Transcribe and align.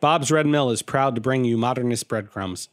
Bob's 0.00 0.30
Red 0.30 0.46
Mill 0.46 0.70
is 0.70 0.80
proud 0.80 1.14
to 1.14 1.20
bring 1.20 1.44
you 1.44 1.58
modernist 1.58 2.08
breadcrumbs. 2.08 2.70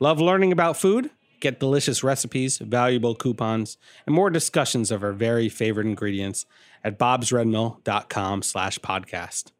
Love 0.00 0.18
learning 0.18 0.50
about 0.50 0.78
food? 0.78 1.10
Get 1.40 1.60
delicious 1.60 2.02
recipes, 2.02 2.56
valuable 2.56 3.14
coupons, 3.14 3.76
and 4.06 4.14
more 4.14 4.30
discussions 4.30 4.90
of 4.90 5.02
our 5.02 5.12
very 5.12 5.50
favorite 5.50 5.86
ingredients 5.86 6.46
at 6.82 6.98
bobsredmill.com 6.98 8.42
slash 8.42 8.78
podcast. 8.78 9.52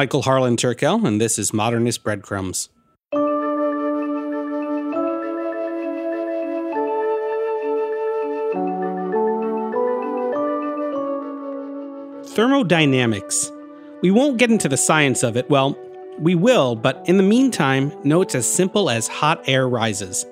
Michael 0.00 0.22
Harlan 0.22 0.56
Turkel, 0.56 1.06
and 1.06 1.20
this 1.20 1.38
is 1.38 1.52
Modernist 1.52 2.02
Breadcrumbs. 2.02 2.70
Thermodynamics. 12.34 13.52
We 14.00 14.10
won't 14.10 14.38
get 14.38 14.50
into 14.50 14.70
the 14.70 14.78
science 14.78 15.22
of 15.22 15.36
it. 15.36 15.50
Well, 15.50 15.76
we 16.18 16.34
will, 16.34 16.76
but 16.76 17.06
in 17.06 17.18
the 17.18 17.22
meantime, 17.22 17.92
know 18.02 18.22
it's 18.22 18.34
as 18.34 18.50
simple 18.50 18.88
as 18.88 19.06
hot 19.06 19.46
air 19.46 19.68
rises. 19.68 20.24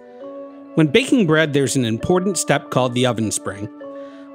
When 0.76 0.86
baking 0.86 1.26
bread, 1.26 1.52
there's 1.52 1.76
an 1.76 1.84
important 1.84 2.38
step 2.38 2.70
called 2.70 2.94
the 2.94 3.04
oven 3.04 3.30
spring 3.30 3.68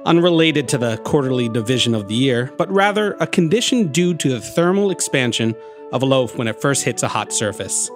unrelated 0.04 0.68
to 0.68 0.78
the 0.78 0.96
quarterly 0.98 1.48
division 1.48 1.94
of 1.94 2.08
the 2.08 2.14
year, 2.14 2.52
but 2.56 2.70
rather 2.70 3.16
a 3.20 3.26
condition 3.26 3.88
due 3.88 4.14
to 4.14 4.28
the 4.28 4.40
thermal 4.40 4.90
expansion 4.90 5.54
of 5.92 6.02
a 6.02 6.06
loaf 6.06 6.36
when 6.36 6.48
it 6.48 6.60
first 6.60 6.84
hits 6.84 7.02
a 7.02 7.08
hot 7.08 7.32
surface. 7.32 7.90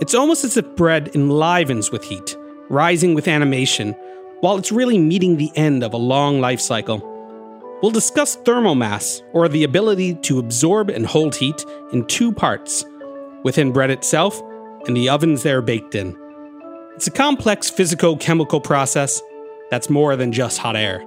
It's 0.00 0.14
almost 0.14 0.44
as 0.44 0.56
if 0.56 0.76
bread 0.76 1.10
enlivens 1.14 1.90
with 1.90 2.04
heat, 2.04 2.36
rising 2.68 3.14
with 3.14 3.26
animation, 3.26 3.94
while 4.40 4.56
it's 4.56 4.70
really 4.70 4.98
meeting 4.98 5.36
the 5.36 5.50
end 5.56 5.82
of 5.82 5.92
a 5.92 5.98
long 5.98 6.40
life 6.40 6.60
cycle. 6.60 7.02
We'll 7.82 7.90
discuss 7.90 8.36
thermal 8.36 8.74
mass, 8.74 9.22
or 9.32 9.48
the 9.48 9.64
ability 9.64 10.14
to 10.22 10.38
absorb 10.38 10.90
and 10.90 11.06
hold 11.06 11.34
heat, 11.34 11.64
in 11.92 12.04
two 12.06 12.32
parts 12.32 12.84
within 13.44 13.72
bread 13.72 13.90
itself 13.90 14.40
and 14.86 14.96
the 14.96 15.08
ovens 15.08 15.42
they're 15.42 15.62
baked 15.62 15.94
in. 15.94 16.16
It's 16.94 17.06
a 17.06 17.12
complex 17.12 17.70
physico 17.70 18.16
chemical 18.16 18.60
process 18.60 19.22
that's 19.70 19.90
more 19.90 20.16
than 20.16 20.32
just 20.32 20.58
hot 20.58 20.76
air. 20.76 21.04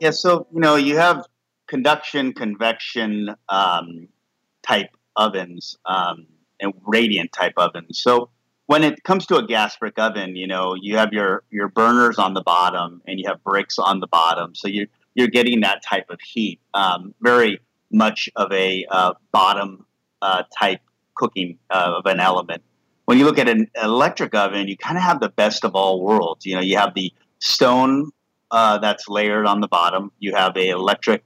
Yeah, 0.00 0.10
so 0.10 0.46
you 0.52 0.60
know 0.60 0.76
you 0.76 0.96
have 0.96 1.26
conduction, 1.66 2.32
convection 2.32 3.34
um, 3.48 4.08
type 4.62 4.90
ovens 5.16 5.76
um, 5.86 6.26
and 6.60 6.72
radiant 6.86 7.32
type 7.32 7.54
ovens. 7.56 8.00
So 8.00 8.30
when 8.66 8.84
it 8.84 9.02
comes 9.02 9.26
to 9.26 9.36
a 9.36 9.46
gas 9.46 9.76
brick 9.76 9.98
oven, 9.98 10.36
you 10.36 10.46
know 10.46 10.74
you 10.80 10.96
have 10.96 11.12
your 11.12 11.42
your 11.50 11.68
burners 11.68 12.18
on 12.18 12.34
the 12.34 12.42
bottom 12.42 13.02
and 13.06 13.18
you 13.18 13.26
have 13.26 13.42
bricks 13.42 13.78
on 13.78 14.00
the 14.00 14.06
bottom, 14.06 14.54
so 14.54 14.68
you're 14.68 14.86
you're 15.14 15.28
getting 15.28 15.60
that 15.62 15.82
type 15.82 16.10
of 16.10 16.20
heat. 16.20 16.60
Um, 16.74 17.12
very 17.20 17.60
much 17.90 18.28
of 18.36 18.52
a 18.52 18.84
uh, 18.90 19.14
bottom 19.32 19.86
uh, 20.22 20.42
type 20.58 20.80
cooking 21.14 21.58
uh, 21.70 21.94
of 21.98 22.06
an 22.06 22.20
element. 22.20 22.62
When 23.06 23.18
you 23.18 23.24
look 23.24 23.38
at 23.38 23.48
an 23.48 23.70
electric 23.82 24.34
oven, 24.34 24.68
you 24.68 24.76
kind 24.76 24.98
of 24.98 25.02
have 25.02 25.20
the 25.20 25.30
best 25.30 25.64
of 25.64 25.74
all 25.74 26.02
worlds. 26.02 26.44
You 26.44 26.56
know, 26.56 26.60
you 26.60 26.76
have 26.76 26.94
the 26.94 27.12
stone 27.38 28.10
uh, 28.50 28.78
that's 28.78 29.08
layered 29.08 29.46
on 29.46 29.60
the 29.60 29.68
bottom. 29.68 30.12
You 30.18 30.34
have 30.34 30.56
a 30.56 30.68
electric 30.68 31.24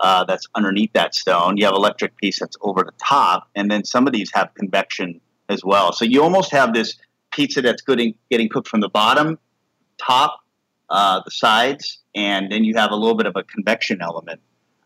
uh, 0.00 0.24
that's 0.24 0.46
underneath 0.54 0.92
that 0.92 1.14
stone. 1.14 1.56
You 1.56 1.64
have 1.64 1.74
electric 1.74 2.16
piece 2.16 2.40
that's 2.40 2.56
over 2.60 2.82
the 2.82 2.92
top, 3.04 3.48
and 3.54 3.70
then 3.70 3.84
some 3.84 4.06
of 4.06 4.12
these 4.12 4.30
have 4.32 4.52
convection 4.54 5.20
as 5.48 5.64
well. 5.64 5.92
So 5.92 6.04
you 6.04 6.22
almost 6.22 6.50
have 6.52 6.74
this 6.74 6.96
pizza 7.32 7.62
that's 7.62 7.82
getting 7.82 8.14
getting 8.30 8.48
cooked 8.48 8.68
from 8.68 8.80
the 8.80 8.88
bottom, 8.88 9.38
top, 9.98 10.40
uh, 10.90 11.20
the 11.24 11.30
sides, 11.30 11.98
and 12.14 12.50
then 12.50 12.64
you 12.64 12.74
have 12.76 12.90
a 12.90 12.96
little 12.96 13.16
bit 13.16 13.26
of 13.26 13.36
a 13.36 13.42
convection 13.44 14.00
element. 14.00 14.40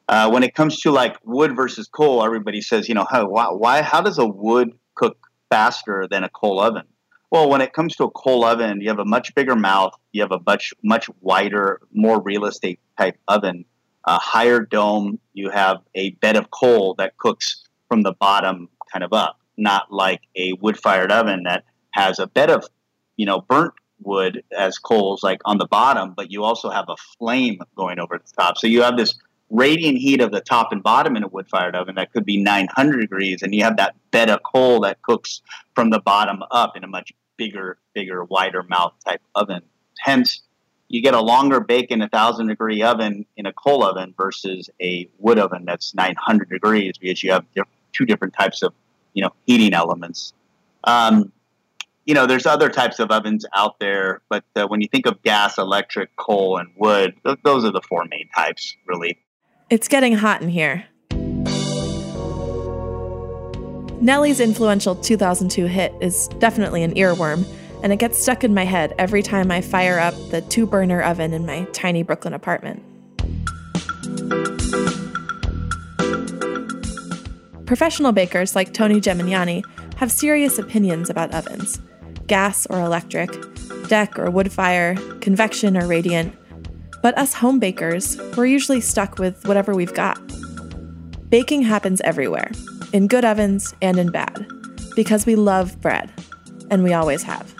Uh, 0.08 0.30
when 0.30 0.42
it 0.42 0.54
comes 0.54 0.80
to 0.80 0.90
like 0.90 1.16
wood 1.24 1.54
versus 1.54 1.86
coal, 1.86 2.24
everybody 2.24 2.62
says, 2.62 2.88
you 2.88 2.94
know, 2.94 3.06
how, 3.10 3.26
why, 3.26 3.46
why, 3.46 3.82
how 3.82 4.00
does 4.00 4.18
a 4.18 4.26
wood 4.26 4.72
cook 4.94 5.18
faster 5.50 6.06
than 6.10 6.24
a 6.24 6.28
coal 6.30 6.60
oven? 6.60 6.84
Well, 7.30 7.50
when 7.50 7.60
it 7.60 7.74
comes 7.74 7.94
to 7.96 8.04
a 8.04 8.10
coal 8.10 8.42
oven, 8.44 8.80
you 8.80 8.88
have 8.88 8.98
a 8.98 9.04
much 9.04 9.34
bigger 9.34 9.54
mouth, 9.54 9.92
you 10.12 10.22
have 10.22 10.32
a 10.32 10.40
much 10.46 10.72
much 10.82 11.10
wider, 11.20 11.80
more 11.92 12.22
real 12.22 12.46
estate 12.46 12.80
type 12.96 13.18
oven, 13.28 13.66
a 14.06 14.18
higher 14.18 14.60
dome. 14.60 15.18
You 15.34 15.50
have 15.50 15.78
a 15.94 16.10
bed 16.10 16.36
of 16.36 16.50
coal 16.50 16.94
that 16.94 17.18
cooks 17.18 17.64
from 17.88 18.02
the 18.02 18.12
bottom 18.12 18.70
kind 18.90 19.04
of 19.04 19.12
up, 19.12 19.38
not 19.58 19.92
like 19.92 20.22
a 20.36 20.54
wood 20.54 20.78
fired 20.78 21.12
oven 21.12 21.42
that 21.42 21.64
has 21.90 22.18
a 22.18 22.26
bed 22.26 22.48
of, 22.48 22.66
you 23.18 23.26
know, 23.26 23.42
burnt 23.42 23.74
wood 24.00 24.42
as 24.56 24.78
coals 24.78 25.22
like 25.22 25.40
on 25.44 25.58
the 25.58 25.66
bottom, 25.66 26.14
but 26.16 26.30
you 26.30 26.44
also 26.44 26.70
have 26.70 26.86
a 26.88 26.96
flame 27.18 27.58
going 27.76 27.98
over 27.98 28.18
the 28.18 28.32
top. 28.40 28.56
So 28.56 28.66
you 28.66 28.82
have 28.82 28.96
this 28.96 29.14
radiant 29.50 29.98
heat 29.98 30.20
of 30.20 30.30
the 30.30 30.40
top 30.40 30.72
and 30.72 30.82
bottom 30.82 31.16
in 31.16 31.22
a 31.22 31.28
wood 31.28 31.48
fired 31.48 31.74
oven 31.74 31.94
that 31.94 32.12
could 32.12 32.24
be 32.24 32.36
900 32.36 33.00
degrees 33.00 33.42
and 33.42 33.54
you 33.54 33.64
have 33.64 33.76
that 33.76 33.94
bed 34.10 34.28
of 34.28 34.40
coal 34.42 34.80
that 34.80 35.00
cooks 35.02 35.40
from 35.74 35.90
the 35.90 36.00
bottom 36.00 36.42
up 36.50 36.76
in 36.76 36.84
a 36.84 36.86
much 36.86 37.12
bigger 37.36 37.78
bigger 37.94 38.24
wider 38.24 38.62
mouth 38.64 38.92
type 39.06 39.22
oven. 39.34 39.62
Hence 40.00 40.42
you 40.88 41.02
get 41.02 41.14
a 41.14 41.20
longer 41.20 41.60
bake 41.60 41.90
in 41.90 42.02
a 42.02 42.08
thousand 42.08 42.48
degree 42.48 42.82
oven 42.82 43.24
in 43.36 43.46
a 43.46 43.52
coal 43.52 43.84
oven 43.84 44.14
versus 44.16 44.68
a 44.82 45.08
wood 45.18 45.38
oven 45.38 45.64
that's 45.64 45.94
900 45.94 46.48
degrees 46.48 46.98
because 46.98 47.22
you 47.22 47.32
have 47.32 47.44
two 47.92 48.04
different 48.04 48.34
types 48.34 48.62
of 48.62 48.74
you 49.14 49.22
know 49.22 49.30
heating 49.46 49.72
elements. 49.72 50.34
Um, 50.84 51.32
you 52.04 52.14
know 52.14 52.26
there's 52.26 52.46
other 52.46 52.70
types 52.70 52.98
of 52.98 53.10
ovens 53.10 53.44
out 53.54 53.78
there 53.78 54.22
but 54.30 54.42
uh, 54.56 54.66
when 54.66 54.80
you 54.80 54.88
think 54.88 55.06
of 55.06 55.22
gas 55.22 55.58
electric 55.58 56.14
coal 56.16 56.56
and 56.56 56.70
wood 56.76 57.14
th- 57.24 57.38
those 57.44 57.66
are 57.66 57.70
the 57.70 57.82
four 57.82 58.06
main 58.06 58.28
types 58.34 58.74
really 58.86 59.18
it's 59.70 59.88
getting 59.88 60.14
hot 60.14 60.40
in 60.42 60.48
here. 60.48 60.84
Nelly's 64.00 64.40
influential 64.40 64.94
2002 64.94 65.66
hit 65.66 65.92
is 66.00 66.28
definitely 66.38 66.82
an 66.82 66.94
earworm, 66.94 67.44
and 67.82 67.92
it 67.92 67.98
gets 67.98 68.22
stuck 68.22 68.44
in 68.44 68.54
my 68.54 68.64
head 68.64 68.94
every 68.98 69.22
time 69.22 69.50
I 69.50 69.60
fire 69.60 69.98
up 69.98 70.14
the 70.30 70.40
two 70.42 70.66
burner 70.66 71.02
oven 71.02 71.32
in 71.34 71.44
my 71.44 71.64
tiny 71.72 72.02
Brooklyn 72.02 72.32
apartment. 72.32 72.82
Professional 77.66 78.12
bakers 78.12 78.54
like 78.56 78.72
Tony 78.72 79.00
Gemignani 79.00 79.62
have 79.96 80.10
serious 80.10 80.58
opinions 80.58 81.10
about 81.10 81.34
ovens 81.34 81.80
gas 82.28 82.66
or 82.66 82.80
electric, 82.80 83.30
deck 83.88 84.18
or 84.18 84.30
wood 84.30 84.52
fire, 84.52 84.94
convection 85.20 85.76
or 85.76 85.86
radiant. 85.86 86.34
But 87.00 87.16
us 87.16 87.32
home 87.32 87.60
bakers, 87.60 88.18
we're 88.36 88.46
usually 88.46 88.80
stuck 88.80 89.18
with 89.18 89.46
whatever 89.46 89.74
we've 89.74 89.94
got. 89.94 90.20
Baking 91.30 91.62
happens 91.62 92.00
everywhere, 92.00 92.50
in 92.92 93.06
good 93.06 93.24
ovens 93.24 93.72
and 93.80 93.98
in 93.98 94.10
bad, 94.10 94.46
because 94.96 95.24
we 95.24 95.36
love 95.36 95.80
bread, 95.80 96.12
and 96.70 96.82
we 96.82 96.92
always 96.92 97.22
have. 97.22 97.54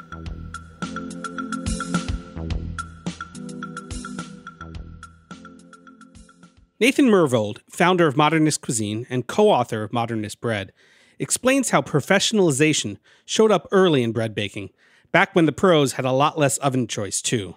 Nathan 6.81 7.07
Myhrvold, 7.07 7.59
founder 7.69 8.07
of 8.07 8.17
Modernist 8.17 8.61
Cuisine 8.61 9.07
and 9.11 9.27
co 9.27 9.51
author 9.51 9.83
of 9.83 9.93
Modernist 9.93 10.41
Bread, 10.41 10.73
explains 11.19 11.71
how 11.71 11.83
professionalization 11.83 12.99
showed 13.25 13.51
up 13.51 13.69
early 13.71 14.03
in 14.03 14.13
bread 14.13 14.35
baking, 14.35 14.71
back 15.13 15.35
when 15.35 15.47
the 15.47 15.53
pros 15.53 15.95
had 15.95 16.05
a 16.05 16.13
lot 16.13 16.39
less 16.39 16.57
oven 16.59 16.87
choice, 16.87 17.21
too 17.23 17.57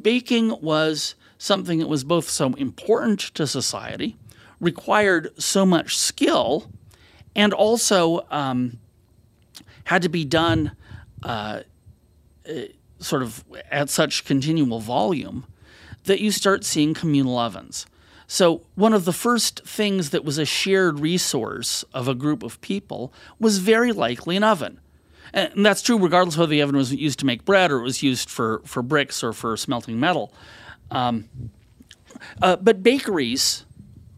baking 0.00 0.60
was 0.60 1.14
something 1.38 1.78
that 1.78 1.88
was 1.88 2.04
both 2.04 2.28
so 2.28 2.52
important 2.54 3.20
to 3.20 3.46
society, 3.46 4.16
required 4.60 5.30
so 5.38 5.64
much 5.64 5.96
skill, 5.96 6.70
and 7.34 7.52
also 7.52 8.26
um, 8.30 8.78
had 9.84 10.02
to 10.02 10.08
be 10.08 10.24
done 10.24 10.72
uh, 11.22 11.60
uh, 12.48 12.52
sort 12.98 13.22
of 13.22 13.44
at 13.70 13.88
such 13.88 14.24
continual 14.24 14.80
volume 14.80 15.46
that 16.04 16.20
you 16.20 16.30
start 16.30 16.64
seeing 16.64 16.94
communal 16.94 17.38
ovens. 17.38 17.86
So, 18.26 18.62
one 18.74 18.92
of 18.92 19.06
the 19.06 19.12
first 19.12 19.64
things 19.64 20.10
that 20.10 20.24
was 20.24 20.36
a 20.36 20.44
shared 20.44 21.00
resource 21.00 21.82
of 21.94 22.08
a 22.08 22.14
group 22.14 22.42
of 22.42 22.60
people 22.60 23.12
was 23.38 23.58
very 23.58 23.92
likely 23.92 24.36
an 24.36 24.44
oven. 24.44 24.80
And 25.32 25.64
that's 25.64 25.82
true 25.82 25.98
regardless 25.98 26.34
of 26.34 26.40
whether 26.40 26.50
the 26.50 26.62
oven 26.62 26.76
was 26.76 26.94
used 26.94 27.18
to 27.20 27.26
make 27.26 27.44
bread 27.44 27.70
or 27.70 27.80
it 27.80 27.82
was 27.82 28.02
used 28.02 28.30
for, 28.30 28.62
for 28.64 28.82
bricks 28.82 29.22
or 29.22 29.32
for 29.32 29.56
smelting 29.56 29.98
metal. 30.00 30.32
Um, 30.90 31.28
uh, 32.42 32.56
but 32.56 32.82
bakeries 32.82 33.64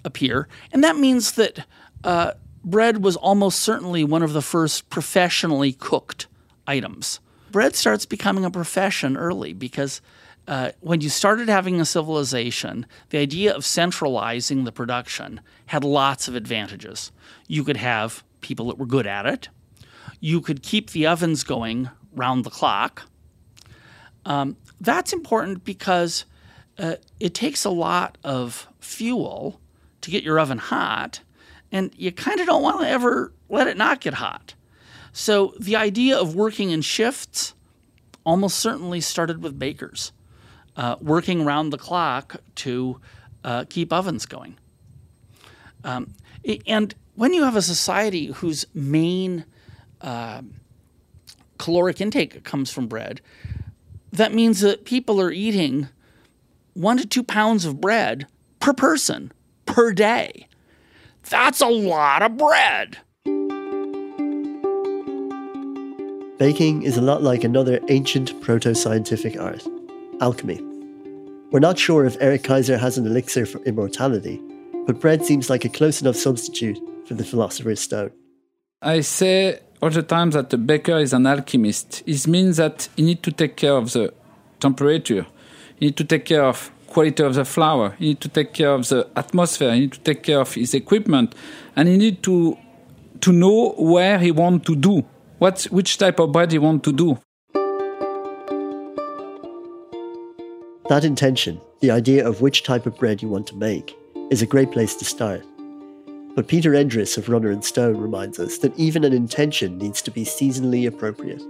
appear, 0.04 0.48
and 0.72 0.82
that 0.84 0.96
means 0.96 1.32
that 1.32 1.66
uh, 2.04 2.32
bread 2.64 3.02
was 3.02 3.16
almost 3.16 3.60
certainly 3.60 4.04
one 4.04 4.22
of 4.22 4.32
the 4.32 4.42
first 4.42 4.88
professionally 4.90 5.72
cooked 5.72 6.26
items. 6.66 7.20
Bread 7.50 7.74
starts 7.74 8.06
becoming 8.06 8.44
a 8.44 8.50
profession 8.50 9.16
early 9.16 9.52
because 9.52 10.00
uh, 10.46 10.70
when 10.80 11.00
you 11.00 11.08
started 11.08 11.48
having 11.48 11.80
a 11.80 11.84
civilization, 11.84 12.86
the 13.10 13.18
idea 13.18 13.54
of 13.54 13.64
centralizing 13.64 14.64
the 14.64 14.72
production 14.72 15.40
had 15.66 15.84
lots 15.84 16.28
of 16.28 16.34
advantages. 16.34 17.12
You 17.46 17.64
could 17.64 17.76
have 17.76 18.24
people 18.40 18.66
that 18.66 18.78
were 18.78 18.86
good 18.86 19.06
at 19.06 19.26
it, 19.26 19.48
you 20.20 20.40
could 20.40 20.62
keep 20.62 20.90
the 20.90 21.06
ovens 21.06 21.44
going 21.44 21.90
round 22.14 22.44
the 22.44 22.50
clock. 22.50 23.02
Um, 24.26 24.56
that's 24.80 25.12
important 25.12 25.64
because 25.64 26.24
uh, 26.78 26.96
it 27.18 27.34
takes 27.34 27.64
a 27.64 27.70
lot 27.70 28.18
of 28.22 28.68
fuel 28.78 29.60
to 30.02 30.10
get 30.10 30.22
your 30.22 30.38
oven 30.38 30.58
hot, 30.58 31.20
and 31.72 31.92
you 31.96 32.12
kind 32.12 32.40
of 32.40 32.46
don't 32.46 32.62
want 32.62 32.80
to 32.80 32.88
ever 32.88 33.32
let 33.48 33.66
it 33.66 33.76
not 33.76 34.00
get 34.00 34.14
hot. 34.14 34.54
So 35.12 35.54
the 35.58 35.76
idea 35.76 36.16
of 36.16 36.34
working 36.34 36.70
in 36.70 36.82
shifts 36.82 37.54
almost 38.24 38.58
certainly 38.58 39.00
started 39.00 39.42
with 39.42 39.58
bakers, 39.58 40.12
uh, 40.76 40.96
working 41.00 41.44
round 41.44 41.72
the 41.72 41.78
clock 41.78 42.36
to 42.56 43.00
uh, 43.44 43.64
keep 43.68 43.92
ovens 43.92 44.26
going. 44.26 44.56
Um, 45.84 46.14
and 46.66 46.94
when 47.14 47.32
you 47.32 47.44
have 47.44 47.56
a 47.56 47.62
society 47.62 48.26
whose 48.26 48.66
main 48.74 49.44
uh, 50.00 50.42
caloric 51.58 52.00
intake 52.00 52.42
comes 52.44 52.70
from 52.70 52.86
bread, 52.86 53.20
that 54.12 54.34
means 54.34 54.60
that 54.60 54.84
people 54.84 55.20
are 55.20 55.30
eating 55.30 55.88
one 56.74 56.96
to 56.98 57.06
two 57.06 57.22
pounds 57.22 57.64
of 57.64 57.80
bread 57.80 58.26
per 58.58 58.72
person 58.72 59.32
per 59.66 59.92
day. 59.92 60.48
That's 61.28 61.60
a 61.60 61.66
lot 61.66 62.22
of 62.22 62.36
bread. 62.36 62.98
Baking 66.38 66.82
is 66.82 66.96
a 66.96 67.02
lot 67.02 67.22
like 67.22 67.44
another 67.44 67.78
ancient 67.88 68.40
proto 68.40 68.74
scientific 68.74 69.38
art 69.38 69.62
alchemy. 70.22 70.60
We're 71.50 71.60
not 71.60 71.78
sure 71.78 72.06
if 72.06 72.16
Eric 72.20 72.42
Kayser 72.42 72.78
has 72.78 72.96
an 72.96 73.06
elixir 73.06 73.44
for 73.44 73.58
immortality, 73.64 74.40
but 74.86 75.00
bread 75.00 75.26
seems 75.26 75.50
like 75.50 75.64
a 75.64 75.68
close 75.68 76.00
enough 76.00 76.16
substitute 76.16 76.78
for 77.06 77.14
the 77.14 77.24
philosopher's 77.24 77.80
stone. 77.80 78.12
I 78.80 79.02
say 79.02 79.60
all 79.82 79.90
the 79.90 80.02
time 80.02 80.30
that 80.30 80.50
the 80.50 80.58
baker 80.58 80.98
is 80.98 81.12
an 81.12 81.26
alchemist. 81.26 82.02
It 82.06 82.26
means 82.26 82.58
that 82.58 82.88
he 82.96 83.02
need 83.02 83.22
to 83.22 83.32
take 83.32 83.56
care 83.56 83.72
of 83.72 83.92
the 83.92 84.12
temperature, 84.60 85.26
he 85.76 85.86
need 85.86 85.96
to 85.96 86.04
take 86.04 86.26
care 86.26 86.44
of 86.44 86.70
quality 86.86 87.22
of 87.22 87.34
the 87.34 87.44
flour, 87.44 87.94
he 87.98 88.08
need 88.08 88.20
to 88.20 88.28
take 88.28 88.52
care 88.52 88.72
of 88.72 88.88
the 88.88 89.08
atmosphere, 89.16 89.72
he 89.72 89.80
need 89.80 89.92
to 89.92 90.00
take 90.00 90.22
care 90.22 90.40
of 90.40 90.54
his 90.54 90.74
equipment, 90.74 91.34
and 91.76 91.88
he 91.88 91.96
need 91.96 92.22
to 92.22 92.58
to 93.20 93.32
know 93.32 93.74
where 93.78 94.18
he 94.18 94.30
want 94.30 94.64
to 94.66 94.74
do, 94.74 95.04
what 95.38 95.64
which 95.64 95.98
type 95.98 96.18
of 96.18 96.32
bread 96.32 96.52
he 96.52 96.58
want 96.58 96.84
to 96.84 96.92
do. 96.92 97.18
That 100.88 101.04
intention, 101.04 101.60
the 101.80 101.92
idea 101.92 102.26
of 102.26 102.40
which 102.40 102.64
type 102.64 102.84
of 102.84 102.98
bread 102.98 103.22
you 103.22 103.28
want 103.28 103.46
to 103.48 103.54
make, 103.54 103.96
is 104.30 104.42
a 104.42 104.46
great 104.46 104.72
place 104.72 104.96
to 104.96 105.04
start. 105.04 105.44
But 106.40 106.48
Peter 106.48 106.70
Endriss 106.70 107.18
of 107.18 107.28
Runner 107.28 107.50
and 107.50 107.62
Stone 107.62 107.98
reminds 107.98 108.38
us 108.38 108.56
that 108.60 108.74
even 108.78 109.04
an 109.04 109.12
intention 109.12 109.76
needs 109.76 110.00
to 110.00 110.10
be 110.10 110.24
seasonally 110.24 110.88
appropriate. 110.88 111.42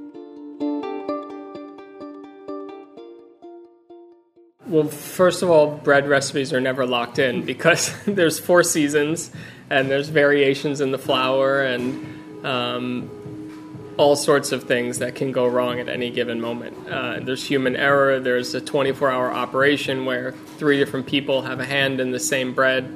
Well, 4.67 4.89
first 4.89 5.45
of 5.45 5.49
all, 5.49 5.77
bread 5.77 6.09
recipes 6.09 6.53
are 6.53 6.61
never 6.61 6.87
locked 6.87 7.21
in 7.21 7.47
because 7.47 7.95
there's 8.05 8.41
four 8.41 8.65
seasons 8.65 9.31
and 9.71 9.89
there's 9.89 10.09
variations 10.09 10.81
in 10.81 10.91
the 10.91 10.99
flour 10.99 11.63
and 11.63 12.45
um, 12.45 13.95
all 13.97 14.17
sorts 14.17 14.51
of 14.51 14.65
things 14.65 14.99
that 14.99 15.15
can 15.15 15.31
go 15.31 15.47
wrong 15.47 15.79
at 15.79 15.89
any 15.89 16.11
given 16.11 16.41
moment. 16.41 16.77
Uh, 16.89 17.21
there's 17.21 17.45
human 17.45 17.77
error. 17.77 18.19
There's 18.19 18.57
a 18.57 18.61
24 18.61 19.09
hour 19.09 19.33
operation 19.33 20.05
where 20.05 20.33
three 20.59 20.79
different 20.79 21.07
people 21.07 21.43
have 21.43 21.61
a 21.61 21.65
hand 21.65 22.01
in 22.01 22.11
the 22.11 22.19
same 22.19 22.55
bread. 22.55 22.93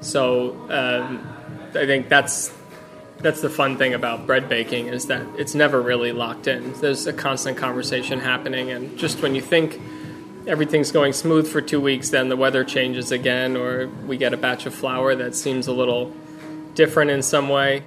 So 0.00 0.52
um, 0.70 1.26
I 1.70 1.86
think 1.86 2.08
that's 2.08 2.52
that's 3.18 3.42
the 3.42 3.50
fun 3.50 3.76
thing 3.76 3.92
about 3.92 4.26
bread 4.26 4.48
baking 4.48 4.86
is 4.86 5.06
that 5.06 5.26
it's 5.38 5.54
never 5.54 5.80
really 5.82 6.10
locked 6.10 6.46
in. 6.46 6.72
There's 6.80 7.06
a 7.06 7.12
constant 7.12 7.58
conversation 7.58 8.20
happening, 8.20 8.70
and 8.70 8.98
just 8.98 9.22
when 9.22 9.34
you 9.34 9.42
think 9.42 9.78
everything's 10.46 10.90
going 10.90 11.12
smooth 11.12 11.46
for 11.46 11.60
two 11.60 11.80
weeks, 11.80 12.10
then 12.10 12.28
the 12.28 12.36
weather 12.36 12.64
changes 12.64 13.12
again, 13.12 13.56
or 13.56 13.88
we 14.06 14.16
get 14.16 14.32
a 14.32 14.36
batch 14.36 14.66
of 14.66 14.74
flour 14.74 15.14
that 15.14 15.34
seems 15.34 15.66
a 15.66 15.72
little 15.72 16.14
different 16.74 17.10
in 17.10 17.22
some 17.22 17.48
way. 17.48 17.84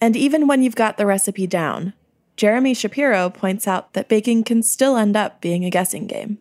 And 0.00 0.16
even 0.16 0.46
when 0.46 0.62
you've 0.62 0.76
got 0.76 0.96
the 0.96 1.06
recipe 1.06 1.46
down, 1.46 1.92
Jeremy 2.36 2.74
Shapiro 2.74 3.30
points 3.30 3.68
out 3.68 3.92
that 3.92 4.08
baking 4.08 4.44
can 4.44 4.62
still 4.62 4.96
end 4.96 5.16
up 5.16 5.40
being 5.40 5.64
a 5.64 5.70
guessing 5.70 6.06
game. 6.06 6.38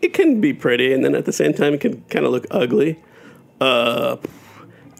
It 0.00 0.14
can 0.14 0.40
be 0.40 0.52
pretty, 0.52 0.92
and 0.92 1.04
then 1.04 1.14
at 1.14 1.26
the 1.26 1.32
same 1.32 1.52
time, 1.52 1.74
it 1.74 1.80
can 1.80 2.02
kind 2.04 2.24
of 2.24 2.32
look 2.32 2.46
ugly. 2.50 2.98
Uh, 3.62 4.16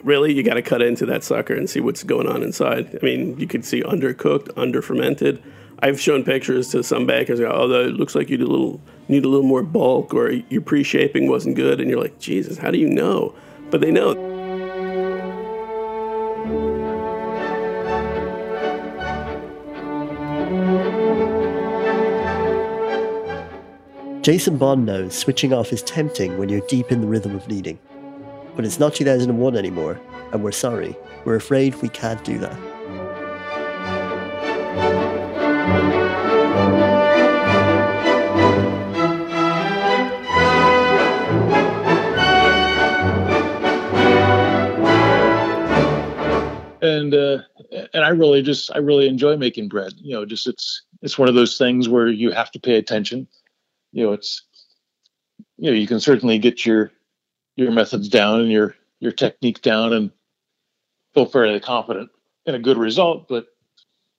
really, 0.05 0.33
you 0.33 0.45
got 0.45 0.55
to 0.55 0.63
cut 0.63 0.81
into 0.83 1.05
that 1.05 1.25
sucker 1.25 1.53
and 1.53 1.69
see 1.69 1.81
what's 1.81 2.05
going 2.05 2.29
on 2.29 2.45
inside. 2.45 2.97
I 3.03 3.05
mean, 3.05 3.37
you 3.37 3.49
could 3.49 3.65
see 3.65 3.83
undercooked, 3.83 4.51
under 4.57 4.81
fermented. 4.81 5.43
I've 5.81 6.01
shown 6.01 6.23
pictures 6.23 6.69
to 6.69 6.85
some 6.85 7.05
bakers. 7.05 7.41
Oh, 7.41 7.69
it 7.73 7.95
looks 7.95 8.15
like 8.15 8.31
you 8.31 8.39
need 8.39 8.47
a 8.47 8.51
little 8.51 8.81
need 9.09 9.25
a 9.25 9.29
little 9.29 9.45
more 9.45 9.65
bulk, 9.65 10.15
or 10.15 10.31
your 10.31 10.61
pre-shaping 10.61 11.29
wasn't 11.29 11.57
good, 11.57 11.81
and 11.81 11.91
you're 11.91 12.01
like, 12.01 12.21
Jesus, 12.21 12.57
how 12.57 12.71
do 12.71 12.79
you 12.79 12.89
know? 12.89 13.35
But 13.73 13.81
they 13.81 13.91
know. 13.91 14.15
Jason 24.23 24.57
Bond 24.57 24.87
knows 24.87 25.19
switching 25.19 25.53
off 25.53 25.73
is 25.73 25.83
tempting 25.83 26.39
when 26.39 26.49
you're 26.49 26.65
deep 26.69 26.93
in 26.93 27.01
the 27.01 27.09
rhythm 27.09 27.35
of 27.35 27.49
kneading. 27.49 27.81
But 28.55 28.65
it's 28.65 28.79
not 28.79 28.95
2001 28.95 29.57
anymore, 29.57 30.01
and 30.33 30.43
we're 30.43 30.53
sorry. 30.53 30.97
We're 31.25 31.37
afraid 31.37 31.75
we 31.77 31.89
can't 31.89 32.23
do 32.25 32.39
that. 32.39 32.57
and 46.83 47.15
uh, 47.15 47.39
and 47.95 48.05
I 48.05 48.09
really 48.09 48.43
just 48.43 48.71
I 48.75 48.79
really 48.79 49.07
enjoy 49.07 49.37
making 49.37 49.69
bread. 49.69 49.93
You 49.97 50.15
know, 50.15 50.27
just 50.27 50.47
it's 50.47 50.83
it's 51.01 51.19
one 51.19 51.29
of 51.29 51.35
those 51.35 51.57
things 51.57 51.89
where 51.89 52.09
you 52.09 52.33
have 52.33 52.51
to 52.53 52.61
pay 52.61 52.77
attention. 52.77 53.27
You 53.93 54.07
know, 54.07 54.13
it's 54.13 54.43
you 55.57 55.71
know 55.71 55.77
you 55.77 55.87
can 55.87 56.01
certainly 56.01 56.39
get 56.39 56.67
your 56.67 56.91
your 57.57 57.71
methods 57.71 58.09
down 58.09 58.41
and 58.41 58.51
your 58.51 58.75
your 59.01 59.13
technique 59.13 59.63
down 59.63 59.93
and 59.93 60.11
feel 61.15 61.27
fairly 61.27 61.61
confident 61.61 62.11
in 62.47 62.55
a 62.55 62.59
good 62.59 62.79
result, 62.79 63.29
but 63.29 63.47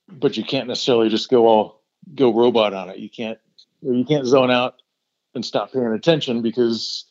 but 0.08 0.38
you 0.38 0.44
can't 0.44 0.68
necessarily 0.68 1.10
just 1.10 1.30
go 1.30 1.48
all 1.48 1.82
go 2.16 2.34
robot 2.34 2.74
on 2.74 2.90
it. 2.90 2.98
You 2.98 3.10
can't 3.10 3.40
you 3.82 4.06
can't 4.06 4.25
zone 4.25 4.52
out 4.52 4.75
and 5.36 5.46
stop 5.46 5.72
paying 5.72 5.86
attention 5.88 6.42
because 6.42 7.06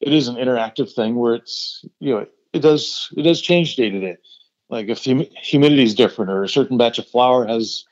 it 0.00 0.12
is 0.12 0.28
an 0.28 0.36
interactive 0.36 0.92
thing 0.92 1.16
where 1.16 1.34
it's 1.34 1.84
you 2.00 2.14
know 2.14 2.26
it, 2.52 2.60
does 2.60 3.12
it 3.16 3.22
does 3.22 3.40
change 3.40 3.76
day 3.76 3.90
to 3.90 4.00
day 4.00 4.16
like 4.68 4.88
if 4.88 5.04
hum- 5.04 5.26
humidity 5.42 5.82
is 5.82 5.94
different 5.94 6.30
or 6.30 6.42
a 6.42 6.48
certain 6.48 6.78
batch 6.78 6.98
of 6.98 7.06
flour 7.06 7.46
has 7.46 7.84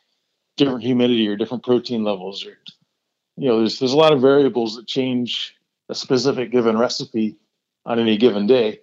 different 0.56 0.82
humidity 0.82 1.28
or 1.28 1.36
different 1.36 1.64
protein 1.64 2.04
levels 2.04 2.46
or 2.46 2.56
you 3.36 3.48
know 3.48 3.58
there's 3.58 3.78
there's 3.78 3.92
a 3.92 3.96
lot 3.96 4.12
of 4.12 4.20
variables 4.20 4.76
that 4.76 4.86
change 4.86 5.54
a 5.88 5.94
specific 5.94 6.50
given 6.50 6.78
recipe 6.78 7.36
on 7.86 7.98
any 7.98 8.16
given 8.16 8.46
day 8.46 8.80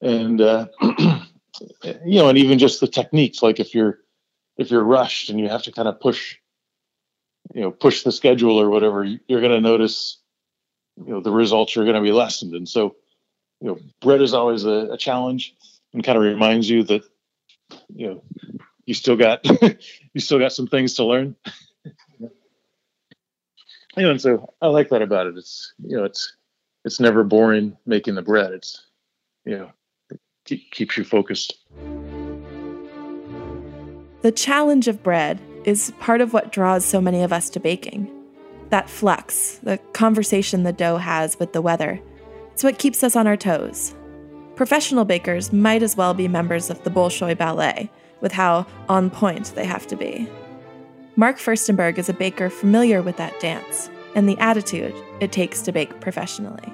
and 0.00 0.40
uh, 0.40 0.66
you 0.82 2.18
know 2.18 2.28
and 2.28 2.38
even 2.38 2.58
just 2.58 2.80
the 2.80 2.86
techniques 2.86 3.42
like 3.42 3.60
if 3.60 3.74
you're 3.74 3.98
if 4.56 4.70
you're 4.70 4.84
rushed 4.84 5.30
and 5.30 5.38
you 5.38 5.48
have 5.48 5.62
to 5.62 5.72
kind 5.72 5.88
of 5.88 6.00
push 6.00 6.36
you 7.54 7.60
know 7.60 7.70
push 7.70 8.02
the 8.02 8.12
schedule 8.12 8.60
or 8.60 8.70
whatever 8.70 9.04
you're 9.04 9.40
going 9.40 9.52
to 9.52 9.60
notice 9.60 10.18
you 10.96 11.12
know 11.12 11.20
the 11.20 11.30
results 11.30 11.76
are 11.76 11.84
going 11.84 11.96
to 11.96 12.02
be 12.02 12.12
lessened 12.12 12.54
and 12.54 12.68
so 12.68 12.96
you 13.60 13.68
know 13.68 13.78
bread 14.00 14.22
is 14.22 14.34
always 14.34 14.64
a, 14.64 14.88
a 14.92 14.96
challenge 14.96 15.54
and 15.92 16.04
kind 16.04 16.18
of 16.18 16.24
reminds 16.24 16.68
you 16.68 16.82
that 16.82 17.02
you 17.94 18.06
know 18.08 18.22
you 18.86 18.94
still 18.94 19.16
got 19.16 19.44
you 20.14 20.20
still 20.20 20.38
got 20.38 20.52
some 20.52 20.66
things 20.66 20.94
to 20.94 21.04
learn. 21.04 21.36
you 22.18 22.30
know, 23.96 24.10
and 24.10 24.20
so 24.20 24.54
I 24.62 24.68
like 24.68 24.88
that 24.90 25.02
about 25.02 25.26
it. 25.26 25.36
It's 25.36 25.74
you 25.84 25.96
know, 25.96 26.04
it's 26.04 26.35
it's 26.86 27.00
never 27.00 27.24
boring 27.24 27.76
making 27.84 28.14
the 28.14 28.22
bread. 28.22 28.52
It's 28.52 28.86
you 29.44 29.58
know, 29.58 29.70
it 30.10 30.20
keeps 30.70 30.96
you 30.96 31.04
focused. 31.04 31.58
The 34.22 34.32
challenge 34.32 34.88
of 34.88 35.02
bread 35.02 35.40
is 35.64 35.92
part 36.00 36.20
of 36.20 36.32
what 36.32 36.52
draws 36.52 36.84
so 36.84 37.00
many 37.00 37.22
of 37.22 37.32
us 37.32 37.50
to 37.50 37.60
baking. 37.60 38.10
That 38.70 38.88
flux, 38.88 39.58
the 39.62 39.78
conversation 39.92 40.62
the 40.62 40.72
dough 40.72 40.96
has 40.96 41.38
with 41.38 41.52
the 41.52 41.62
weather, 41.62 42.00
it's 42.52 42.64
what 42.64 42.78
keeps 42.78 43.04
us 43.04 43.14
on 43.14 43.26
our 43.26 43.36
toes. 43.36 43.94
Professional 44.54 45.04
bakers 45.04 45.52
might 45.52 45.82
as 45.82 45.96
well 45.96 46.14
be 46.14 46.28
members 46.28 46.70
of 46.70 46.82
the 46.82 46.90
Bolshoi 46.90 47.36
Ballet, 47.36 47.90
with 48.20 48.32
how 48.32 48.66
on 48.88 49.10
point 49.10 49.52
they 49.54 49.66
have 49.66 49.86
to 49.88 49.96
be. 49.96 50.28
Mark 51.16 51.36
Furstenberg 51.36 51.98
is 51.98 52.08
a 52.08 52.14
baker 52.14 52.48
familiar 52.48 53.02
with 53.02 53.16
that 53.18 53.38
dance 53.38 53.90
and 54.16 54.28
the 54.28 54.36
attitude 54.38 54.94
it 55.20 55.30
takes 55.30 55.60
to 55.62 55.70
bake 55.70 56.00
professionally. 56.00 56.72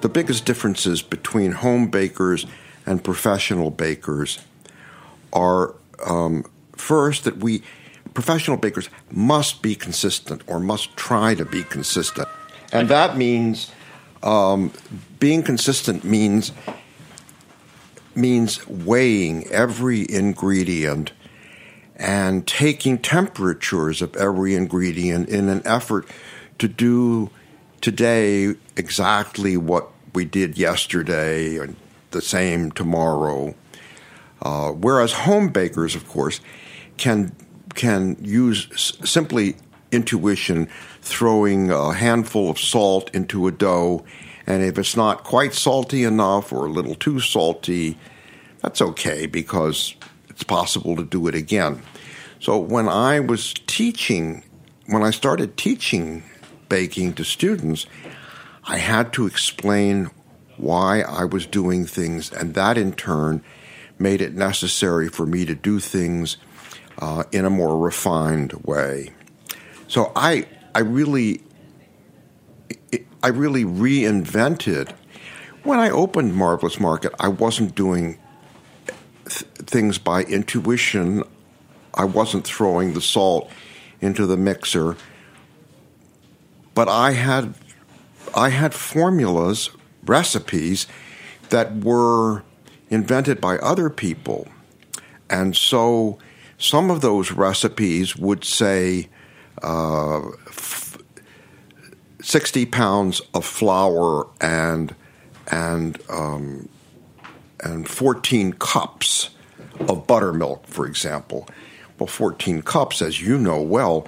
The 0.00 0.08
biggest 0.08 0.44
differences 0.44 1.00
between 1.02 1.52
home 1.52 1.88
bakers 1.88 2.46
and 2.84 3.02
professional 3.02 3.70
bakers 3.70 4.40
are 5.32 5.74
um, 6.04 6.44
first 6.72 7.24
that 7.24 7.38
we 7.38 7.62
professional 8.14 8.56
bakers 8.56 8.90
must 9.12 9.62
be 9.62 9.76
consistent 9.76 10.42
or 10.48 10.58
must 10.58 10.96
try 10.96 11.34
to 11.34 11.44
be 11.44 11.62
consistent, 11.62 12.26
and 12.72 12.88
that 12.88 13.16
means 13.16 13.70
um, 14.22 14.72
being 15.20 15.42
consistent 15.42 16.02
means 16.02 16.52
means 18.20 18.66
weighing 18.68 19.46
every 19.48 20.10
ingredient 20.10 21.12
and 21.96 22.46
taking 22.46 22.98
temperatures 22.98 24.00
of 24.00 24.16
every 24.16 24.54
ingredient 24.54 25.28
in 25.28 25.48
an 25.48 25.62
effort 25.64 26.08
to 26.58 26.68
do 26.68 27.30
today 27.80 28.54
exactly 28.76 29.56
what 29.56 29.90
we 30.14 30.24
did 30.24 30.58
yesterday 30.58 31.58
and 31.58 31.76
the 32.10 32.20
same 32.20 32.70
tomorrow. 32.72 33.54
Uh, 34.42 34.70
whereas 34.72 35.12
home 35.12 35.48
bakers, 35.48 35.94
of 35.94 36.08
course, 36.08 36.40
can 36.96 37.32
can 37.74 38.16
use 38.20 38.68
s- 38.72 38.92
simply 39.04 39.54
intuition, 39.92 40.68
throwing 41.02 41.70
a 41.70 41.92
handful 41.92 42.50
of 42.50 42.58
salt 42.58 43.10
into 43.14 43.46
a 43.46 43.52
dough, 43.52 44.04
and 44.46 44.62
if 44.62 44.78
it's 44.78 44.96
not 44.96 45.24
quite 45.24 45.54
salty 45.54 46.04
enough 46.04 46.52
or 46.52 46.66
a 46.66 46.70
little 46.70 46.94
too 46.94 47.20
salty, 47.20 47.96
that's 48.62 48.80
okay 48.80 49.26
because 49.26 49.94
it's 50.28 50.42
possible 50.42 50.96
to 50.96 51.04
do 51.04 51.26
it 51.26 51.34
again. 51.34 51.82
So 52.40 52.58
when 52.58 52.88
I 52.88 53.20
was 53.20 53.54
teaching, 53.66 54.44
when 54.86 55.02
I 55.02 55.10
started 55.10 55.56
teaching 55.56 56.22
baking 56.68 57.14
to 57.14 57.24
students, 57.24 57.86
I 58.64 58.78
had 58.78 59.12
to 59.14 59.26
explain 59.26 60.10
why 60.56 61.00
I 61.00 61.24
was 61.24 61.46
doing 61.46 61.86
things, 61.86 62.32
and 62.32 62.54
that 62.54 62.78
in 62.78 62.92
turn 62.92 63.42
made 63.98 64.20
it 64.20 64.34
necessary 64.34 65.08
for 65.08 65.26
me 65.26 65.44
to 65.44 65.54
do 65.54 65.80
things 65.80 66.36
uh, 66.98 67.24
in 67.32 67.44
a 67.44 67.50
more 67.50 67.78
refined 67.78 68.52
way. 68.64 69.10
So 69.88 70.12
I, 70.14 70.46
I 70.74 70.80
really, 70.80 71.42
I 73.22 73.28
really 73.28 73.64
reinvented. 73.64 74.94
When 75.64 75.78
I 75.78 75.90
opened 75.90 76.34
Marvelous 76.34 76.78
Market, 76.78 77.12
I 77.18 77.28
wasn't 77.28 77.74
doing 77.74 78.19
things 79.70 79.98
by 79.98 80.24
intuition. 80.24 81.22
I 81.94 82.04
wasn't 82.04 82.46
throwing 82.46 82.94
the 82.94 83.00
salt 83.00 83.50
into 84.00 84.26
the 84.26 84.36
mixer, 84.36 84.96
but 86.74 86.88
I 86.88 87.12
had, 87.12 87.54
I 88.34 88.50
had 88.50 88.74
formulas, 88.74 89.70
recipes 90.04 90.86
that 91.50 91.76
were 91.76 92.42
invented 92.90 93.40
by 93.40 93.58
other 93.58 93.90
people, 93.90 94.48
and 95.28 95.56
so 95.56 96.18
some 96.58 96.90
of 96.90 97.00
those 97.00 97.32
recipes 97.32 98.16
would 98.16 98.44
say 98.44 99.08
uh, 99.62 100.28
f- 100.48 100.98
60 102.20 102.66
pounds 102.66 103.20
of 103.34 103.44
flour 103.44 104.28
and 104.40 104.94
and 105.50 105.98
um, 106.08 106.68
and 107.60 107.88
14 107.88 108.52
cups 108.54 109.30
of 109.88 110.06
buttermilk, 110.06 110.66
for 110.66 110.86
example. 110.86 111.48
Well, 111.98 112.06
14 112.06 112.62
cups, 112.62 113.02
as 113.02 113.20
you 113.20 113.38
know 113.38 113.60
well, 113.60 114.06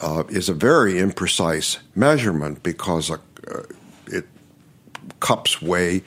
uh, 0.00 0.24
is 0.28 0.48
a 0.48 0.54
very 0.54 0.94
imprecise 0.94 1.78
measurement 1.94 2.62
because 2.62 3.10
uh, 3.10 3.18
it 4.06 4.26
cups 5.20 5.60
weigh 5.60 6.02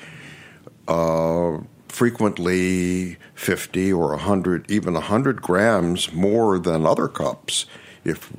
uh, 0.87 1.57
frequently 1.87 3.17
50 3.35 3.93
or 3.93 4.09
100, 4.09 4.69
even 4.69 4.93
100 4.93 5.41
grams 5.41 6.11
more 6.13 6.59
than 6.59 6.85
other 6.85 7.07
cups 7.07 7.65
if 8.03 8.31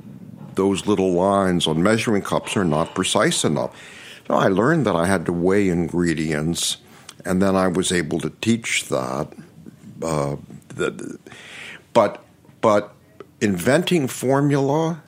those 0.55 0.87
little 0.87 1.11
lines 1.11 1.67
on 1.67 1.81
measuring 1.81 2.21
cups 2.21 2.57
are 2.57 2.65
not 2.65 2.93
precise 2.95 3.43
enough. 3.43 3.75
So 4.27 4.33
I 4.33 4.47
learned 4.47 4.85
that 4.85 4.95
I 4.95 5.05
had 5.05 5.25
to 5.27 5.33
weigh 5.33 5.69
ingredients, 5.69 6.77
and 7.25 7.41
then 7.41 7.55
I 7.55 7.67
was 7.67 7.91
able 7.91 8.19
to 8.19 8.29
teach 8.41 8.89
that. 8.89 9.33
Uh, 10.01 10.35
the, 10.77 11.19
but 11.93 12.23
but 12.61 12.93
inventing 13.41 14.07
formula, 14.07 15.03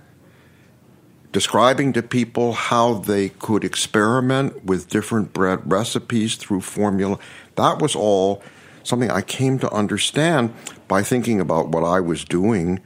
describing 1.32 1.94
to 1.94 2.04
people 2.04 2.54
how 2.54 2.94
they 2.94 3.30
could 3.30 3.64
experiment 3.64 4.66
with 4.66 4.90
different 4.90 5.34
bread 5.34 5.72
recipes 5.72 6.36
through 6.36 6.62
formula, 6.62 7.18
that 7.56 7.82
was 7.82 7.96
all 7.96 8.44
something 8.84 9.12
I 9.12 9.22
came 9.22 9.60
to 9.60 9.72
understand 9.72 10.54
by 10.88 11.04
thinking 11.04 11.40
about 11.40 11.70
what 11.70 11.84
I 11.84 12.00
was 12.00 12.24
doing. 12.24 12.82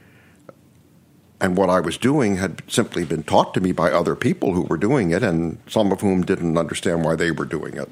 And 1.40 1.58
what 1.58 1.68
I 1.68 1.80
was 1.80 1.98
doing 1.98 2.36
had 2.36 2.62
simply 2.68 3.04
been 3.04 3.22
taught 3.22 3.52
to 3.54 3.60
me 3.60 3.72
by 3.72 3.90
other 3.90 4.14
people 4.14 4.54
who 4.54 4.62
were 4.62 4.78
doing 4.78 5.10
it, 5.10 5.22
and 5.22 5.58
some 5.66 5.92
of 5.92 6.00
whom 6.00 6.22
didn't 6.22 6.56
understand 6.56 7.04
why 7.04 7.16
they 7.16 7.32
were 7.32 7.44
doing 7.44 7.76
it. 7.76 7.88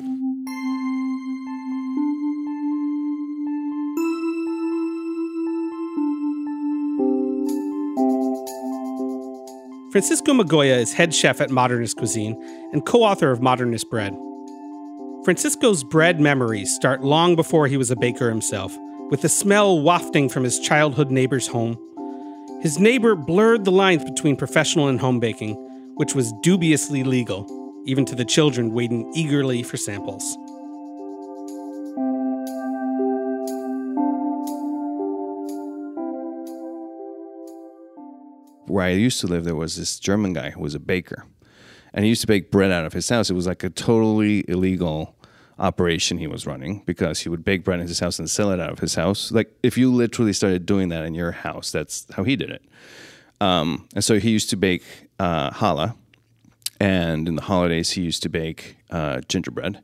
Francisco 9.93 10.33
Migoya 10.33 10.79
is 10.79 10.95
head 10.95 11.15
chef 11.15 11.39
at 11.43 11.51
Modernist 11.51 11.99
Cuisine 11.99 12.35
and 12.73 12.87
co 12.87 13.03
author 13.03 13.31
of 13.31 13.43
Modernist 13.43 13.91
Bread. 13.91 14.17
Francisco's 15.23 15.85
bread 15.85 16.19
memories 16.19 16.75
start 16.75 17.05
long 17.05 17.37
before 17.37 17.67
he 17.67 17.77
was 17.77 17.91
a 17.91 17.97
baker 17.97 18.31
himself, 18.31 18.75
with 19.11 19.21
the 19.21 19.29
smell 19.29 19.79
wafting 19.83 20.31
from 20.31 20.45
his 20.45 20.59
childhood 20.59 21.11
neighbor's 21.11 21.47
home. 21.47 21.77
His 22.63 22.79
neighbor 22.79 23.15
blurred 23.15 23.67
the 23.67 23.71
lines 23.71 24.03
between 24.03 24.35
professional 24.35 24.89
and 24.89 24.99
home 24.99 25.21
baking, 25.21 25.57
which 25.97 26.15
was 26.15 26.33
dubiously 26.43 27.05
legal, 27.05 27.47
even 27.85 28.07
to 28.07 28.15
the 28.15 28.25
children 28.25 28.73
waiting 28.73 29.13
eagerly 29.15 29.63
for 29.63 29.77
samples. 29.77 30.39
Where 38.73 38.87
I 38.87 38.91
used 38.91 39.21
to 39.21 39.27
live, 39.27 39.45
there 39.45 39.55
was 39.55 39.77
this 39.77 40.01
German 40.01 40.33
guy 40.33 40.51
who 40.51 40.61
was 40.61 40.75
a 40.75 40.81
baker, 40.81 41.27
and 41.93 42.05
he 42.05 42.09
used 42.09 42.23
to 42.23 42.27
bake 42.27 42.51
bread 42.51 42.71
out 42.71 42.87
of 42.87 42.95
his 42.95 43.09
house. 43.09 43.29
It 43.29 43.35
was 43.35 43.47
like 43.47 43.63
a 43.63 43.71
totally 43.71 44.45
illegal 44.49 45.15
operation 45.59 46.17
he 46.17 46.27
was 46.27 46.47
running 46.47 46.83
because 46.87 47.21
he 47.21 47.29
would 47.29 47.45
bake 47.45 47.65
bread 47.65 47.81
in 47.81 47.87
his 47.87 48.01
house 48.01 48.19
and 48.19 48.31
sell 48.31 48.51
it 48.51 48.59
out 48.59 48.71
of 48.71 48.79
his 48.79 48.95
house. 48.95 49.31
Like 49.31 49.55
if 49.63 49.77
you 49.77 49.93
literally 49.93 50.33
started 50.33 50.65
doing 50.65 50.89
that 50.89 51.05
in 51.05 51.15
your 51.15 51.33
house, 51.33 51.71
that's 51.71 52.07
how 52.15 52.25
he 52.25 52.35
did 52.35 52.51
it. 52.51 52.63
Um, 53.43 53.89
and 53.95 54.03
so 54.03 54.19
he 54.19 54.31
used 54.31 54.49
to 54.51 54.57
bake 54.57 54.85
uh, 55.19 55.51
challah, 55.51 55.95
and 56.81 57.29
in 57.29 57.35
the 57.37 57.43
holidays 57.43 57.91
he 57.91 58.01
used 58.03 58.23
to 58.23 58.31
bake 58.31 58.77
uh, 58.91 59.21
gingerbread. 59.29 59.83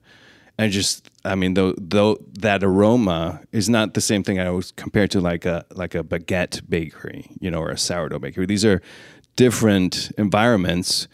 And 0.58 0.72
just, 0.72 1.08
I 1.24 1.36
mean, 1.36 1.54
though, 1.54 1.74
though 1.78 2.18
that 2.40 2.64
aroma 2.64 3.42
is 3.52 3.68
not 3.68 3.94
the 3.94 4.00
same 4.00 4.24
thing 4.24 4.40
I 4.40 4.46
always 4.46 4.72
compare 4.72 5.06
to 5.08 5.20
like 5.20 5.46
a 5.46 5.64
like 5.72 5.94
a 5.94 6.02
baguette 6.02 6.68
bakery, 6.68 7.30
you 7.40 7.50
know, 7.50 7.60
or 7.60 7.70
a 7.70 7.78
sourdough 7.78 8.18
bakery. 8.18 8.46
These 8.46 8.64
are 8.64 8.82
different 9.36 10.10
environments 10.18 11.06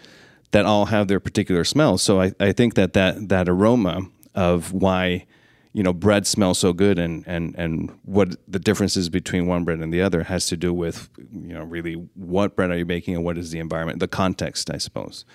that 0.52 0.64
all 0.64 0.86
have 0.86 1.08
their 1.08 1.20
particular 1.20 1.62
smells. 1.64 2.00
So 2.00 2.22
I, 2.22 2.32
I 2.40 2.52
think 2.52 2.74
that, 2.74 2.94
that 2.94 3.28
that 3.28 3.48
aroma 3.48 4.08
of 4.34 4.72
why 4.72 5.26
you 5.74 5.82
know 5.82 5.92
bread 5.92 6.26
smells 6.26 6.58
so 6.58 6.72
good 6.72 6.98
and 6.98 7.24
and 7.26 7.54
and 7.58 7.92
what 8.04 8.36
the 8.48 8.58
differences 8.58 9.10
between 9.10 9.46
one 9.46 9.64
bread 9.64 9.80
and 9.80 9.92
the 9.92 10.00
other 10.00 10.22
has 10.22 10.46
to 10.46 10.56
do 10.56 10.72
with 10.72 11.10
you 11.32 11.52
know 11.52 11.64
really 11.64 11.94
what 12.14 12.56
bread 12.56 12.70
are 12.70 12.78
you 12.78 12.84
baking 12.86 13.14
and 13.14 13.24
what 13.24 13.36
is 13.36 13.50
the 13.50 13.58
environment, 13.58 13.98
the 13.98 14.08
context, 14.08 14.70
I 14.70 14.78
suppose. 14.78 15.26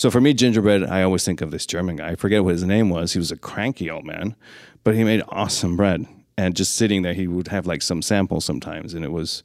So 0.00 0.10
for 0.10 0.18
me, 0.18 0.32
gingerbread, 0.32 0.84
I 0.84 1.02
always 1.02 1.26
think 1.26 1.42
of 1.42 1.50
this 1.50 1.66
German 1.66 1.96
guy. 1.96 2.12
I 2.12 2.14
forget 2.14 2.42
what 2.42 2.52
his 2.52 2.64
name 2.64 2.88
was. 2.88 3.12
He 3.12 3.18
was 3.18 3.30
a 3.30 3.36
cranky 3.36 3.90
old 3.90 4.06
man, 4.06 4.34
but 4.82 4.94
he 4.94 5.04
made 5.04 5.22
awesome 5.28 5.76
bread. 5.76 6.06
And 6.38 6.56
just 6.56 6.74
sitting 6.74 7.02
there, 7.02 7.12
he 7.12 7.26
would 7.26 7.48
have 7.48 7.66
like 7.66 7.82
some 7.82 8.00
samples 8.00 8.46
sometimes, 8.46 8.94
and 8.94 9.04
it 9.04 9.12
was. 9.12 9.42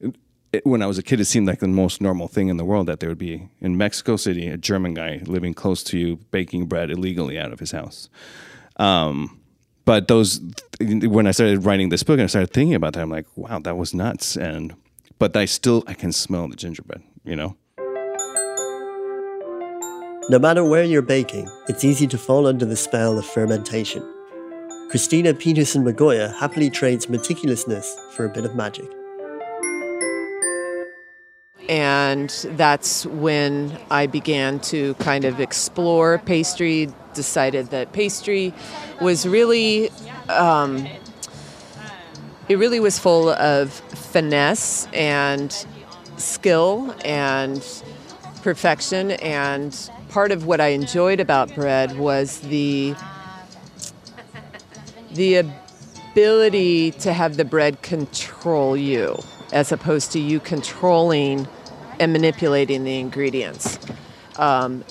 It, 0.00 0.66
when 0.66 0.82
I 0.82 0.86
was 0.86 0.98
a 0.98 1.02
kid, 1.04 1.20
it 1.20 1.26
seemed 1.26 1.46
like 1.46 1.60
the 1.60 1.68
most 1.68 2.00
normal 2.00 2.26
thing 2.26 2.48
in 2.48 2.56
the 2.56 2.64
world 2.64 2.88
that 2.88 2.98
there 2.98 3.08
would 3.08 3.18
be 3.18 3.48
in 3.60 3.76
Mexico 3.76 4.16
City 4.16 4.48
a 4.48 4.56
German 4.56 4.94
guy 4.94 5.22
living 5.26 5.54
close 5.54 5.84
to 5.84 5.96
you 5.96 6.16
baking 6.32 6.66
bread 6.66 6.90
illegally 6.90 7.38
out 7.38 7.52
of 7.52 7.60
his 7.60 7.70
house. 7.70 8.08
Um, 8.78 9.40
but 9.84 10.08
those 10.08 10.40
when 10.80 11.28
I 11.28 11.30
started 11.30 11.64
writing 11.64 11.90
this 11.90 12.02
book 12.02 12.14
and 12.14 12.24
I 12.24 12.26
started 12.26 12.52
thinking 12.52 12.74
about 12.74 12.94
that, 12.94 13.02
I'm 13.02 13.10
like, 13.10 13.26
wow, 13.36 13.60
that 13.60 13.76
was 13.76 13.94
nuts. 13.94 14.36
And 14.36 14.74
but 15.20 15.36
I 15.36 15.44
still 15.44 15.84
I 15.86 15.94
can 15.94 16.10
smell 16.10 16.48
the 16.48 16.56
gingerbread, 16.56 17.04
you 17.24 17.36
know. 17.36 17.56
No 20.30 20.38
matter 20.38 20.64
where 20.64 20.84
you're 20.84 21.02
baking, 21.02 21.50
it's 21.68 21.84
easy 21.84 22.06
to 22.06 22.16
fall 22.16 22.46
under 22.46 22.64
the 22.64 22.76
spell 22.76 23.18
of 23.18 23.26
fermentation. 23.26 24.02
Christina 24.88 25.34
Peterson 25.34 25.84
Migoya 25.84 26.34
happily 26.34 26.70
trades 26.70 27.08
meticulousness 27.08 27.84
for 28.12 28.24
a 28.24 28.30
bit 28.30 28.46
of 28.46 28.54
magic. 28.54 28.90
And 31.68 32.30
that's 32.52 33.04
when 33.04 33.78
I 33.90 34.06
began 34.06 34.60
to 34.60 34.94
kind 34.94 35.26
of 35.26 35.40
explore 35.40 36.16
pastry, 36.20 36.88
decided 37.12 37.66
that 37.66 37.92
pastry 37.92 38.54
was 39.02 39.28
really, 39.28 39.90
um, 40.30 40.88
it 42.48 42.56
really 42.56 42.80
was 42.80 42.98
full 42.98 43.28
of 43.28 43.72
finesse 43.74 44.88
and 44.94 45.52
skill 46.16 46.96
and 47.04 47.62
perfection 48.42 49.10
and 49.10 49.90
part 50.08 50.32
of 50.32 50.46
what 50.46 50.60
I 50.60 50.68
enjoyed 50.68 51.20
about 51.20 51.54
bread 51.54 51.98
was 51.98 52.40
the 52.40 52.94
the 55.12 55.36
ability 55.36 56.90
to 56.90 57.12
have 57.12 57.36
the 57.36 57.44
bread 57.44 57.82
control 57.82 58.76
you 58.76 59.16
as 59.52 59.70
opposed 59.70 60.10
to 60.12 60.18
you 60.18 60.40
controlling 60.40 61.46
and 62.00 62.12
manipulating 62.12 62.82
the 62.82 62.98
ingredients. 62.98 63.78
Um, 64.36 64.84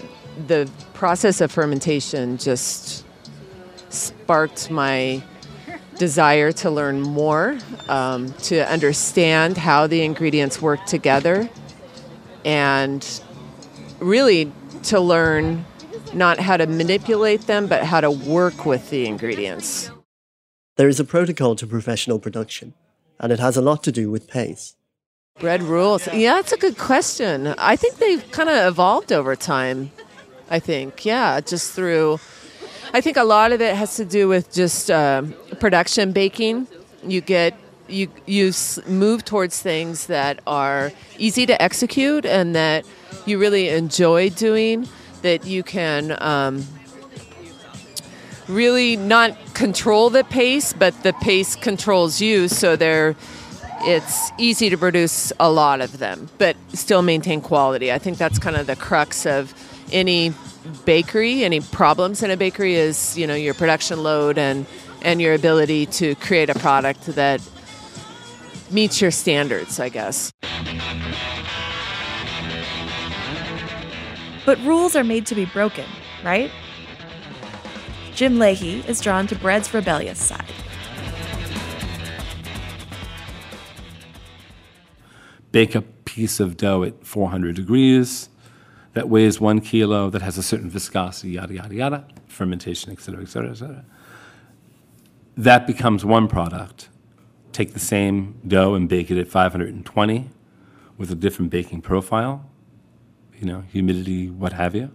the 0.48 0.70
process 0.93 1.41
of 1.41 1.51
fermentation 1.51 2.38
just 2.38 3.05
sparked 3.89 4.72
my 4.72 5.22
desire 5.98 6.51
to 6.51 6.72
learn 6.72 7.01
more, 7.01 7.58
um, 7.88 8.34
to 8.34 8.67
understand 8.70 9.58
how 9.58 9.86
the 9.86 10.03
ingredients 10.03 10.62
work 10.62 10.86
together, 10.86 11.50
and 12.46 13.22
really 14.00 14.51
to 14.85 14.99
learn 14.99 15.65
not 16.13 16.39
how 16.39 16.57
to 16.57 16.67
manipulate 16.67 17.41
them, 17.41 17.67
but 17.67 17.83
how 17.83 18.01
to 18.01 18.11
work 18.11 18.65
with 18.65 18.89
the 18.89 19.05
ingredients. 19.05 19.89
There 20.75 20.87
is 20.87 20.99
a 20.99 21.05
protocol 21.05 21.55
to 21.55 21.67
professional 21.67 22.19
production, 22.19 22.73
and 23.19 23.31
it 23.31 23.39
has 23.39 23.57
a 23.57 23.61
lot 23.61 23.83
to 23.83 23.91
do 23.91 24.09
with 24.09 24.27
pace. 24.27 24.75
Bread 25.39 25.63
rules. 25.63 26.07
Yeah, 26.13 26.35
that's 26.35 26.51
a 26.51 26.57
good 26.57 26.77
question. 26.77 27.47
I 27.57 27.75
think 27.75 27.97
they've 27.97 28.29
kind 28.31 28.49
of 28.49 28.67
evolved 28.67 29.11
over 29.11 29.35
time. 29.35 29.91
I 30.49 30.59
think, 30.59 31.05
yeah, 31.05 31.39
just 31.41 31.73
through. 31.73 32.19
I 32.93 33.01
think 33.01 33.17
a 33.17 33.23
lot 33.23 33.51
of 33.51 33.61
it 33.61 33.75
has 33.75 33.95
to 33.95 34.05
do 34.05 34.27
with 34.27 34.53
just 34.53 34.91
uh, 34.91 35.23
production 35.59 36.11
baking. 36.11 36.67
You 37.03 37.21
get 37.21 37.57
you 37.87 38.09
you 38.25 38.51
move 38.87 39.25
towards 39.25 39.61
things 39.61 40.07
that 40.07 40.39
are 40.45 40.91
easy 41.17 41.45
to 41.45 41.61
execute 41.61 42.25
and 42.25 42.55
that 42.55 42.85
you 43.25 43.38
really 43.38 43.70
enjoy 43.70 44.29
doing 44.29 44.88
that 45.22 45.46
you 45.46 45.63
can 45.63 46.15
um, 46.22 46.65
really 48.48 48.96
not 48.98 49.36
control 49.53 50.10
the 50.10 50.24
pace 50.25 50.74
but 50.74 50.93
the 51.03 51.13
pace 51.13 51.55
controls 51.55 52.21
you 52.21 52.47
so 52.47 52.76
they're 52.76 53.15
it's 53.86 54.32
easy 54.38 54.69
to 54.69 54.78
produce 54.78 55.34
a 55.39 55.52
lot 55.52 55.82
of 55.82 55.97
them 55.99 56.30
but 56.38 56.56
still 56.73 57.02
maintain 57.02 57.41
quality 57.41 57.91
i 57.91 57.97
think 57.97 58.17
that's 58.17 58.39
kind 58.39 58.56
of 58.56 58.67
the 58.67 58.76
crux 58.76 59.26
of 59.26 59.54
any 59.91 60.34
bakery 60.86 61.43
any 61.43 61.60
problems 61.60 62.23
in 62.23 62.32
a 62.32 62.38
bakery 62.38 62.76
is 62.76 63.17
you 63.17 63.28
know 63.28 63.36
your 63.36 63.54
production 63.54 64.04
load 64.04 64.38
and 64.38 64.65
and 65.02 65.21
your 65.21 65.34
ability 65.34 65.86
to 65.86 66.15
create 66.15 66.49
a 66.49 66.56
product 66.56 67.06
that 67.08 67.41
meets 68.73 68.99
your 69.02 69.12
standards, 69.12 69.80
I 69.80 69.89
guess. 69.89 70.32
But 74.45 74.60
rules 74.60 74.95
are 74.95 75.03
made 75.03 75.25
to 75.27 75.36
be 75.36 75.45
broken, 75.45 75.86
right? 76.23 76.51
Jim 78.13 78.38
Lahey 78.38 78.88
is 78.88 79.01
drawn 79.01 79.27
to 79.27 79.36
bread's 79.36 79.73
rebellious 79.73 80.19
side. 80.19 80.51
Bake 85.51 85.75
a 85.75 85.82
piece 85.82 86.39
of 86.39 86.58
dough 86.58 86.84
at 86.84 87.06
400 87.06 87.56
degrees 87.56 88.29
that 88.93 89.10
weighs 89.10 89.39
one 89.39 89.60
kilo, 89.62 90.10
that 90.10 90.21
has 90.21 90.38
a 90.38 90.43
certain 90.43 90.69
viscosity, 90.69 91.32
yada, 91.32 91.53
yada, 91.53 91.75
yada, 91.75 92.08
fermentation, 92.27 92.91
et 92.91 93.01
cetera, 93.01 93.21
et 93.21 93.27
cetera, 93.27 93.51
et 93.51 93.58
cetera. 93.58 93.86
That 95.36 95.65
becomes 95.65 96.06
one 96.06 96.27
product 96.27 96.89
take 97.53 97.73
the 97.73 97.79
same 97.79 98.39
dough 98.47 98.73
and 98.73 98.89
bake 98.89 99.12
it 99.12 99.17
at 99.17 99.27
520 99.27 100.29
with 100.97 101.12
a 101.12 101.15
different 101.15 101.51
baking 101.51 101.82
profile, 101.82 102.49
you 103.43 103.51
know, 103.51 103.63
humidity, 103.71 104.29
what 104.29 104.53
have 104.53 104.73
you. 104.73 104.93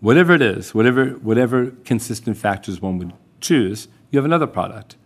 Whatever 0.00 0.34
it 0.34 0.42
is, 0.42 0.74
whatever, 0.74 1.10
whatever 1.10 1.70
consistent 1.84 2.36
factors 2.36 2.80
one 2.80 2.98
would 2.98 3.12
choose, 3.40 3.88
you 4.10 4.18
have 4.18 4.24
another 4.24 4.46
product. 4.46 4.96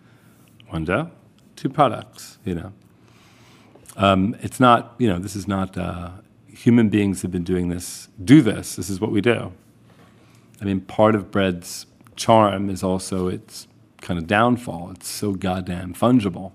One 0.68 0.84
dough, 0.84 1.10
two 1.56 1.68
products, 1.68 2.38
you 2.44 2.54
know. 2.54 2.72
Um, 3.96 4.37
it's 4.40 4.58
not, 4.58 4.94
you 4.98 5.08
know, 5.08 5.20
this 5.20 5.37
is 5.37 5.46
not, 5.46 5.78
uh, 5.78 6.10
human 6.48 6.88
beings 6.88 7.22
have 7.22 7.30
been 7.30 7.44
doing 7.44 7.68
this, 7.68 8.08
do 8.24 8.42
this, 8.42 8.74
this 8.74 8.90
is 8.90 9.00
what 9.00 9.12
we 9.12 9.20
do. 9.20 9.52
I 10.60 10.64
mean, 10.64 10.80
part 10.80 11.14
of 11.14 11.30
bread's 11.30 11.87
charm 12.16 12.70
is 12.70 12.82
also 12.82 13.28
its 13.28 13.68
kind 14.00 14.18
of 14.18 14.26
downfall. 14.26 14.90
It's 14.92 15.08
so 15.08 15.32
goddamn 15.32 15.94
fungible. 15.94 16.52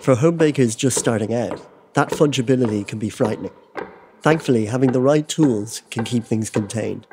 For 0.00 0.14
home 0.14 0.38
bakers 0.38 0.76
just 0.76 0.98
starting 0.98 1.34
out, 1.34 1.66
that 1.94 2.10
fungibility 2.10 2.86
can 2.86 2.98
be 2.98 3.10
frightening. 3.10 3.50
Thankfully, 4.22 4.66
having 4.66 4.92
the 4.92 5.00
right 5.00 5.26
tools 5.26 5.82
can 5.90 6.04
keep 6.04 6.24
things 6.24 6.50
contained. 6.50 7.06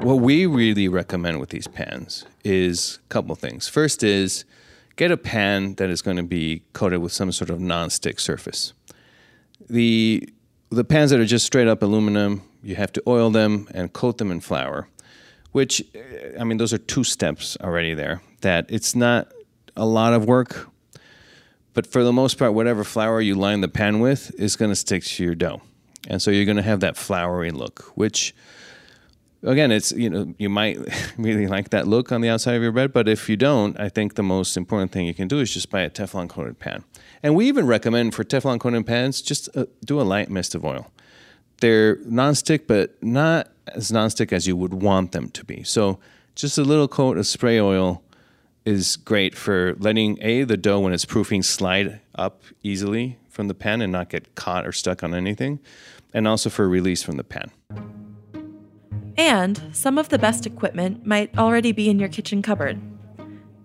What 0.00 0.20
we 0.20 0.46
really 0.46 0.88
recommend 0.88 1.40
with 1.40 1.50
these 1.50 1.66
pans 1.66 2.24
is 2.44 3.00
a 3.04 3.08
couple 3.08 3.34
things. 3.34 3.68
First 3.68 4.02
is 4.02 4.44
get 4.96 5.10
a 5.10 5.16
pan 5.16 5.74
that 5.74 5.90
is 5.90 6.02
going 6.02 6.16
to 6.16 6.22
be 6.22 6.62
coated 6.72 7.00
with 7.00 7.12
some 7.12 7.32
sort 7.32 7.50
of 7.50 7.60
non-stick 7.60 8.20
surface. 8.20 8.72
The 9.68 10.28
the 10.70 10.84
pans 10.84 11.10
that 11.10 11.20
are 11.20 11.24
just 11.24 11.46
straight 11.46 11.68
up 11.68 11.82
aluminum, 11.82 12.42
you 12.62 12.74
have 12.74 12.92
to 12.92 13.02
oil 13.06 13.30
them 13.30 13.68
and 13.72 13.92
coat 13.92 14.18
them 14.18 14.30
in 14.30 14.40
flour 14.40 14.88
which 15.56 15.82
I 16.38 16.44
mean, 16.44 16.58
those 16.58 16.74
are 16.74 16.78
two 16.78 17.02
steps 17.02 17.56
already 17.62 17.94
there. 17.94 18.20
That 18.42 18.66
it's 18.68 18.94
not 18.94 19.32
a 19.74 19.86
lot 19.86 20.12
of 20.12 20.26
work, 20.26 20.68
but 21.76 21.86
for 21.86 22.02
the 22.02 22.12
most 22.12 22.38
part, 22.38 22.54
whatever 22.54 22.84
flour 22.84 23.20
you 23.20 23.34
line 23.34 23.60
the 23.60 23.68
pan 23.68 24.00
with 24.00 24.34
is 24.40 24.56
going 24.56 24.70
to 24.70 24.74
stick 24.74 25.04
to 25.04 25.22
your 25.22 25.34
dough, 25.34 25.60
and 26.08 26.22
so 26.22 26.30
you're 26.30 26.46
going 26.46 26.56
to 26.56 26.62
have 26.62 26.80
that 26.80 26.96
floury 26.96 27.52
look, 27.52 27.92
which. 27.94 28.34
Again, 29.42 29.70
it's 29.70 29.92
you 29.92 30.10
know 30.10 30.34
you 30.38 30.48
might 30.48 30.78
really 31.18 31.46
like 31.46 31.70
that 31.70 31.86
look 31.86 32.10
on 32.10 32.20
the 32.20 32.28
outside 32.28 32.54
of 32.54 32.62
your 32.62 32.72
bread, 32.72 32.92
but 32.92 33.06
if 33.06 33.28
you 33.28 33.36
don't, 33.36 33.78
I 33.78 33.90
think 33.90 34.14
the 34.14 34.22
most 34.22 34.56
important 34.56 34.90
thing 34.90 35.06
you 35.06 35.14
can 35.14 35.28
do 35.28 35.38
is 35.38 35.52
just 35.52 35.70
buy 35.70 35.82
a 35.82 35.90
Teflon 35.90 36.28
coated 36.28 36.58
pan. 36.58 36.82
And 37.22 37.36
we 37.36 37.46
even 37.46 37.66
recommend 37.66 38.14
for 38.14 38.24
Teflon 38.24 38.58
coated 38.58 38.86
pans 38.86 39.20
just 39.22 39.54
uh, 39.54 39.66
do 39.84 40.00
a 40.00 40.02
light 40.02 40.30
mist 40.30 40.56
of 40.56 40.64
oil. 40.64 40.90
They're 41.60 41.96
nonstick, 41.96 42.66
but 42.66 43.00
not 43.04 43.50
as 43.68 43.92
nonstick 43.92 44.32
as 44.32 44.48
you 44.48 44.56
would 44.56 44.74
want 44.74 45.12
them 45.12 45.28
to 45.30 45.44
be. 45.44 45.62
So 45.62 46.00
just 46.34 46.58
a 46.58 46.62
little 46.62 46.88
coat 46.88 47.16
of 47.16 47.26
spray 47.26 47.60
oil 47.60 48.02
is 48.66 48.96
great 48.96 49.34
for 49.34 49.74
letting 49.78 50.18
a 50.20 50.42
the 50.42 50.56
dough 50.56 50.80
when 50.80 50.92
it's 50.92 51.04
proofing 51.04 51.42
slide 51.42 52.00
up 52.16 52.42
easily 52.62 53.18
from 53.30 53.48
the 53.48 53.54
pan 53.54 53.80
and 53.80 53.92
not 53.92 54.10
get 54.10 54.34
caught 54.34 54.66
or 54.66 54.72
stuck 54.72 55.02
on 55.04 55.14
anything, 55.14 55.60
and 56.12 56.26
also 56.26 56.50
for 56.50 56.68
release 56.68 57.02
from 57.02 57.16
the 57.16 57.24
pan. 57.24 57.50
And 59.16 59.62
some 59.72 59.96
of 59.96 60.08
the 60.08 60.18
best 60.18 60.44
equipment 60.46 61.06
might 61.06 61.36
already 61.38 61.72
be 61.72 61.88
in 61.88 61.98
your 61.98 62.08
kitchen 62.08 62.42
cupboard. 62.42 62.80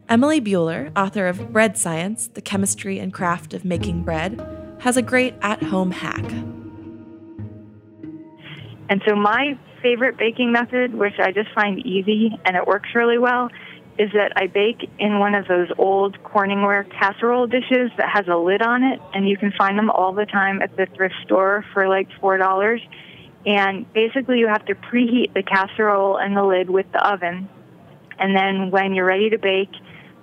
Emily 0.08 0.40
Buehler, 0.40 0.92
author 0.98 1.28
of 1.28 1.52
Bread 1.52 1.78
Science 1.78 2.28
The 2.28 2.42
Chemistry 2.42 3.00
and 3.00 3.14
Craft 3.14 3.54
of 3.54 3.66
Making 3.66 4.04
Bread, 4.04 4.46
has 4.80 4.98
a 4.98 5.02
great 5.02 5.34
at 5.42 5.64
home 5.64 5.92
hack. 5.92 6.30
And 8.90 9.02
so, 9.08 9.16
my 9.16 9.58
favorite 9.82 10.18
baking 10.18 10.52
method, 10.52 10.94
which 10.96 11.14
I 11.18 11.32
just 11.32 11.50
find 11.56 11.80
easy 11.86 12.38
and 12.46 12.56
it 12.58 12.68
works 12.68 12.90
really 12.94 13.18
well, 13.18 13.50
is 14.02 14.12
that 14.14 14.34
I 14.36 14.48
bake 14.48 14.90
in 14.98 15.20
one 15.20 15.36
of 15.36 15.48
those 15.48 15.68
old 15.78 16.18
Corningware 16.24 16.90
casserole 16.90 17.46
dishes 17.46 17.92
that 17.98 18.10
has 18.10 18.28
a 18.28 18.36
lid 18.36 18.64
on 18.64 18.84
it, 18.84 19.00
and 19.14 19.30
you 19.30 19.38
can 19.38 19.52
find 19.56 19.78
them 19.78 19.92
all 19.92 20.12
the 20.12 20.26
time 20.26 20.60
at 20.64 20.76
the 20.76 20.88
thrift 20.88 21.14
store 21.24 21.64
for 21.72 21.88
like 21.88 22.10
$4. 22.20 22.82
And 23.46 23.94
basically, 23.94 24.40
you 24.40 24.48
have 24.48 24.66
to 24.66 24.74
preheat 24.74 25.36
the 25.36 25.44
casserole 25.44 26.18
and 26.18 26.36
the 26.36 26.44
lid 26.44 26.68
with 26.68 26.92
the 26.92 27.08
oven. 27.08 27.48
And 28.18 28.36
then 28.36 28.72
when 28.72 28.96
you're 28.96 29.06
ready 29.06 29.30
to 29.30 29.38
bake, 29.38 29.74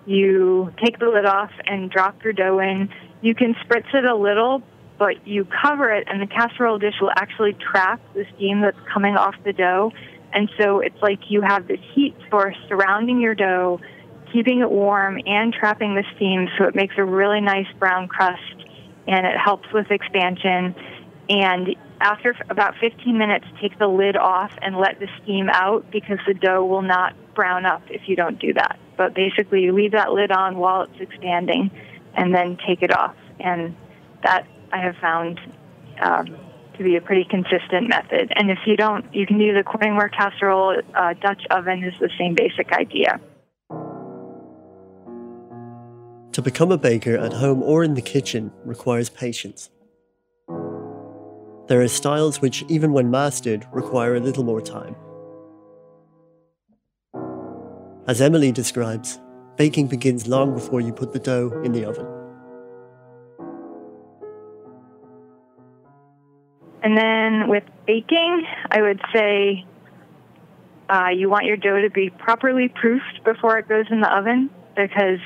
you 0.07 0.73
take 0.85 0.99
the 0.99 1.09
lid 1.09 1.25
off 1.25 1.53
and 1.65 1.89
drop 1.89 2.25
your 2.25 2.33
dough 2.33 2.59
in. 2.59 2.89
You 3.21 3.37
can 3.37 3.55
spritz 3.55 3.95
it 3.95 4.05
a 4.05 4.17
little, 4.17 4.61
but 4.99 5.25
you 5.25 5.45
cover 5.45 5.89
it, 5.93 6.09
and 6.11 6.21
the 6.21 6.27
casserole 6.27 6.81
dish 6.81 6.95
will 7.01 7.13
actually 7.15 7.53
trap 7.53 8.01
the 8.15 8.25
steam 8.35 8.61
that's 8.61 8.79
coming 8.93 9.17
off 9.17 9.37
the 9.45 9.53
dough. 9.53 9.93
And 10.33 10.51
so 10.59 10.81
it's 10.81 11.01
like 11.01 11.31
you 11.31 11.41
have 11.41 11.67
this 11.67 11.81
heat 11.95 12.15
source 12.31 12.57
surrounding 12.69 13.21
your 13.21 13.35
dough, 13.35 13.81
keeping 14.33 14.61
it 14.61 14.71
warm 14.71 15.21
and 15.27 15.53
trapping 15.53 15.95
the 15.95 16.05
steam, 16.17 16.49
so 16.59 16.65
it 16.65 16.75
makes 16.75 16.95
a 16.99 17.05
really 17.05 17.41
nice 17.41 17.67
brown 17.79 18.09
crust 18.09 18.43
and 19.07 19.27
it 19.27 19.37
helps 19.39 19.73
with 19.73 19.91
expansion. 19.91 20.75
And 21.31 21.77
after 22.01 22.35
about 22.51 22.75
15 22.81 23.17
minutes, 23.17 23.47
take 23.61 23.79
the 23.79 23.89
lid 23.89 24.17
off 24.17 24.53
and 24.61 24.77
let 24.77 25.01
the 25.01 25.09
steam 25.23 25.49
out 25.49 25.91
because 25.91 26.19
the 26.27 26.35
dough 26.35 26.65
will 26.65 26.83
not 26.83 27.15
brown 27.35 27.65
up 27.65 27.83
if 27.89 28.03
you 28.07 28.17
don't 28.17 28.39
do 28.39 28.53
that. 28.55 28.79
But 28.97 29.15
basically, 29.15 29.63
you 29.63 29.73
leave 29.73 29.93
that 29.93 30.13
lid 30.13 30.31
on 30.31 30.59
while 30.59 30.83
it's 30.83 31.01
expanding 31.01 31.71
and 32.15 32.35
then 32.35 32.59
take 32.67 32.83
it 32.83 32.95
off. 32.95 33.17
And 33.41 33.75
that 34.23 34.47
I 34.73 34.79
have 34.79 34.97
found 34.97 35.41
um, 36.01 36.37
to 36.79 36.85
be 36.85 36.97
a 36.97 37.01
pretty 37.01 37.25
consistent 37.25 37.89
method. 37.89 38.33
And 38.35 38.51
if 38.51 38.59
you 38.67 38.77
don't, 38.77 39.05
you 39.15 39.27
can 39.27 39.39
use 39.39 39.57
a 39.59 39.63
Corningware 39.63 40.11
casserole. 40.11 40.81
Uh, 40.95 41.15
Dutch 41.15 41.43
oven 41.51 41.85
is 41.85 41.95
the 42.01 42.11
same 42.19 42.35
basic 42.35 42.73
idea. 42.73 43.21
To 46.33 46.43
become 46.43 46.71
a 46.71 46.79
baker 46.79 47.17
at 47.17 47.33
home 47.33 47.63
or 47.63 47.83
in 47.83 47.95
the 47.95 48.03
kitchen 48.03 48.53
requires 48.65 49.11
patience. 49.11 49.71
There 51.67 51.83
are 51.83 51.89
styles 51.89 52.41
which, 52.41 52.65
even 52.69 52.93
when 52.93 53.11
mastered, 53.11 53.67
require 53.73 54.15
a 54.15 54.21
little 54.21 54.45
more 54.45 54.61
time. 54.61 54.97
As 58.07 58.23
Emily 58.23 58.53
describes, 58.53 59.21
baking 59.57 59.89
begins 59.89 60.27
long 60.27 60.55
before 60.55 60.81
you 60.81 60.93
put 60.93 61.13
the 61.13 61.19
dough 61.19 61.61
in 61.63 61.73
the 61.73 61.85
oven. 61.85 62.07
And 66.83 66.97
then 66.97 67.49
with 67.49 67.65
baking, 67.87 68.47
I 68.71 68.83
would 68.83 69.01
say 69.13 69.67
uh, 70.89 71.09
you 71.15 71.29
want 71.29 71.45
your 71.45 71.57
dough 71.57 71.83
to 71.83 71.91
be 71.91 72.11
properly 72.11 72.69
proofed 72.69 73.25
before 73.25 73.59
it 73.59 73.69
goes 73.69 73.87
in 73.91 74.01
the 74.01 74.17
oven 74.17 74.51
because 74.77 75.21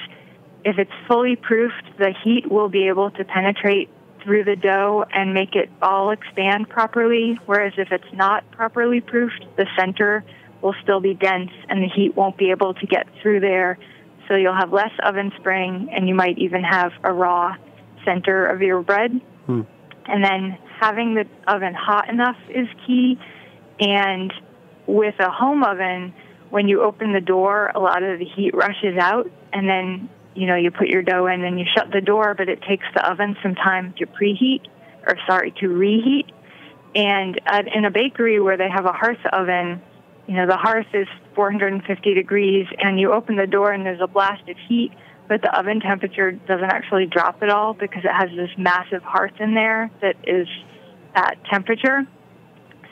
if 0.65 0.79
it's 0.79 0.93
fully 1.07 1.37
proofed, 1.37 1.99
the 1.99 2.15
heat 2.25 2.51
will 2.51 2.69
be 2.69 2.89
able 2.89 3.11
to 3.11 3.25
penetrate 3.25 3.91
through 4.25 4.45
the 4.45 4.57
dough 4.57 5.05
and 5.13 5.35
make 5.35 5.55
it 5.55 5.71
all 5.81 6.11
expand 6.11 6.69
properly. 6.69 7.39
Whereas 7.47 7.75
if 7.77 7.93
it's 7.93 8.13
not 8.13 8.49
properly 8.53 9.01
proofed, 9.01 9.45
the 9.57 9.67
center 9.79 10.25
will 10.63 10.75
still 10.83 11.01
be 11.01 11.15
dense 11.15 11.51
and 11.69 11.83
the 11.83 11.89
heat 11.89 12.17
won't 12.17 12.37
be 12.37 12.51
able 12.51 12.75
to 12.75 12.87
get 12.87 13.07
through 13.21 13.41
there. 13.41 13.79
So 14.29 14.37
you'll 14.37 14.55
have 14.55 14.73
less 14.73 14.93
oven 15.05 15.33
spring 15.39 15.91
and 15.93 16.09
you 16.09 16.15
might 16.15 16.39
even 16.39 16.63
have 16.63 16.93
a 17.03 17.13
raw 17.13 17.57
center 18.05 18.47
of 18.47 18.63
your 18.63 18.83
bread. 18.83 19.21
Hmm. 19.47 19.63
And 20.07 20.25
then 20.25 20.59
having 20.81 21.15
the 21.15 21.27
oven 21.47 21.75
hot 21.75 22.09
enough 22.09 22.37
is 22.49 22.67
key. 22.87 23.19
And 23.81 24.33
with 24.87 25.15
a 25.21 25.31
home 25.31 25.63
oven, 25.63 26.15
when 26.51 26.69
you 26.69 26.83
open 26.83 27.13
the 27.13 27.21
door, 27.21 27.71
a 27.75 27.81
lot 27.81 28.03
of 28.03 28.19
the 28.19 28.25
heat 28.25 28.55
rushes 28.55 28.99
out 28.99 29.31
and 29.53 29.69
then 29.69 30.09
you 30.35 30.47
know, 30.47 30.57
you 30.57 30.71
put 30.71 30.89
your 30.89 31.03
dough 31.03 31.27
in 31.27 31.45
and 31.45 31.59
you 31.59 31.67
shut 31.77 31.91
the 31.93 32.01
door, 32.01 32.35
but 32.37 32.49
it 32.49 32.63
takes 32.63 32.85
the 32.95 33.09
oven 33.09 33.37
some 33.43 33.55
time 33.55 33.95
to 33.99 34.07
preheat, 34.07 34.63
or 35.07 35.17
sorry, 35.27 35.53
to 35.61 35.69
reheat. 35.69 36.27
And 36.95 37.41
at, 37.47 37.67
in 37.75 37.85
a 37.85 37.91
bakery 37.91 38.41
where 38.41 38.57
they 38.57 38.69
have 38.69 38.87
a 38.87 38.93
hearth 38.93 39.25
oven, 39.33 39.83
you 40.27 40.35
know, 40.35 40.47
the 40.47 40.57
hearth 40.57 40.87
is 40.95 41.07
450 41.35 42.15
degrees, 42.15 42.67
and 42.79 42.99
you 42.99 43.13
open 43.13 43.37
the 43.37 43.47
door 43.47 43.73
and 43.73 43.85
there's 43.85 44.01
a 44.01 44.07
blast 44.07 44.49
of 44.49 44.57
heat, 44.69 44.93
but 45.33 45.41
the 45.41 45.59
oven 45.59 45.81
temperature 45.81 46.31
doesn't 46.31 46.71
actually 46.71 47.07
drop 47.07 47.43
at 47.43 47.49
all 47.49 47.73
because 47.73 48.05
it 48.05 48.13
has 48.13 48.29
this 48.37 48.51
massive 48.59 49.03
hearth 49.03 49.33
in 49.41 49.55
there 49.55 49.91
that 50.03 50.15
is 50.25 50.47
at 51.15 51.39
temperature. 51.51 52.07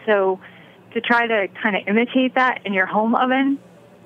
So, 0.06 0.40
to 0.94 1.02
try 1.02 1.26
to 1.26 1.48
kind 1.62 1.76
of 1.76 1.82
imitate 1.86 2.36
that 2.36 2.62
in 2.64 2.72
your 2.72 2.86
home 2.86 3.14
oven, 3.14 3.58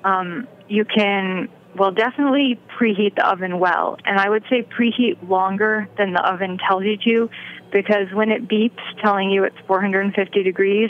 um, 0.03 0.49
you 0.67 0.83
can 0.83 1.47
well, 1.77 1.91
definitely 1.91 2.59
preheat 2.77 3.15
the 3.15 3.25
oven 3.25 3.57
well. 3.57 3.97
And 4.03 4.19
I 4.19 4.29
would 4.29 4.43
say 4.49 4.63
preheat 4.63 5.29
longer 5.29 5.87
than 5.97 6.11
the 6.11 6.21
oven 6.21 6.57
tells 6.57 6.83
you 6.83 6.97
to 6.97 7.29
because 7.71 8.07
when 8.13 8.31
it 8.31 8.49
beeps 8.49 8.83
telling 9.01 9.31
you 9.31 9.45
it's 9.45 9.55
450 9.65 10.43
degrees, 10.43 10.89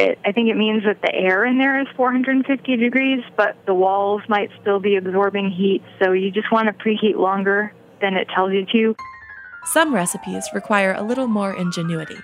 it, 0.00 0.18
I 0.24 0.32
think 0.32 0.48
it 0.48 0.56
means 0.56 0.84
that 0.84 1.02
the 1.02 1.14
air 1.14 1.44
in 1.44 1.58
there 1.58 1.80
is 1.80 1.86
450 1.96 2.76
degrees, 2.76 3.22
but 3.36 3.56
the 3.66 3.74
walls 3.74 4.22
might 4.28 4.50
still 4.60 4.80
be 4.80 4.96
absorbing 4.96 5.50
heat. 5.50 5.82
So 6.02 6.12
you 6.12 6.30
just 6.30 6.50
want 6.50 6.66
to 6.66 6.72
preheat 6.72 7.16
longer 7.16 7.72
than 8.00 8.14
it 8.14 8.28
tells 8.34 8.52
you 8.52 8.66
to. 8.72 8.96
Some 9.64 9.94
recipes 9.94 10.48
require 10.54 10.94
a 10.94 11.02
little 11.02 11.26
more 11.26 11.52
ingenuity. 11.52 12.16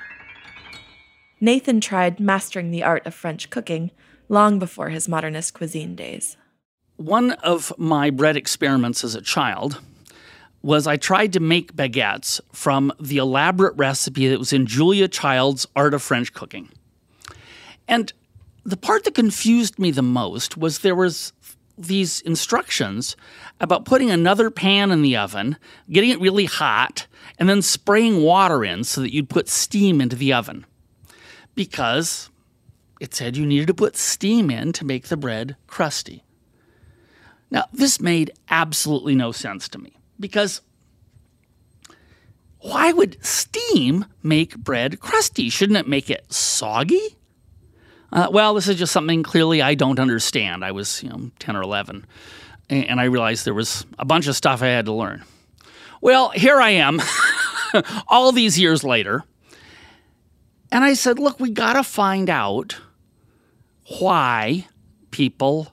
Nathan 1.41 1.81
tried 1.81 2.19
mastering 2.19 2.71
the 2.71 2.83
art 2.83 3.07
of 3.07 3.15
French 3.15 3.51
cooking 3.51 3.91
long 4.29 4.59
before 4.59 4.89
his 4.89 5.09
modernist 5.09 5.53
cuisine 5.53 5.95
days. 5.95 6.37
One 6.97 7.33
of 7.33 7.73
my 7.77 8.09
bread 8.09 8.39
experiments 8.39 9.05
as 9.05 9.15
a 9.15 9.21
child 9.21 9.81
was 10.63 10.87
I 10.87 10.97
tried 10.97 11.35
to 11.35 11.41
make 11.41 11.77
baguettes 11.77 12.41
from 12.53 12.91
the 12.99 13.19
elaborate 13.19 13.77
recipe 13.77 14.29
that 14.29 14.39
was 14.39 14.53
in 14.53 14.67
Julia 14.67 15.07
Child's 15.07 15.67
Art 15.77 15.95
of 15.95 16.03
French 16.03 16.33
Cooking. 16.33 16.71
And 17.89 18.13
the 18.65 18.77
part 18.77 19.05
that 19.05 19.15
confused 19.15 19.79
me 19.79 19.91
the 19.91 20.03
most 20.03 20.57
was 20.57 20.81
there 20.81 20.95
was 20.95 21.33
these 21.79 22.21
instructions 22.23 23.17
about 23.61 23.85
putting 23.85 24.11
another 24.11 24.51
pan 24.51 24.91
in 24.91 25.03
the 25.03 25.17
oven, 25.17 25.57
getting 25.91 26.11
it 26.11 26.21
really 26.21 26.47
hot, 26.47 27.07
and 27.39 27.49
then 27.49 27.63
spraying 27.63 28.23
water 28.23 28.65
in 28.65 28.83
so 28.83 29.01
that 29.03 29.13
you'd 29.13 29.29
put 29.29 29.49
steam 29.49 30.01
into 30.01 30.17
the 30.17 30.33
oven. 30.33 30.65
Because 31.55 32.31
it 33.01 33.15
said 33.15 33.37
you 33.37 33.47
needed 33.47 33.67
to 33.67 33.75
put 33.75 33.97
steam 33.97 34.51
in 34.51 34.73
to 34.73 34.85
make 34.85 35.09
the 35.09 35.17
bread 35.17 35.57
crusty. 35.67 36.25
Now, 37.51 37.67
this 37.73 38.01
made 38.01 38.33
absolutely 38.49 39.15
no 39.15 39.33
sense 39.33 39.69
to 39.69 39.79
me 39.79 39.97
because 40.19 40.63
why 42.61 42.93
would 42.93 43.25
steam 43.25 44.07
make 44.23 44.57
bread 44.57 44.99
crusty? 44.99 45.49
Shouldn't 45.49 45.79
it 45.79 45.87
make 45.87 46.11
it 46.11 46.33
soggy? 46.33 47.16
Uh, 48.13 48.29
well, 48.31 48.55
this 48.55 48.69
is 48.69 48.77
just 48.77 48.93
something 48.93 49.23
clearly 49.23 49.63
I 49.63 49.75
don't 49.75 49.99
understand. 49.99 50.65
I 50.65 50.73
was, 50.73 51.03
you 51.03 51.09
know, 51.09 51.31
10 51.39 51.57
or 51.57 51.63
11, 51.63 52.07
and 52.71 53.01
I 53.01 53.05
realized 53.05 53.45
there 53.45 53.55
was 53.55 53.85
a 53.99 54.05
bunch 54.05 54.27
of 54.27 54.37
stuff 54.37 54.63
I 54.63 54.69
had 54.69 54.87
to 54.87 54.93
learn. 54.93 55.25
Well, 56.01 56.31
here 56.31 56.61
I 56.61 56.71
am, 56.71 57.01
all 58.09 58.33
these 58.33 58.59
years 58.59 58.85
later, 58.85 59.25
and 60.71 60.85
I 60.85 60.95
said, 60.95 61.19
look, 61.19 61.41
we 61.41 61.51
got 61.51 61.75
to 61.75 61.83
find 61.83 62.31
out 62.31 62.77
why 63.99 64.67
people 65.11 65.73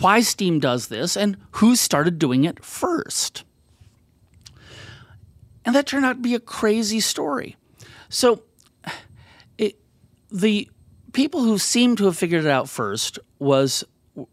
why 0.00 0.20
Steam 0.20 0.60
does 0.60 0.88
this 0.88 1.16
and 1.16 1.36
who 1.52 1.74
started 1.74 2.18
doing 2.18 2.44
it 2.44 2.64
first. 2.64 3.44
And 5.64 5.74
that 5.74 5.86
turned 5.86 6.04
out 6.04 6.14
to 6.14 6.22
be 6.22 6.34
a 6.34 6.40
crazy 6.40 7.00
story. 7.00 7.56
So, 8.08 8.42
it, 9.58 9.78
the 10.30 10.68
people 11.18 11.42
who 11.42 11.58
seem 11.58 11.96
to 11.96 12.04
have 12.04 12.16
figured 12.16 12.44
it 12.44 12.48
out 12.48 12.68
first 12.68 13.18
was 13.40 13.82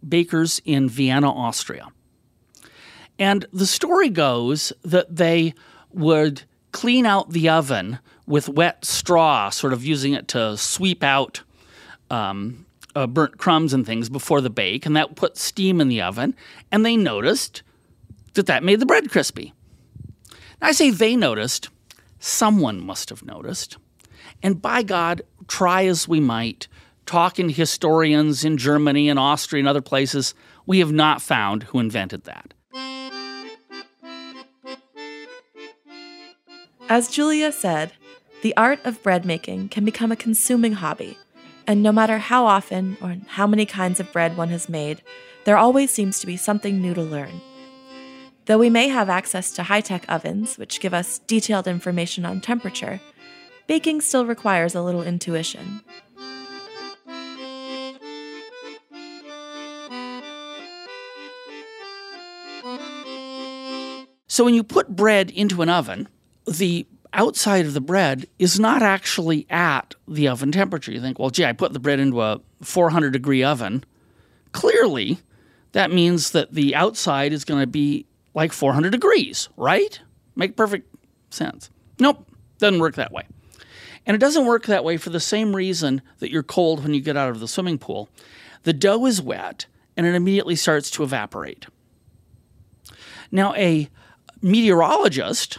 bakers 0.07 0.61
in 0.65 0.87
Vienna, 0.87 1.31
Austria. 1.31 1.87
And 3.17 3.43
the 3.51 3.65
story 3.65 4.09
goes 4.09 4.71
that 4.83 5.15
they 5.15 5.55
would 5.91 6.43
clean 6.73 7.07
out 7.07 7.31
the 7.31 7.49
oven 7.49 7.97
with 8.27 8.47
wet 8.47 8.85
straw, 8.85 9.49
sort 9.49 9.73
of 9.73 9.83
using 9.83 10.13
it 10.13 10.27
to 10.27 10.55
sweep 10.57 11.03
out 11.03 11.41
um, 12.11 12.67
uh, 12.95 13.07
burnt 13.07 13.39
crumbs 13.39 13.73
and 13.73 13.83
things 13.83 14.07
before 14.07 14.39
the 14.39 14.51
bake, 14.51 14.85
and 14.85 14.95
that 14.95 15.15
put 15.15 15.37
steam 15.37 15.81
in 15.81 15.87
the 15.87 16.03
oven. 16.03 16.35
And 16.71 16.85
they 16.85 16.95
noticed 16.95 17.63
that 18.35 18.45
that 18.45 18.63
made 18.63 18.79
the 18.79 18.85
bread 18.85 19.09
crispy. 19.09 19.55
Now, 20.61 20.67
I 20.67 20.71
say 20.71 20.91
they 20.91 21.15
noticed, 21.15 21.67
someone 22.19 22.79
must 22.79 23.09
have 23.09 23.25
noticed. 23.25 23.77
And 24.43 24.61
by 24.61 24.83
God, 24.83 25.23
try 25.47 25.85
as 25.85 26.07
we 26.07 26.19
might, 26.19 26.67
talking 27.05 27.47
to 27.47 27.53
historians 27.53 28.43
in 28.43 28.57
Germany 28.57 29.09
and 29.09 29.19
Austria 29.19 29.59
and 29.59 29.67
other 29.67 29.81
places, 29.81 30.33
we 30.65 30.79
have 30.79 30.91
not 30.91 31.21
found 31.21 31.63
who 31.63 31.79
invented 31.79 32.23
that. 32.23 32.53
As 36.87 37.09
Julia 37.09 37.51
said, 37.51 37.93
the 38.41 38.55
art 38.55 38.79
of 38.85 39.01
bread 39.01 39.25
making 39.25 39.69
can 39.69 39.85
become 39.85 40.11
a 40.11 40.15
consuming 40.15 40.73
hobby 40.73 41.17
And 41.67 41.81
no 41.81 41.91
matter 41.91 42.17
how 42.19 42.45
often 42.45 42.97
or 43.01 43.17
how 43.27 43.47
many 43.47 43.65
kinds 43.65 43.99
of 43.99 44.11
bread 44.11 44.37
one 44.37 44.49
has 44.49 44.69
made, 44.69 45.01
there 45.45 45.57
always 45.57 45.91
seems 45.91 46.19
to 46.19 46.27
be 46.27 46.37
something 46.37 46.81
new 46.81 46.93
to 46.93 47.01
learn. 47.01 47.41
Though 48.45 48.59
we 48.59 48.69
may 48.69 48.87
have 48.89 49.09
access 49.09 49.51
to 49.53 49.63
high 49.63 49.81
tech 49.81 50.05
ovens, 50.07 50.57
which 50.57 50.79
give 50.79 50.93
us 50.93 51.19
detailed 51.19 51.67
information 51.67 52.25
on 52.25 52.41
temperature, 52.41 53.01
baking 53.65 54.01
still 54.01 54.25
requires 54.25 54.75
a 54.75 54.83
little 54.83 55.01
intuition. 55.01 55.81
So 64.35 64.43
when 64.43 64.53
you 64.53 64.63
put 64.65 64.93
bread 64.93 65.31
into 65.31 65.61
an 65.61 65.69
oven, 65.69 66.09
the 66.45 66.85
outside 67.13 67.65
of 67.65 67.73
the 67.73 67.79
bread 67.79 68.25
is 68.37 68.59
not 68.59 68.81
actually 68.81 69.47
at 69.49 69.95
the 70.09 70.27
oven 70.27 70.51
temperature. 70.51 70.91
You 70.91 70.99
think, 70.99 71.17
well, 71.17 71.29
gee, 71.29 71.45
I 71.45 71.53
put 71.53 71.71
the 71.71 71.79
bread 71.79 72.01
into 72.01 72.21
a 72.21 72.41
400 72.61 73.13
degree 73.13 73.45
oven. 73.45 73.85
Clearly, 74.51 75.19
that 75.71 75.89
means 75.89 76.31
that 76.31 76.53
the 76.53 76.75
outside 76.75 77.31
is 77.31 77.45
going 77.45 77.61
to 77.61 77.67
be 77.67 78.07
like 78.33 78.51
400 78.51 78.89
degrees, 78.89 79.47
right? 79.55 80.01
Make 80.35 80.57
perfect 80.57 80.93
sense. 81.29 81.69
Nope, 81.97 82.29
doesn't 82.57 82.81
work 82.81 82.95
that 82.95 83.13
way. 83.13 83.23
And 84.05 84.15
it 84.15 84.19
doesn't 84.19 84.45
work 84.45 84.65
that 84.65 84.83
way 84.83 84.97
for 84.97 85.11
the 85.11 85.21
same 85.21 85.55
reason 85.55 86.01
that 86.19 86.29
you're 86.29 86.43
cold 86.43 86.83
when 86.83 86.93
you 86.93 86.99
get 86.99 87.15
out 87.15 87.29
of 87.29 87.39
the 87.39 87.47
swimming 87.47 87.77
pool. 87.77 88.09
The 88.63 88.73
dough 88.73 89.05
is 89.05 89.21
wet 89.21 89.67
and 89.95 90.05
it 90.05 90.13
immediately 90.13 90.57
starts 90.57 90.91
to 90.91 91.03
evaporate. 91.03 91.67
Now, 93.31 93.55
a 93.55 93.89
meteorologist 94.45 95.57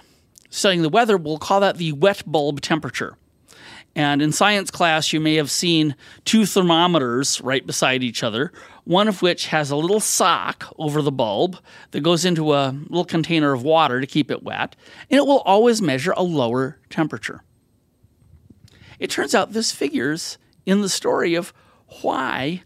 studying 0.49 0.83
the 0.83 0.89
weather 0.89 1.19
will 1.19 1.39
call 1.39 1.61
that 1.61 1.77
the 1.77 1.93
wet 1.93 2.23
bulb 2.25 2.61
temperature. 2.61 3.19
And 3.97 4.23
in 4.23 4.31
science 4.31 4.71
class, 4.71 5.13
you 5.13 5.21
may 5.21 5.35
have 5.35 5.51
seen 5.51 5.97
two 6.25 6.47
thermometers 6.47 7.41
right 7.41 7.67
beside 7.67 8.03
each 8.03 8.23
other, 8.23 8.53
one 8.85 9.09
of 9.09 9.23
which 9.23 9.49
has 9.49 9.71
a 9.71 9.77
little 9.77 10.01
sock 10.01 10.73
over 10.79 11.03
the 11.03 11.11
bulb 11.11 11.59
that 11.91 12.03
goes 12.03 12.25
into 12.25 12.53
a 12.53 12.77
little 12.89 13.05
container 13.05 13.53
of 13.53 13.63
water 13.63 14.01
to 14.01 14.07
keep 14.07 14.31
it 14.31 14.43
wet, 14.43 14.77
and 15.11 15.19
it 15.19 15.27
will 15.27 15.41
always 15.41 15.83
measure 15.83 16.13
a 16.17 16.23
lower 16.23 16.79
temperature. 16.89 17.43
It 18.99 19.11
turns 19.11 19.35
out 19.35 19.53
this 19.53 19.73
figures 19.73 20.39
in 20.65 20.83
the 20.83 20.89
story 20.89 21.35
of 21.35 21.53
why 22.03 22.63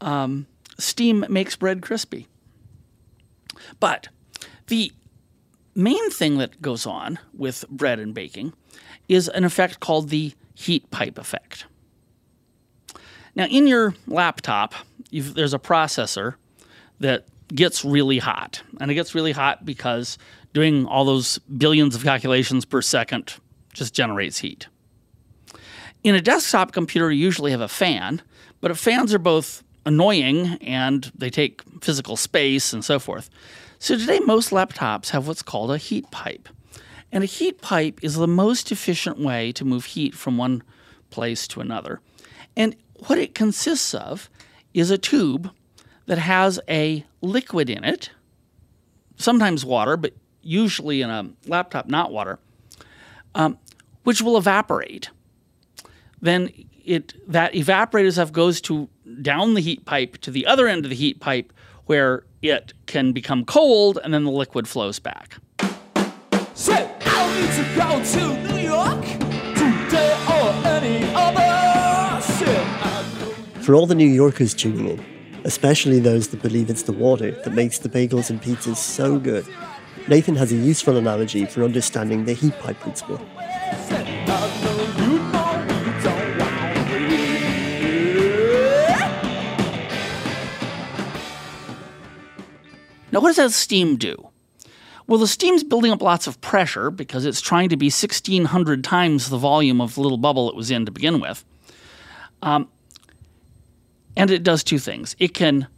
um, 0.00 0.46
steam 0.78 1.24
makes 1.28 1.56
bread 1.56 1.80
crispy. 1.80 2.26
But 3.78 4.08
the 4.66 4.92
main 5.74 6.10
thing 6.10 6.38
that 6.38 6.60
goes 6.60 6.86
on 6.86 7.18
with 7.32 7.68
bread 7.68 7.98
and 7.98 8.14
baking 8.14 8.52
is 9.08 9.28
an 9.28 9.44
effect 9.44 9.80
called 9.80 10.08
the 10.08 10.32
heat 10.54 10.90
pipe 10.90 11.18
effect. 11.18 11.66
Now, 13.34 13.46
in 13.46 13.66
your 13.66 13.94
laptop, 14.06 14.74
there's 15.10 15.54
a 15.54 15.58
processor 15.58 16.34
that 17.00 17.26
gets 17.54 17.84
really 17.84 18.18
hot. 18.18 18.62
And 18.80 18.90
it 18.90 18.94
gets 18.94 19.14
really 19.14 19.32
hot 19.32 19.64
because 19.64 20.18
doing 20.52 20.86
all 20.86 21.04
those 21.04 21.38
billions 21.38 21.94
of 21.94 22.02
calculations 22.02 22.64
per 22.64 22.82
second 22.82 23.34
just 23.72 23.94
generates 23.94 24.38
heat. 24.38 24.68
In 26.04 26.14
a 26.14 26.20
desktop 26.20 26.72
computer, 26.72 27.10
you 27.10 27.22
usually 27.22 27.52
have 27.52 27.60
a 27.60 27.68
fan, 27.68 28.22
but 28.60 28.76
fans 28.76 29.14
are 29.14 29.18
both 29.18 29.62
annoying 29.86 30.58
and 30.60 31.10
they 31.14 31.30
take 31.30 31.62
physical 31.80 32.16
space 32.16 32.72
and 32.72 32.84
so 32.84 32.98
forth. 32.98 33.30
So 33.82 33.98
today, 33.98 34.20
most 34.20 34.50
laptops 34.50 35.10
have 35.10 35.26
what's 35.26 35.42
called 35.42 35.72
a 35.72 35.76
heat 35.76 36.08
pipe. 36.12 36.48
And 37.10 37.24
a 37.24 37.26
heat 37.26 37.60
pipe 37.60 37.98
is 38.00 38.14
the 38.14 38.28
most 38.28 38.70
efficient 38.70 39.18
way 39.18 39.50
to 39.50 39.64
move 39.64 39.86
heat 39.86 40.14
from 40.14 40.38
one 40.38 40.62
place 41.10 41.48
to 41.48 41.60
another. 41.60 42.00
And 42.56 42.76
what 43.08 43.18
it 43.18 43.34
consists 43.34 43.92
of 43.92 44.30
is 44.72 44.92
a 44.92 44.98
tube 44.98 45.50
that 46.06 46.18
has 46.18 46.60
a 46.68 47.04
liquid 47.22 47.68
in 47.68 47.82
it, 47.82 48.10
sometimes 49.16 49.64
water, 49.64 49.96
but 49.96 50.14
usually 50.42 51.02
in 51.02 51.10
a 51.10 51.30
laptop, 51.48 51.88
not 51.88 52.12
water, 52.12 52.38
um, 53.34 53.58
which 54.04 54.22
will 54.22 54.36
evaporate. 54.36 55.10
Then 56.20 56.50
it 56.84 57.14
that 57.26 57.56
evaporated 57.56 58.12
stuff 58.12 58.30
goes 58.30 58.60
to 58.60 58.88
down 59.22 59.54
the 59.54 59.60
heat 59.60 59.84
pipe 59.84 60.18
to 60.18 60.30
the 60.30 60.46
other 60.46 60.68
end 60.68 60.84
of 60.84 60.90
the 60.90 60.96
heat 60.96 61.18
pipe 61.18 61.52
where 61.86 62.24
it 62.42 62.72
can 62.86 63.12
become 63.12 63.44
cold 63.44 63.98
and 64.02 64.12
then 64.12 64.24
the 64.24 64.30
liquid 64.30 64.68
flows 64.68 64.98
back. 64.98 65.36
So 66.54 66.72
I 66.74 67.40
need 67.40 67.52
to 67.58 67.64
go 67.76 68.02
to 68.02 68.52
New 68.52 68.62
York 68.62 69.04
today 69.54 70.12
or 70.28 70.52
any 70.66 71.12
other 71.14 72.20
shit. 72.20 73.64
For 73.64 73.74
all 73.74 73.86
the 73.86 73.94
New 73.94 74.08
Yorkers 74.08 74.54
tuning 74.54 74.88
in, 74.88 75.04
especially 75.44 75.98
those 76.00 76.28
that 76.28 76.42
believe 76.42 76.70
it's 76.70 76.82
the 76.82 76.92
water 76.92 77.30
that 77.30 77.52
makes 77.52 77.78
the 77.78 77.88
bagels 77.88 78.30
and 78.30 78.40
pizzas 78.40 78.76
so 78.76 79.18
good, 79.18 79.46
Nathan 80.08 80.34
has 80.36 80.52
a 80.52 80.56
useful 80.56 80.96
analogy 80.96 81.46
for 81.46 81.62
understanding 81.62 82.24
the 82.24 82.32
heat 82.32 82.58
pipe 82.58 82.78
principle. 82.80 83.20
Now, 93.12 93.20
what 93.20 93.28
does 93.28 93.36
that 93.36 93.52
steam 93.52 93.96
do? 93.96 94.30
Well, 95.06 95.18
the 95.18 95.26
steam's 95.26 95.62
building 95.62 95.92
up 95.92 96.00
lots 96.00 96.26
of 96.26 96.40
pressure 96.40 96.90
because 96.90 97.26
it's 97.26 97.40
trying 97.40 97.68
to 97.68 97.76
be 97.76 97.86
1,600 97.86 98.82
times 98.82 99.28
the 99.28 99.36
volume 99.36 99.80
of 99.80 99.94
the 99.94 100.00
little 100.00 100.18
bubble 100.18 100.48
it 100.48 100.56
was 100.56 100.70
in 100.70 100.86
to 100.86 100.92
begin 100.92 101.20
with. 101.20 101.44
Um, 102.40 102.68
and 104.16 104.30
it 104.30 104.42
does 104.42 104.64
two 104.64 104.78
things 104.78 105.16
it 105.18 105.34
can 105.34 105.68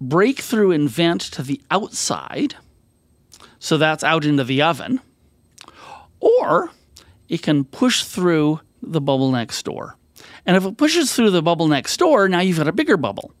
break 0.00 0.40
through 0.40 0.72
and 0.72 0.90
vent 0.90 1.20
to 1.22 1.42
the 1.42 1.60
outside, 1.70 2.54
so 3.58 3.78
that's 3.78 4.04
out 4.04 4.24
into 4.24 4.44
the 4.44 4.62
oven, 4.62 5.00
or 6.20 6.70
it 7.28 7.42
can 7.42 7.64
push 7.64 8.04
through 8.04 8.60
the 8.82 9.00
bubble 9.00 9.30
next 9.30 9.62
door. 9.64 9.96
And 10.44 10.56
if 10.56 10.64
it 10.64 10.76
pushes 10.76 11.14
through 11.14 11.30
the 11.30 11.42
bubble 11.42 11.66
next 11.66 11.96
door, 11.96 12.28
now 12.28 12.40
you've 12.40 12.58
got 12.58 12.68
a 12.68 12.72
bigger 12.72 12.96
bubble. 12.96 13.32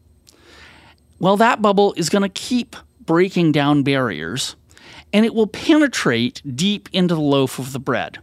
Well, 1.18 1.36
that 1.36 1.62
bubble 1.62 1.94
is 1.96 2.08
going 2.08 2.22
to 2.22 2.28
keep 2.28 2.76
breaking 3.06 3.52
down 3.52 3.82
barriers 3.82 4.56
and 5.12 5.24
it 5.24 5.34
will 5.34 5.46
penetrate 5.46 6.42
deep 6.54 6.88
into 6.92 7.14
the 7.14 7.20
loaf 7.20 7.58
of 7.58 7.72
the 7.72 7.78
bread. 7.78 8.18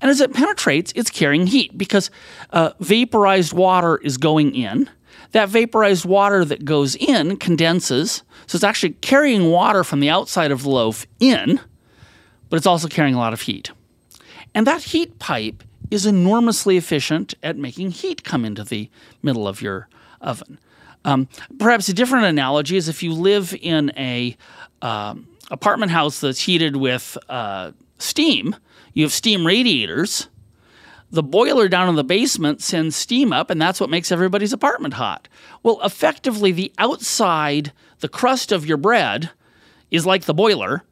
And 0.00 0.10
as 0.10 0.20
it 0.20 0.32
penetrates, 0.32 0.92
it's 0.94 1.10
carrying 1.10 1.46
heat 1.46 1.76
because 1.76 2.10
uh, 2.52 2.72
vaporized 2.80 3.52
water 3.52 3.98
is 3.98 4.16
going 4.16 4.54
in. 4.54 4.88
That 5.32 5.48
vaporized 5.48 6.04
water 6.04 6.44
that 6.44 6.64
goes 6.64 6.96
in 6.96 7.36
condenses, 7.36 8.22
so 8.46 8.56
it's 8.56 8.64
actually 8.64 8.94
carrying 8.94 9.50
water 9.50 9.84
from 9.84 10.00
the 10.00 10.10
outside 10.10 10.50
of 10.50 10.62
the 10.62 10.70
loaf 10.70 11.06
in, 11.20 11.60
but 12.48 12.56
it's 12.56 12.66
also 12.66 12.88
carrying 12.88 13.14
a 13.14 13.18
lot 13.18 13.32
of 13.32 13.42
heat. 13.42 13.70
And 14.54 14.66
that 14.66 14.82
heat 14.82 15.18
pipe 15.18 15.62
is 15.90 16.06
enormously 16.06 16.76
efficient 16.76 17.34
at 17.42 17.56
making 17.56 17.92
heat 17.92 18.24
come 18.24 18.44
into 18.44 18.64
the 18.64 18.90
middle 19.22 19.46
of 19.46 19.62
your 19.62 19.88
oven. 20.20 20.58
Um, 21.04 21.28
perhaps 21.58 21.88
a 21.88 21.94
different 21.94 22.26
analogy 22.26 22.76
is 22.76 22.88
if 22.88 23.02
you 23.02 23.12
live 23.12 23.54
in 23.60 23.90
a 23.96 24.36
um, 24.82 25.28
apartment 25.50 25.92
house 25.92 26.20
that's 26.20 26.40
heated 26.40 26.76
with 26.76 27.16
uh, 27.28 27.72
steam, 27.98 28.56
you 28.92 29.04
have 29.04 29.12
steam 29.12 29.46
radiators. 29.46 30.28
The 31.12 31.22
boiler 31.22 31.68
down 31.68 31.88
in 31.88 31.96
the 31.96 32.04
basement 32.04 32.62
sends 32.62 32.94
steam 32.94 33.32
up, 33.32 33.50
and 33.50 33.60
that's 33.60 33.80
what 33.80 33.90
makes 33.90 34.12
everybody's 34.12 34.52
apartment 34.52 34.94
hot. 34.94 35.28
Well, 35.62 35.80
effectively, 35.82 36.52
the 36.52 36.72
outside, 36.78 37.72
the 37.98 38.08
crust 38.08 38.52
of 38.52 38.64
your 38.66 38.76
bread, 38.76 39.30
is 39.90 40.06
like 40.06 40.24
the 40.24 40.34
boiler, 40.34 40.84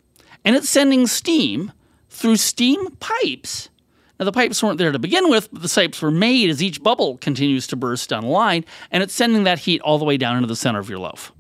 and 0.44 0.57
it's 0.57 0.68
sending 0.68 1.07
steam 1.07 1.73
through 2.11 2.37
steam 2.37 2.90
pipes. 2.97 3.68
Now, 4.18 4.24
the 4.24 4.33
pipes 4.33 4.62
weren't 4.62 4.78
there 4.78 4.90
to 4.90 4.98
begin 4.98 5.31
with, 5.31 5.48
but 5.52 5.62
the 5.62 5.68
pipes 5.68 6.02
were 6.02 6.11
made 6.11 6.50
as 6.50 6.62
each 6.62 6.83
bubble 6.83 7.18
continues 7.18 7.66
to 7.68 7.76
burst 7.76 8.09
down 8.09 8.24
the 8.24 8.31
line, 8.31 8.64
and 8.90 9.02
it's 9.02 9.14
sending 9.14 9.44
that 9.44 9.61
heat 9.61 9.81
all 9.83 9.98
the 9.98 10.04
way 10.04 10.16
down 10.16 10.37
into 10.37 10.48
the 10.48 10.57
center 10.57 10.81
of 10.81 10.90
your 10.90 10.98
loaf. 10.98 11.33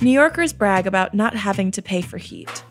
New 0.00 0.10
Yorkers 0.10 0.52
brag 0.52 0.86
about 0.86 1.14
not 1.14 1.34
having 1.34 1.70
to 1.70 1.82
pay 1.82 2.00
for 2.00 2.18
heat. 2.18 2.64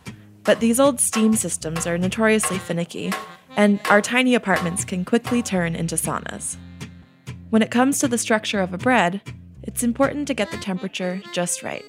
But 0.44 0.60
these 0.60 0.80
old 0.80 1.00
steam 1.00 1.36
systems 1.36 1.86
are 1.86 1.98
notoriously 1.98 2.58
finicky, 2.58 3.14
and 3.56 3.80
our 3.90 4.02
tiny 4.02 4.34
apartments 4.34 4.84
can 4.84 5.06
quickly 5.06 5.44
turn 5.44 5.76
into 5.76 5.96
saunas. 5.96 6.58
When 7.50 7.62
it 7.62 7.72
comes 7.72 8.00
to 8.00 8.08
the 8.08 8.18
structure 8.18 8.62
of 8.62 8.74
a 8.74 8.78
bread, 8.78 9.22
it's 9.64 9.84
important 9.84 10.28
to 10.28 10.34
get 10.34 10.50
the 10.50 10.58
temperature 10.58 11.22
just 11.34 11.62
right. 11.62 11.86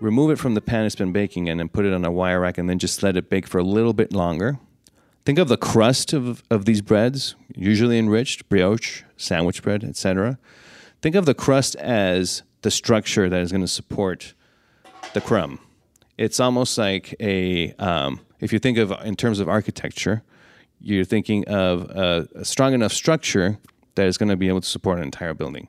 Remove 0.00 0.30
it 0.30 0.38
from 0.38 0.54
the 0.54 0.62
pan 0.62 0.86
it's 0.86 0.96
been 0.96 1.12
baking 1.12 1.46
in 1.46 1.60
and 1.60 1.70
put 1.70 1.84
it 1.84 1.92
on 1.92 2.04
a 2.04 2.10
wire 2.10 2.40
rack 2.40 2.56
and 2.56 2.68
then 2.68 2.78
just 2.78 3.02
let 3.02 3.16
it 3.16 3.28
bake 3.28 3.46
for 3.46 3.58
a 3.58 3.62
little 3.62 3.92
bit 3.92 4.12
longer. 4.12 4.58
Think 5.26 5.38
of 5.38 5.48
the 5.48 5.58
crust 5.58 6.14
of, 6.14 6.42
of 6.50 6.64
these 6.64 6.80
breads, 6.80 7.34
usually 7.54 7.98
enriched, 7.98 8.48
brioche, 8.48 9.02
sandwich 9.18 9.62
bread, 9.62 9.84
etc. 9.84 10.38
Think 11.02 11.14
of 11.14 11.26
the 11.26 11.34
crust 11.34 11.76
as 11.76 12.42
the 12.62 12.70
structure 12.70 13.28
that 13.28 13.40
is 13.40 13.52
going 13.52 13.60
to 13.60 13.68
support 13.68 14.34
the 15.12 15.20
crumb. 15.20 15.60
It's 16.16 16.40
almost 16.40 16.78
like 16.78 17.14
a 17.20 17.72
um, 17.74 18.20
if 18.40 18.52
you 18.52 18.58
think 18.58 18.78
of 18.78 18.92
in 19.04 19.16
terms 19.16 19.38
of 19.38 19.48
architecture, 19.48 20.22
you're 20.80 21.04
thinking 21.04 21.46
of 21.46 21.90
a, 21.90 22.28
a 22.36 22.44
strong 22.44 22.72
enough 22.72 22.92
structure 22.92 23.58
that 23.96 24.06
is 24.06 24.16
going 24.16 24.30
to 24.30 24.36
be 24.36 24.48
able 24.48 24.62
to 24.62 24.68
support 24.68 24.98
an 24.98 25.04
entire 25.04 25.34
building. 25.34 25.68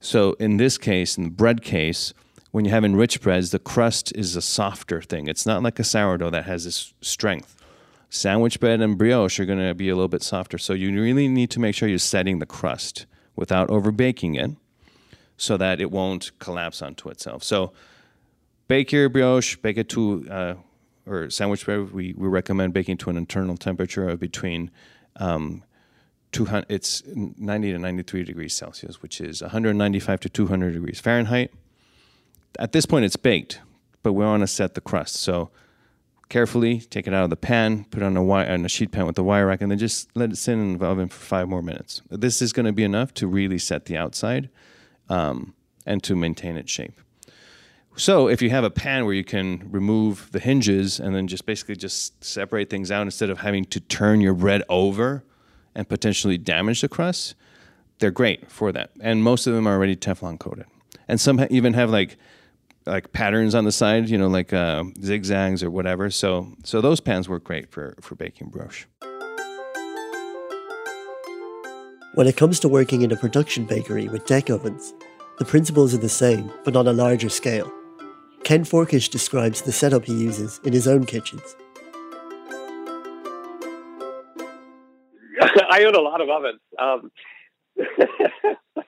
So 0.00 0.34
in 0.34 0.58
this 0.58 0.76
case, 0.76 1.16
in 1.16 1.24
the 1.24 1.30
bread 1.30 1.62
case, 1.62 2.12
when 2.52 2.66
you 2.66 2.70
have 2.70 2.84
enriched 2.84 3.22
breads, 3.22 3.50
the 3.50 3.58
crust 3.58 4.12
is 4.14 4.36
a 4.36 4.42
softer 4.42 5.02
thing. 5.02 5.26
It's 5.26 5.46
not 5.46 5.62
like 5.62 5.78
a 5.78 5.84
sourdough 5.84 6.30
that 6.30 6.44
has 6.44 6.64
this 6.64 6.94
strength. 7.00 7.56
Sandwich 8.10 8.60
bread 8.60 8.82
and 8.82 8.98
brioche 8.98 9.40
are 9.40 9.46
going 9.46 9.58
to 9.58 9.74
be 9.74 9.88
a 9.88 9.94
little 9.94 10.06
bit 10.06 10.22
softer. 10.22 10.58
So 10.58 10.74
you 10.74 10.92
really 11.02 11.28
need 11.28 11.50
to 11.50 11.60
make 11.60 11.74
sure 11.74 11.88
you're 11.88 11.98
setting 11.98 12.38
the 12.38 12.46
crust 12.46 13.06
without 13.34 13.70
over 13.70 13.90
baking 13.90 14.34
it 14.34 14.50
so 15.38 15.56
that 15.56 15.80
it 15.80 15.90
won't 15.90 16.38
collapse 16.38 16.82
onto 16.82 17.08
itself. 17.08 17.42
So 17.42 17.72
bake 18.68 18.92
your 18.92 19.08
brioche, 19.08 19.56
bake 19.56 19.78
it 19.78 19.88
to, 19.88 20.26
uh, 20.30 20.54
or 21.06 21.30
sandwich 21.30 21.64
bread, 21.64 21.90
we, 21.90 22.12
we 22.18 22.28
recommend 22.28 22.74
baking 22.74 22.98
to 22.98 23.10
an 23.10 23.16
internal 23.16 23.56
temperature 23.56 24.10
of 24.10 24.20
between 24.20 24.70
um, 25.16 25.64
200, 26.32 26.66
it's 26.68 27.02
90 27.06 27.72
to 27.72 27.78
93 27.78 28.24
degrees 28.24 28.52
Celsius, 28.52 29.00
which 29.00 29.22
is 29.22 29.40
195 29.40 30.20
to 30.20 30.28
200 30.28 30.74
degrees 30.74 31.00
Fahrenheit. 31.00 31.50
At 32.58 32.72
this 32.72 32.86
point, 32.86 33.04
it's 33.04 33.16
baked, 33.16 33.60
but 34.02 34.12
we 34.12 34.24
want 34.24 34.42
to 34.42 34.46
set 34.46 34.74
the 34.74 34.80
crust. 34.80 35.16
So 35.16 35.50
carefully 36.28 36.80
take 36.80 37.06
it 37.06 37.12
out 37.12 37.24
of 37.24 37.30
the 37.30 37.36
pan, 37.36 37.84
put 37.90 38.02
it 38.02 38.06
on 38.06 38.16
a, 38.16 38.22
wire, 38.22 38.50
on 38.50 38.64
a 38.64 38.68
sheet 38.68 38.90
pan 38.90 39.06
with 39.06 39.16
the 39.16 39.24
wire 39.24 39.46
rack, 39.46 39.60
and 39.60 39.70
then 39.70 39.78
just 39.78 40.08
let 40.14 40.30
it 40.30 40.36
sit 40.36 40.54
in 40.54 40.78
the 40.78 40.86
oven 40.86 41.08
for 41.08 41.20
five 41.20 41.48
more 41.48 41.62
minutes. 41.62 42.00
This 42.10 42.40
is 42.40 42.52
going 42.52 42.66
to 42.66 42.72
be 42.72 42.84
enough 42.84 43.12
to 43.14 43.26
really 43.26 43.58
set 43.58 43.84
the 43.84 43.96
outside 43.96 44.48
um, 45.08 45.54
and 45.84 46.02
to 46.04 46.16
maintain 46.16 46.56
its 46.56 46.70
shape. 46.70 46.98
So 47.96 48.28
if 48.28 48.40
you 48.40 48.48
have 48.48 48.64
a 48.64 48.70
pan 48.70 49.04
where 49.04 49.12
you 49.12 49.24
can 49.24 49.68
remove 49.70 50.30
the 50.32 50.40
hinges 50.40 50.98
and 50.98 51.14
then 51.14 51.28
just 51.28 51.44
basically 51.44 51.76
just 51.76 52.24
separate 52.24 52.70
things 52.70 52.90
out 52.90 53.02
instead 53.02 53.28
of 53.28 53.40
having 53.40 53.66
to 53.66 53.80
turn 53.80 54.22
your 54.22 54.32
bread 54.32 54.62
over 54.70 55.24
and 55.74 55.86
potentially 55.86 56.38
damage 56.38 56.80
the 56.80 56.88
crust, 56.88 57.34
they're 57.98 58.10
great 58.10 58.50
for 58.50 58.72
that. 58.72 58.90
And 59.00 59.22
most 59.22 59.46
of 59.46 59.52
them 59.52 59.66
are 59.66 59.74
already 59.74 59.96
Teflon 59.96 60.38
coated. 60.38 60.64
And 61.06 61.20
some 61.20 61.44
even 61.50 61.74
have 61.74 61.90
like 61.90 62.16
like 62.86 63.12
patterns 63.12 63.54
on 63.54 63.64
the 63.64 63.72
side, 63.72 64.08
you 64.08 64.18
know, 64.18 64.28
like 64.28 64.52
uh, 64.52 64.84
zigzags 65.00 65.62
or 65.62 65.70
whatever. 65.70 66.10
So 66.10 66.54
so 66.64 66.80
those 66.80 67.00
pans 67.00 67.28
work 67.28 67.44
great 67.44 67.70
for 67.70 67.96
for 68.00 68.14
baking 68.14 68.48
brioche. 68.48 68.86
When 72.14 72.26
it 72.26 72.36
comes 72.36 72.60
to 72.60 72.68
working 72.68 73.02
in 73.02 73.10
a 73.10 73.16
production 73.16 73.64
bakery 73.64 74.08
with 74.08 74.26
deck 74.26 74.50
ovens, 74.50 74.92
the 75.38 75.46
principles 75.46 75.94
are 75.94 75.98
the 75.98 76.10
same, 76.10 76.52
but 76.64 76.76
on 76.76 76.86
a 76.86 76.92
larger 76.92 77.30
scale. 77.30 77.72
Ken 78.44 78.64
Forkish 78.64 79.08
describes 79.08 79.62
the 79.62 79.72
setup 79.72 80.04
he 80.04 80.12
uses 80.12 80.60
in 80.64 80.72
his 80.72 80.86
own 80.86 81.06
kitchens. 81.06 81.56
I 85.70 85.84
own 85.84 85.94
a 85.94 86.00
lot 86.00 86.20
of 86.20 86.28
ovens. 86.28 86.60
Um, 86.78 87.10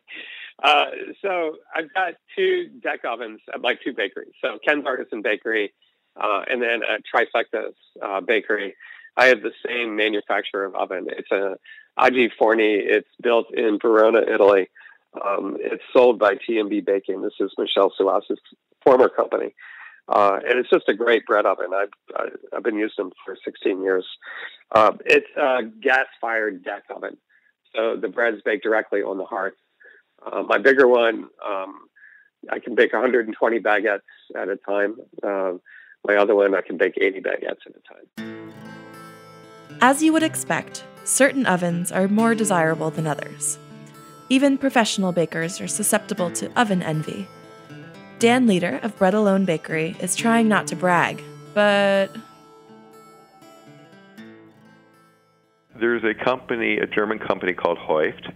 uh, 0.62 0.86
so 1.20 1.56
I've 1.74 1.92
got 1.92 2.14
two 2.36 2.68
deck 2.82 3.00
ovens 3.04 3.40
at 3.52 3.60
my 3.60 3.74
two 3.74 3.92
bakeries. 3.92 4.32
So 4.40 4.58
Ken's 4.64 4.86
Artisan 4.86 5.22
Bakery 5.22 5.72
uh, 6.20 6.42
and 6.48 6.62
then 6.62 6.80
at 6.82 7.02
Trifecta's 7.04 7.74
uh, 8.02 8.20
Bakery. 8.20 8.74
I 9.16 9.26
have 9.26 9.42
the 9.42 9.52
same 9.66 9.96
manufacturer 9.96 10.64
of 10.64 10.74
oven. 10.74 11.06
It's 11.08 11.30
a 11.30 11.56
Agi 11.98 12.30
Forni. 12.40 12.80
It's 12.84 13.08
built 13.22 13.46
in 13.54 13.78
Verona, 13.80 14.20
Italy. 14.22 14.68
Um, 15.24 15.56
it's 15.60 15.82
sold 15.92 16.18
by 16.18 16.34
TMB 16.34 16.84
Baking. 16.84 17.22
This 17.22 17.34
is 17.38 17.52
Michel 17.56 17.92
Suas's 17.96 18.40
former 18.84 19.08
company. 19.08 19.54
Uh, 20.08 20.38
and 20.46 20.58
it's 20.58 20.68
just 20.68 20.88
a 20.88 20.94
great 20.94 21.24
bread 21.24 21.46
oven. 21.46 21.68
I've, 21.74 22.32
I've 22.52 22.62
been 22.62 22.76
using 22.76 23.04
them 23.04 23.12
for 23.24 23.36
16 23.42 23.82
years. 23.82 24.06
Uh, 24.74 24.92
it's 25.06 25.26
a 25.36 25.62
gas 25.80 26.06
fired 26.20 26.64
deck 26.64 26.82
oven. 26.94 27.16
So 27.74 27.96
the 27.96 28.08
bread's 28.08 28.42
baked 28.42 28.64
directly 28.64 29.02
on 29.02 29.18
the 29.18 29.24
hearth. 29.24 29.54
Uh, 30.24 30.42
my 30.42 30.58
bigger 30.58 30.88
one, 30.88 31.28
um, 31.46 31.88
I 32.50 32.58
can 32.58 32.74
bake 32.74 32.92
120 32.92 33.60
baguettes 33.60 34.00
at 34.36 34.48
a 34.48 34.56
time. 34.56 34.96
Uh, 35.22 35.52
my 36.06 36.16
other 36.16 36.34
one, 36.34 36.54
I 36.54 36.60
can 36.60 36.76
bake 36.76 36.98
80 37.00 37.20
baguettes 37.20 37.66
at 37.66 37.74
a 37.74 38.24
time. 38.24 38.52
As 39.80 40.02
you 40.02 40.12
would 40.12 40.22
expect, 40.22 40.84
certain 41.04 41.46
ovens 41.46 41.92
are 41.92 42.08
more 42.08 42.34
desirable 42.34 42.90
than 42.90 43.06
others. 43.06 43.58
Even 44.28 44.56
professional 44.56 45.12
bakers 45.12 45.60
are 45.60 45.68
susceptible 45.68 46.30
to 46.32 46.50
oven 46.58 46.82
envy. 46.82 47.26
Dan 48.18 48.46
Leader 48.46 48.80
of 48.82 48.96
Bread 48.96 49.12
Alone 49.12 49.44
Bakery 49.44 49.96
is 50.00 50.16
trying 50.16 50.48
not 50.48 50.66
to 50.68 50.76
brag, 50.76 51.22
but 51.52 52.10
There's 55.78 56.04
a 56.04 56.14
company, 56.14 56.78
a 56.78 56.86
German 56.86 57.18
company 57.18 57.52
called 57.52 57.78
Heuft, 57.78 58.32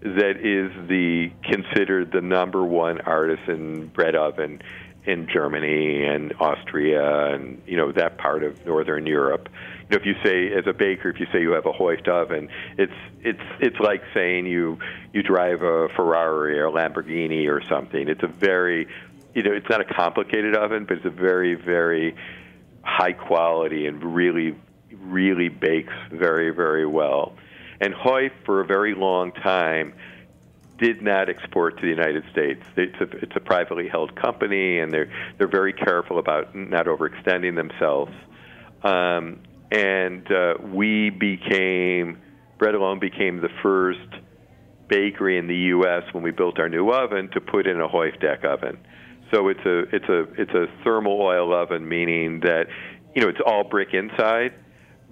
that 0.00 0.36
is 0.36 0.88
the 0.88 1.30
considered 1.42 2.12
the 2.12 2.20
number 2.20 2.64
one 2.64 3.00
artisan 3.00 3.88
bread 3.88 4.14
oven 4.14 4.62
in 5.04 5.26
Germany 5.32 6.04
and 6.04 6.34
Austria 6.38 7.34
and 7.34 7.62
you 7.66 7.76
know 7.76 7.92
that 7.92 8.18
part 8.18 8.44
of 8.44 8.64
northern 8.66 9.06
Europe. 9.06 9.48
You 9.90 9.96
know, 9.96 10.02
if 10.02 10.06
you 10.06 10.14
say 10.22 10.52
as 10.52 10.66
a 10.66 10.72
baker, 10.72 11.08
if 11.08 11.18
you 11.18 11.26
say 11.32 11.40
you 11.40 11.52
have 11.52 11.66
a 11.66 11.72
Heuft 11.72 12.08
oven, 12.08 12.48
it's 12.76 12.92
it's 13.22 13.40
it's 13.60 13.80
like 13.80 14.02
saying 14.14 14.46
you 14.46 14.78
you 15.12 15.22
drive 15.22 15.62
a 15.62 15.88
Ferrari 15.96 16.58
or 16.58 16.66
a 16.66 16.72
Lamborghini 16.72 17.48
or 17.48 17.62
something. 17.64 18.08
It's 18.08 18.22
a 18.22 18.28
very 18.28 18.86
you 19.34 19.42
know, 19.42 19.52
it's 19.52 19.68
not 19.68 19.80
a 19.80 19.84
complicated 19.84 20.56
oven, 20.56 20.84
but 20.84 20.98
it's 20.98 21.06
a 21.06 21.10
very 21.10 21.54
very 21.54 22.14
high 22.82 23.12
quality 23.12 23.86
and 23.86 24.14
really 24.14 24.54
really 24.92 25.48
bakes 25.48 25.94
very 26.12 26.50
very 26.50 26.86
well. 26.86 27.34
And 27.80 27.94
Heuft, 27.94 28.44
for 28.44 28.60
a 28.60 28.66
very 28.66 28.94
long 28.94 29.32
time, 29.32 29.94
did 30.78 31.02
not 31.02 31.28
export 31.28 31.76
to 31.76 31.82
the 31.82 31.88
United 31.88 32.24
States. 32.30 32.62
It's 32.76 33.00
a, 33.00 33.16
it's 33.18 33.36
a 33.36 33.40
privately 33.40 33.88
held 33.88 34.14
company, 34.14 34.78
and 34.78 34.92
they're 34.92 35.10
they're 35.36 35.48
very 35.48 35.72
careful 35.72 36.18
about 36.18 36.54
not 36.54 36.86
overextending 36.86 37.56
themselves. 37.56 38.12
Um, 38.82 39.40
and 39.70 40.30
uh, 40.30 40.54
we 40.62 41.10
became 41.10 42.18
Bread 42.58 42.74
Alone 42.74 42.98
became 42.98 43.40
the 43.40 43.50
first 43.62 44.08
bakery 44.88 45.38
in 45.38 45.46
the 45.46 45.56
U.S. 45.56 46.02
when 46.12 46.24
we 46.24 46.30
built 46.30 46.58
our 46.58 46.68
new 46.68 46.90
oven 46.90 47.28
to 47.32 47.40
put 47.40 47.66
in 47.66 47.80
a 47.80 47.88
Heuft 47.88 48.20
deck 48.20 48.44
oven. 48.44 48.78
So 49.32 49.48
it's 49.48 49.64
a 49.66 49.80
it's 49.94 50.08
a 50.08 50.20
it's 50.40 50.52
a 50.52 50.66
thermal 50.84 51.20
oil 51.20 51.52
oven, 51.54 51.88
meaning 51.88 52.40
that 52.40 52.66
you 53.14 53.22
know 53.22 53.28
it's 53.28 53.40
all 53.44 53.64
brick 53.64 53.92
inside, 53.92 54.54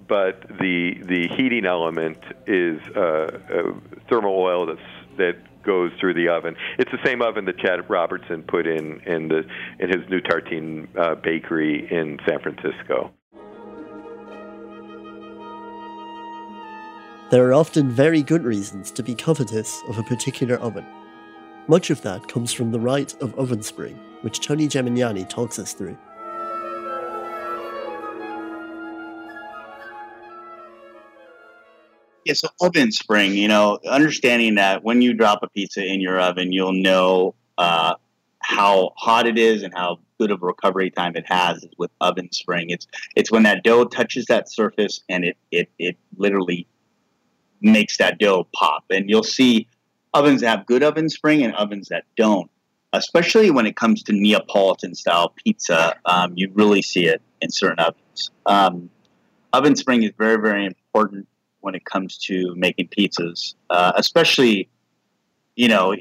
but 0.07 0.41
the 0.59 0.95
the 1.03 1.27
heating 1.35 1.65
element 1.65 2.17
is 2.45 2.81
uh, 2.95 2.99
uh, 2.99 3.73
thermal 4.09 4.37
oil 4.39 4.65
that's 4.65 4.79
that 5.17 5.37
goes 5.63 5.91
through 5.99 6.13
the 6.13 6.29
oven. 6.29 6.55
It's 6.79 6.91
the 6.91 7.03
same 7.05 7.21
oven 7.21 7.45
that 7.45 7.57
Chad 7.57 7.89
Robertson 7.89 8.43
put 8.43 8.65
in 8.65 9.01
in 9.01 9.27
the 9.27 9.43
in 9.79 9.89
his 9.89 10.09
new 10.09 10.21
Tartine 10.21 10.87
uh, 10.97 11.15
bakery 11.15 11.87
in 11.91 12.19
San 12.27 12.39
Francisco. 12.39 13.11
There 17.29 17.45
are 17.45 17.53
often 17.53 17.89
very 17.89 18.23
good 18.23 18.45
reasons 18.45 18.89
to 18.91 19.03
be 19.03 19.13
covetous 19.13 19.81
of 19.89 19.97
a 19.97 20.03
particular 20.03 20.55
oven. 20.57 20.85
Much 21.67 21.89
of 21.89 22.01
that 22.01 22.29
comes 22.29 22.53
from 22.53 22.71
the 22.71 22.79
rite 22.79 23.21
of 23.21 23.37
oven 23.37 23.61
spring, 23.61 23.99
which 24.21 24.39
Tony 24.39 24.69
Gemignani 24.69 25.27
talks 25.27 25.59
us 25.59 25.73
through. 25.73 25.97
Yeah, 32.27 32.33
so 32.33 32.49
oven 32.59 32.91
spring, 32.91 33.35
you 33.35 33.47
know, 33.47 33.79
understanding 33.87 34.55
that 34.55 34.83
when 34.83 35.01
you 35.01 35.13
drop 35.13 35.43
a 35.43 35.47
pizza 35.47 35.85
in 35.85 36.01
your 36.01 36.19
oven, 36.19 36.51
you'll 36.51 36.73
know 36.73 37.35
uh, 37.57 37.93
how 38.39 38.91
hot 38.97 39.25
it 39.25 39.37
is 39.37 39.63
and 39.63 39.73
how 39.73 39.99
good 40.19 40.31
of 40.31 40.43
a 40.43 40.45
recovery 40.45 40.91
time 40.91 41.15
it 41.15 41.23
has 41.25 41.65
with 41.77 41.89
oven 42.01 42.29
spring. 42.33 42.69
It's 42.69 42.85
it's 43.15 43.31
when 43.31 43.43
that 43.43 43.63
dough 43.63 43.85
touches 43.85 44.25
that 44.25 44.51
surface 44.51 44.99
and 45.07 45.23
it 45.23 45.37
it 45.51 45.69
it 45.79 45.95
literally 46.17 46.67
makes 47.61 47.95
that 47.95 48.19
dough 48.19 48.45
pop. 48.53 48.83
And 48.89 49.09
you'll 49.09 49.23
see 49.23 49.69
ovens 50.13 50.41
that 50.41 50.49
have 50.49 50.65
good 50.65 50.83
oven 50.83 51.09
spring 51.09 51.43
and 51.43 51.55
ovens 51.55 51.87
that 51.87 52.03
don't. 52.17 52.51
Especially 52.91 53.51
when 53.51 53.65
it 53.65 53.77
comes 53.77 54.03
to 54.03 54.11
Neapolitan 54.11 54.95
style 54.95 55.33
pizza, 55.45 55.95
um, 56.03 56.33
you 56.35 56.51
really 56.53 56.81
see 56.81 57.05
it 57.05 57.21
in 57.39 57.51
certain 57.51 57.79
ovens. 57.79 58.31
Um, 58.45 58.89
oven 59.53 59.77
spring 59.77 60.03
is 60.03 60.11
very, 60.17 60.41
very 60.41 60.65
important 60.65 61.25
when 61.61 61.75
it 61.75 61.85
comes 61.85 62.17
to 62.17 62.53
making 62.55 62.89
pizzas, 62.89 63.55
uh, 63.69 63.93
especially, 63.95 64.69
you 65.55 65.67
know, 65.67 65.93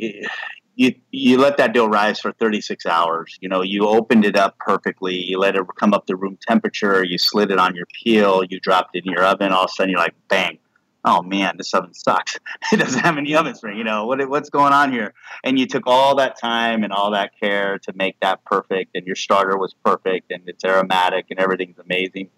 you 0.76 0.94
you 1.10 1.38
let 1.38 1.56
that 1.56 1.72
dough 1.72 1.86
rise 1.86 2.20
for 2.20 2.32
36 2.32 2.84
hours. 2.86 3.36
You 3.40 3.48
know, 3.48 3.62
you 3.62 3.86
opened 3.88 4.24
it 4.24 4.36
up 4.36 4.58
perfectly. 4.58 5.14
You 5.14 5.38
let 5.38 5.56
it 5.56 5.62
come 5.76 5.94
up 5.94 6.06
to 6.06 6.16
room 6.16 6.38
temperature. 6.46 7.02
You 7.02 7.18
slid 7.18 7.50
it 7.50 7.58
on 7.58 7.74
your 7.74 7.86
peel. 7.86 8.44
You 8.44 8.60
dropped 8.60 8.94
it 8.94 9.04
in 9.06 9.12
your 9.12 9.24
oven. 9.24 9.52
All 9.52 9.64
of 9.64 9.70
a 9.70 9.72
sudden, 9.72 9.90
you're 9.90 10.00
like, 10.00 10.14
bang, 10.28 10.58
oh 11.06 11.22
man, 11.22 11.54
this 11.56 11.72
oven 11.72 11.94
sucks. 11.94 12.38
it 12.72 12.76
doesn't 12.76 13.00
have 13.00 13.16
any 13.16 13.34
oven 13.34 13.54
spring. 13.54 13.78
You 13.78 13.84
know 13.84 14.06
what? 14.06 14.28
What's 14.28 14.50
going 14.50 14.74
on 14.74 14.92
here? 14.92 15.14
And 15.44 15.58
you 15.58 15.66
took 15.66 15.86
all 15.86 16.16
that 16.16 16.38
time 16.38 16.84
and 16.84 16.92
all 16.92 17.12
that 17.12 17.32
care 17.40 17.78
to 17.78 17.92
make 17.94 18.20
that 18.20 18.44
perfect, 18.44 18.90
and 18.94 19.06
your 19.06 19.16
starter 19.16 19.56
was 19.56 19.74
perfect, 19.84 20.30
and 20.30 20.42
it's 20.46 20.64
aromatic, 20.64 21.26
and 21.30 21.38
everything's 21.38 21.78
amazing. 21.78 22.28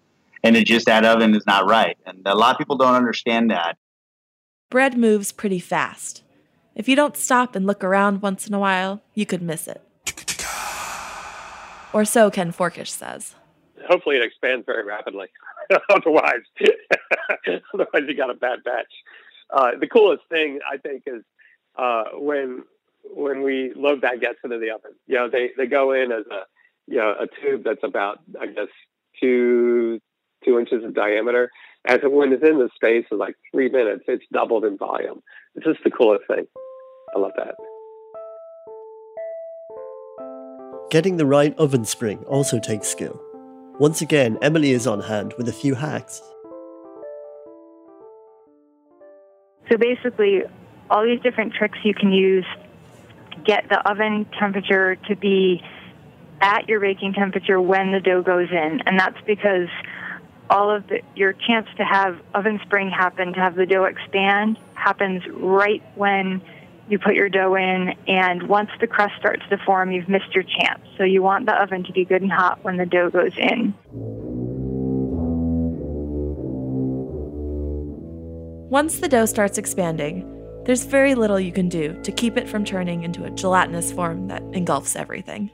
And 0.43 0.55
it 0.55 0.65
just 0.65 0.85
that 0.85 1.05
oven 1.05 1.35
is 1.35 1.45
not 1.45 1.69
right, 1.69 1.97
and 2.05 2.21
a 2.25 2.35
lot 2.35 2.51
of 2.51 2.57
people 2.57 2.77
don't 2.77 2.95
understand 2.95 3.51
that. 3.51 3.77
Bread 4.69 4.97
moves 4.97 5.31
pretty 5.31 5.59
fast. 5.59 6.23
If 6.75 6.87
you 6.87 6.95
don't 6.95 7.17
stop 7.17 7.55
and 7.55 7.65
look 7.65 7.83
around 7.83 8.21
once 8.21 8.47
in 8.47 8.53
a 8.53 8.59
while, 8.59 9.01
you 9.13 9.25
could 9.25 9.41
miss 9.41 9.67
it. 9.67 9.81
Or 11.91 12.05
so 12.05 12.29
Ken 12.29 12.53
Forkish 12.53 12.89
says. 12.89 13.35
Hopefully, 13.89 14.17
it 14.17 14.23
expands 14.23 14.65
very 14.65 14.85
rapidly. 14.85 15.27
otherwise, 15.89 16.41
otherwise 17.73 18.03
you 18.07 18.15
got 18.15 18.29
a 18.29 18.35
bad 18.35 18.63
batch. 18.63 18.93
Uh, 19.49 19.71
the 19.79 19.87
coolest 19.87 20.23
thing 20.29 20.59
I 20.71 20.77
think 20.77 21.03
is 21.05 21.23
uh, 21.77 22.03
when 22.13 22.63
when 23.03 23.41
we 23.41 23.73
load 23.75 24.01
baguettes 24.01 24.43
into 24.43 24.59
the 24.59 24.69
oven. 24.69 24.91
You 25.07 25.15
know, 25.15 25.29
they 25.29 25.51
they 25.57 25.65
go 25.65 25.91
in 25.91 26.11
as 26.11 26.25
a 26.31 26.41
you 26.87 26.97
know 26.97 27.15
a 27.19 27.27
tube 27.41 27.63
that's 27.63 27.83
about 27.83 28.19
I 28.39 28.47
guess 28.47 28.67
two 29.19 29.99
two 30.43 30.59
inches 30.59 30.83
in 30.83 30.93
diameter. 30.93 31.49
And 31.87 32.01
when 32.11 32.33
it's 32.33 32.43
in 32.43 32.59
the 32.59 32.69
space 32.75 33.05
of 33.11 33.19
like 33.19 33.35
three 33.51 33.69
minutes, 33.69 34.03
it's 34.07 34.23
doubled 34.33 34.65
in 34.65 34.77
volume. 34.77 35.21
It's 35.55 35.65
just 35.65 35.83
the 35.83 35.91
coolest 35.91 36.25
thing. 36.27 36.45
I 37.15 37.19
love 37.19 37.31
that. 37.37 37.55
Getting 40.91 41.17
the 41.17 41.25
right 41.25 41.57
oven 41.57 41.85
spring 41.85 42.23
also 42.25 42.59
takes 42.59 42.87
skill. 42.87 43.21
Once 43.79 44.01
again, 44.01 44.37
Emily 44.41 44.71
is 44.71 44.87
on 44.87 45.01
hand 45.01 45.33
with 45.37 45.47
a 45.47 45.53
few 45.53 45.75
hacks. 45.75 46.21
So 49.69 49.77
basically, 49.77 50.41
all 50.89 51.05
these 51.05 51.21
different 51.21 51.53
tricks 51.53 51.77
you 51.83 51.93
can 51.93 52.11
use 52.11 52.45
get 53.45 53.69
the 53.69 53.79
oven 53.89 54.25
temperature 54.37 54.95
to 55.07 55.15
be 55.15 55.63
at 56.41 56.67
your 56.67 56.79
baking 56.79 57.13
temperature 57.13 57.61
when 57.61 57.91
the 57.91 57.99
dough 57.99 58.23
goes 58.23 58.49
in. 58.51 58.81
And 58.85 58.99
that's 58.99 59.17
because 59.25 59.67
all 60.49 60.69
of 60.75 60.87
the, 60.87 61.01
your 61.15 61.33
chance 61.33 61.67
to 61.77 61.83
have 61.83 62.19
oven 62.33 62.59
spring 62.65 62.89
happen, 62.89 63.33
to 63.33 63.39
have 63.39 63.55
the 63.55 63.65
dough 63.65 63.85
expand, 63.85 64.57
happens 64.73 65.23
right 65.31 65.83
when 65.95 66.41
you 66.89 66.97
put 66.97 67.13
your 67.13 67.29
dough 67.29 67.55
in, 67.55 67.93
and 68.07 68.43
once 68.47 68.69
the 68.79 68.87
crust 68.87 69.13
starts 69.19 69.43
to 69.49 69.57
form, 69.59 69.91
you've 69.91 70.09
missed 70.09 70.33
your 70.33 70.43
chance. 70.43 70.81
So 70.97 71.03
you 71.03 71.21
want 71.21 71.45
the 71.45 71.53
oven 71.53 71.83
to 71.83 71.91
be 71.91 72.03
good 72.03 72.21
and 72.21 72.31
hot 72.31 72.63
when 72.63 72.77
the 72.77 72.85
dough 72.85 73.11
goes 73.11 73.37
in. 73.37 73.73
Once 78.69 78.99
the 78.99 79.07
dough 79.07 79.25
starts 79.25 79.57
expanding, 79.57 80.25
there's 80.65 80.83
very 80.83 81.15
little 81.15 81.39
you 81.39 81.51
can 81.51 81.69
do 81.69 81.99
to 82.03 82.11
keep 82.11 82.37
it 82.37 82.47
from 82.47 82.63
turning 82.63 83.03
into 83.03 83.23
a 83.23 83.29
gelatinous 83.31 83.91
form 83.91 84.27
that 84.27 84.43
engulfs 84.53 84.95
everything. 84.95 85.49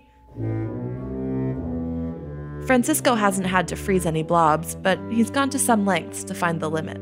Francisco 2.66 3.16
hasn't 3.16 3.48
had 3.48 3.68
to 3.68 3.76
freeze 3.76 4.06
any 4.06 4.24
blobs, 4.24 4.76
but 4.76 5.00
he's 5.12 5.30
gone 5.30 5.50
to 5.52 5.60
some 5.60 5.86
lengths 5.86 6.24
to 6.24 6.34
find 6.34 6.60
the 6.60 6.70
limit. 6.70 7.00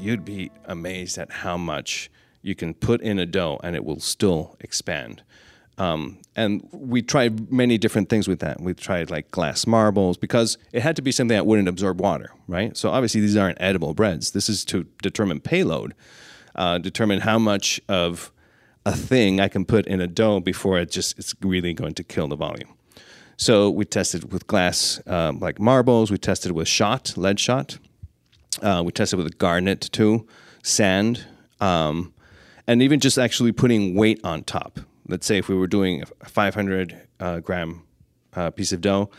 you'd 0.00 0.24
be 0.24 0.50
amazed 0.64 1.18
at 1.18 1.30
how 1.30 1.56
much 1.56 2.10
you 2.42 2.54
can 2.54 2.74
put 2.74 3.00
in 3.02 3.18
a 3.18 3.26
dough 3.26 3.60
and 3.62 3.76
it 3.76 3.84
will 3.84 4.00
still 4.00 4.56
expand. 4.60 5.22
Um, 5.78 6.18
and 6.36 6.66
we 6.72 7.00
tried 7.00 7.50
many 7.50 7.78
different 7.78 8.08
things 8.08 8.28
with 8.28 8.40
that. 8.40 8.60
We 8.60 8.74
tried 8.74 9.10
like 9.10 9.30
glass 9.30 9.66
marbles 9.66 10.16
because 10.16 10.58
it 10.72 10.82
had 10.82 10.96
to 10.96 11.02
be 11.02 11.12
something 11.12 11.34
that 11.34 11.46
wouldn't 11.46 11.68
absorb 11.68 12.00
water, 12.00 12.32
right? 12.48 12.76
So 12.76 12.90
obviously 12.90 13.20
these 13.20 13.36
aren't 13.36 13.60
edible 13.60 13.94
breads. 13.94 14.32
This 14.32 14.48
is 14.48 14.64
to 14.66 14.86
determine 15.02 15.40
payload, 15.40 15.94
uh, 16.54 16.78
determine 16.78 17.20
how 17.20 17.38
much 17.38 17.80
of 17.88 18.30
a 18.86 18.96
thing 18.96 19.40
I 19.40 19.48
can 19.48 19.64
put 19.64 19.86
in 19.86 20.00
a 20.00 20.06
dough 20.06 20.40
before 20.40 20.78
it 20.78 20.90
just 20.90 21.18
it's 21.18 21.34
really 21.42 21.74
going 21.74 21.94
to 21.94 22.04
kill 22.04 22.28
the 22.28 22.36
volume. 22.36 22.74
So 23.36 23.70
we 23.70 23.84
tested 23.84 24.32
with 24.32 24.46
glass 24.46 25.00
um, 25.06 25.38
like 25.38 25.58
marbles. 25.58 26.10
We 26.10 26.18
tested 26.18 26.52
with 26.52 26.68
shot, 26.68 27.16
lead 27.16 27.40
shot. 27.40 27.78
Uh, 28.60 28.82
we 28.84 28.92
tested 28.92 29.18
with 29.18 29.38
garnet 29.38 29.80
too, 29.80 30.26
sand, 30.62 31.24
um, 31.60 32.12
and 32.66 32.82
even 32.82 33.00
just 33.00 33.16
actually 33.18 33.52
putting 33.52 33.94
weight 33.94 34.20
on 34.24 34.42
top. 34.42 34.80
Let's 35.08 35.26
say 35.26 35.38
if 35.38 35.48
we 35.48 35.54
were 35.54 35.66
doing 35.66 36.02
a 36.20 36.28
500 36.28 37.00
uh, 37.18 37.40
gram 37.40 37.82
uh, 38.34 38.50
piece 38.50 38.72
of 38.72 38.80
dough, 38.80 39.10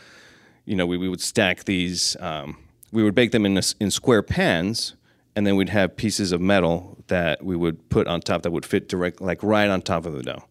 you 0.64 0.76
know, 0.76 0.86
we, 0.86 0.96
we 0.96 1.08
would 1.08 1.20
stack 1.20 1.64
these. 1.64 2.16
Um, 2.20 2.58
we 2.92 3.02
would 3.02 3.14
bake 3.14 3.32
them 3.32 3.44
in 3.44 3.56
a, 3.56 3.62
in 3.80 3.90
square 3.90 4.22
pans, 4.22 4.94
and 5.34 5.46
then 5.46 5.56
we'd 5.56 5.70
have 5.70 5.96
pieces 5.96 6.30
of 6.30 6.40
metal 6.40 7.01
that 7.12 7.44
we 7.44 7.54
would 7.54 7.90
put 7.90 8.06
on 8.08 8.22
top 8.22 8.40
that 8.40 8.52
would 8.52 8.64
fit 8.64 8.88
direct, 8.88 9.20
like 9.20 9.42
right 9.42 9.68
on 9.68 9.82
top 9.82 10.06
of 10.06 10.14
the 10.14 10.22
dough. 10.22 10.44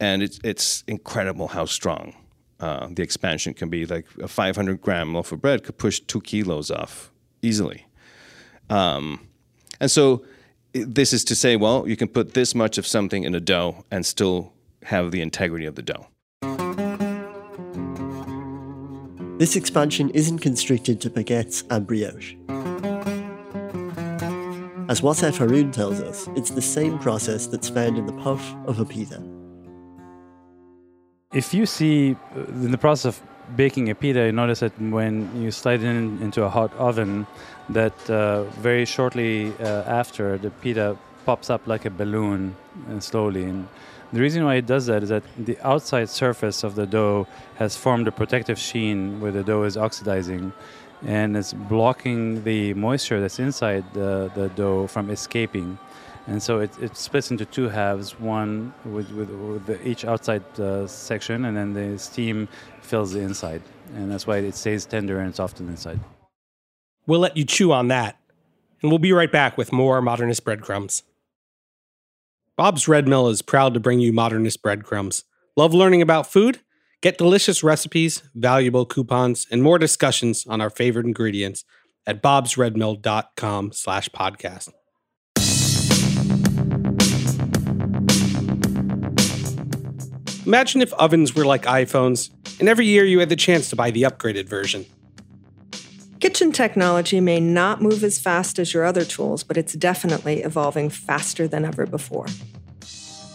And 0.00 0.20
it's 0.20 0.40
it's 0.42 0.82
incredible 0.88 1.46
how 1.46 1.64
strong 1.64 2.16
uh, 2.58 2.88
the 2.90 3.04
expansion 3.04 3.54
can 3.54 3.68
be. 3.70 3.86
Like 3.86 4.06
a 4.20 4.26
500 4.26 4.80
gram 4.80 5.14
loaf 5.14 5.30
of 5.30 5.40
bread 5.40 5.62
could 5.62 5.78
push 5.78 6.00
two 6.00 6.20
kilos 6.20 6.72
off 6.72 7.12
easily. 7.40 7.86
Um, 8.68 9.28
and 9.80 9.88
so 9.88 10.24
this 10.72 11.12
is 11.12 11.22
to 11.24 11.36
say, 11.36 11.54
well, 11.54 11.88
you 11.88 11.96
can 11.96 12.08
put 12.08 12.34
this 12.34 12.52
much 12.52 12.78
of 12.78 12.86
something 12.86 13.22
in 13.22 13.36
a 13.36 13.40
dough 13.40 13.84
and 13.92 14.04
still 14.04 14.52
have 14.82 15.12
the 15.12 15.20
integrity 15.20 15.66
of 15.66 15.76
the 15.76 15.82
dough. 15.82 16.08
This 19.38 19.54
expansion 19.54 20.10
isn't 20.10 20.40
constricted 20.40 21.00
to 21.02 21.10
baguettes 21.10 21.62
and 21.70 21.86
brioche. 21.86 22.34
As 24.88 25.00
Wasef 25.00 25.38
Haroon 25.38 25.72
tells 25.72 26.00
us, 26.00 26.28
it's 26.36 26.50
the 26.50 26.62
same 26.62 26.96
process 27.00 27.48
that's 27.48 27.68
found 27.68 27.98
in 27.98 28.06
the 28.06 28.12
puff 28.12 28.54
of 28.66 28.78
a 28.78 28.84
pita. 28.84 29.20
If 31.34 31.52
you 31.52 31.66
see 31.66 32.14
uh, 32.36 32.44
in 32.44 32.70
the 32.70 32.78
process 32.78 33.16
of 33.16 33.56
baking 33.56 33.90
a 33.90 33.96
pita, 33.96 34.26
you 34.26 34.30
notice 34.30 34.60
that 34.60 34.80
when 34.80 35.28
you 35.42 35.50
slide 35.50 35.82
it 35.82 35.86
in 35.86 36.22
into 36.22 36.44
a 36.44 36.48
hot 36.48 36.72
oven, 36.74 37.26
that 37.68 37.98
uh, 38.08 38.44
very 38.62 38.84
shortly 38.84 39.52
uh, 39.58 39.82
after 40.00 40.38
the 40.38 40.50
pita 40.50 40.96
pops 41.24 41.50
up 41.50 41.66
like 41.66 41.84
a 41.84 41.90
balloon 41.90 42.54
and 42.88 43.02
slowly. 43.02 43.42
And 43.42 43.66
the 44.12 44.20
reason 44.20 44.44
why 44.44 44.54
it 44.54 44.66
does 44.66 44.86
that 44.86 45.02
is 45.02 45.08
that 45.08 45.24
the 45.36 45.58
outside 45.66 46.08
surface 46.08 46.62
of 46.62 46.76
the 46.76 46.86
dough 46.86 47.26
has 47.56 47.76
formed 47.76 48.06
a 48.06 48.12
protective 48.12 48.56
sheen 48.56 49.20
where 49.20 49.32
the 49.32 49.42
dough 49.42 49.64
is 49.64 49.76
oxidizing 49.76 50.52
and 51.06 51.36
it's 51.36 51.52
blocking 51.52 52.42
the 52.42 52.74
moisture 52.74 53.20
that's 53.20 53.38
inside 53.38 53.84
the, 53.94 54.30
the 54.34 54.48
dough 54.50 54.88
from 54.88 55.08
escaping. 55.08 55.78
And 56.26 56.42
so 56.42 56.58
it, 56.58 56.70
it 56.82 56.96
splits 56.96 57.30
into 57.30 57.44
two 57.44 57.68
halves, 57.68 58.18
one 58.18 58.74
with, 58.84 59.08
with, 59.12 59.30
with 59.30 59.66
the, 59.66 59.88
each 59.88 60.04
outside 60.04 60.42
uh, 60.58 60.88
section, 60.88 61.44
and 61.44 61.56
then 61.56 61.72
the 61.72 61.96
steam 61.96 62.48
fills 62.82 63.12
the 63.12 63.20
inside. 63.20 63.62
And 63.94 64.10
that's 64.10 64.26
why 64.26 64.38
it 64.38 64.56
stays 64.56 64.84
tender 64.84 65.20
and 65.20 65.32
soft 65.32 65.60
on 65.60 65.66
the 65.66 65.72
inside. 65.72 66.00
We'll 67.06 67.20
let 67.20 67.36
you 67.36 67.44
chew 67.44 67.70
on 67.70 67.86
that, 67.88 68.18
and 68.82 68.90
we'll 68.90 68.98
be 68.98 69.12
right 69.12 69.30
back 69.30 69.56
with 69.56 69.72
more 69.72 70.02
Modernist 70.02 70.44
Breadcrumbs. 70.44 71.04
Bob's 72.56 72.88
Red 72.88 73.06
Mill 73.06 73.28
is 73.28 73.42
proud 73.42 73.74
to 73.74 73.80
bring 73.80 74.00
you 74.00 74.12
Modernist 74.12 74.60
Breadcrumbs. 74.60 75.22
Love 75.54 75.72
learning 75.72 76.02
about 76.02 76.26
food? 76.26 76.58
Get 77.02 77.18
delicious 77.18 77.62
recipes, 77.62 78.22
valuable 78.34 78.86
coupons, 78.86 79.46
and 79.50 79.62
more 79.62 79.78
discussions 79.78 80.46
on 80.46 80.60
our 80.60 80.70
favorite 80.70 81.04
ingredients 81.04 81.64
at 82.06 82.22
bobsredmill.com 82.22 83.72
slash 83.72 84.08
podcast. 84.08 84.70
Imagine 90.46 90.80
if 90.80 90.92
ovens 90.94 91.34
were 91.34 91.44
like 91.44 91.64
iPhones, 91.64 92.30
and 92.60 92.68
every 92.68 92.86
year 92.86 93.04
you 93.04 93.18
had 93.18 93.28
the 93.28 93.36
chance 93.36 93.68
to 93.70 93.76
buy 93.76 93.90
the 93.90 94.02
upgraded 94.02 94.48
version. 94.48 94.86
Kitchen 96.20 96.50
technology 96.50 97.20
may 97.20 97.40
not 97.40 97.82
move 97.82 98.02
as 98.02 98.18
fast 98.18 98.58
as 98.58 98.72
your 98.72 98.84
other 98.84 99.04
tools, 99.04 99.42
but 99.42 99.58
it's 99.58 99.74
definitely 99.74 100.42
evolving 100.42 100.88
faster 100.88 101.46
than 101.46 101.64
ever 101.64 101.84
before. 101.84 102.26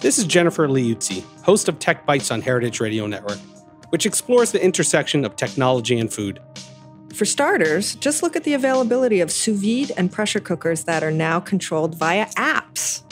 This 0.01 0.17
is 0.17 0.25
Jennifer 0.25 0.67
Liuzzi, 0.67 1.23
host 1.43 1.69
of 1.69 1.77
Tech 1.77 2.07
Bites 2.07 2.31
on 2.31 2.41
Heritage 2.41 2.79
Radio 2.79 3.05
Network, 3.05 3.37
which 3.89 4.07
explores 4.07 4.51
the 4.51 4.63
intersection 4.63 5.23
of 5.23 5.35
technology 5.35 5.99
and 5.99 6.11
food. 6.11 6.39
For 7.13 7.23
starters, 7.23 7.93
just 7.97 8.23
look 8.23 8.35
at 8.35 8.43
the 8.43 8.55
availability 8.55 9.21
of 9.21 9.31
sous 9.31 9.61
vide 9.61 9.91
and 9.95 10.11
pressure 10.11 10.39
cookers 10.39 10.85
that 10.85 11.03
are 11.03 11.11
now 11.11 11.39
controlled 11.39 11.99
via 11.99 12.25
apps. 12.29 13.03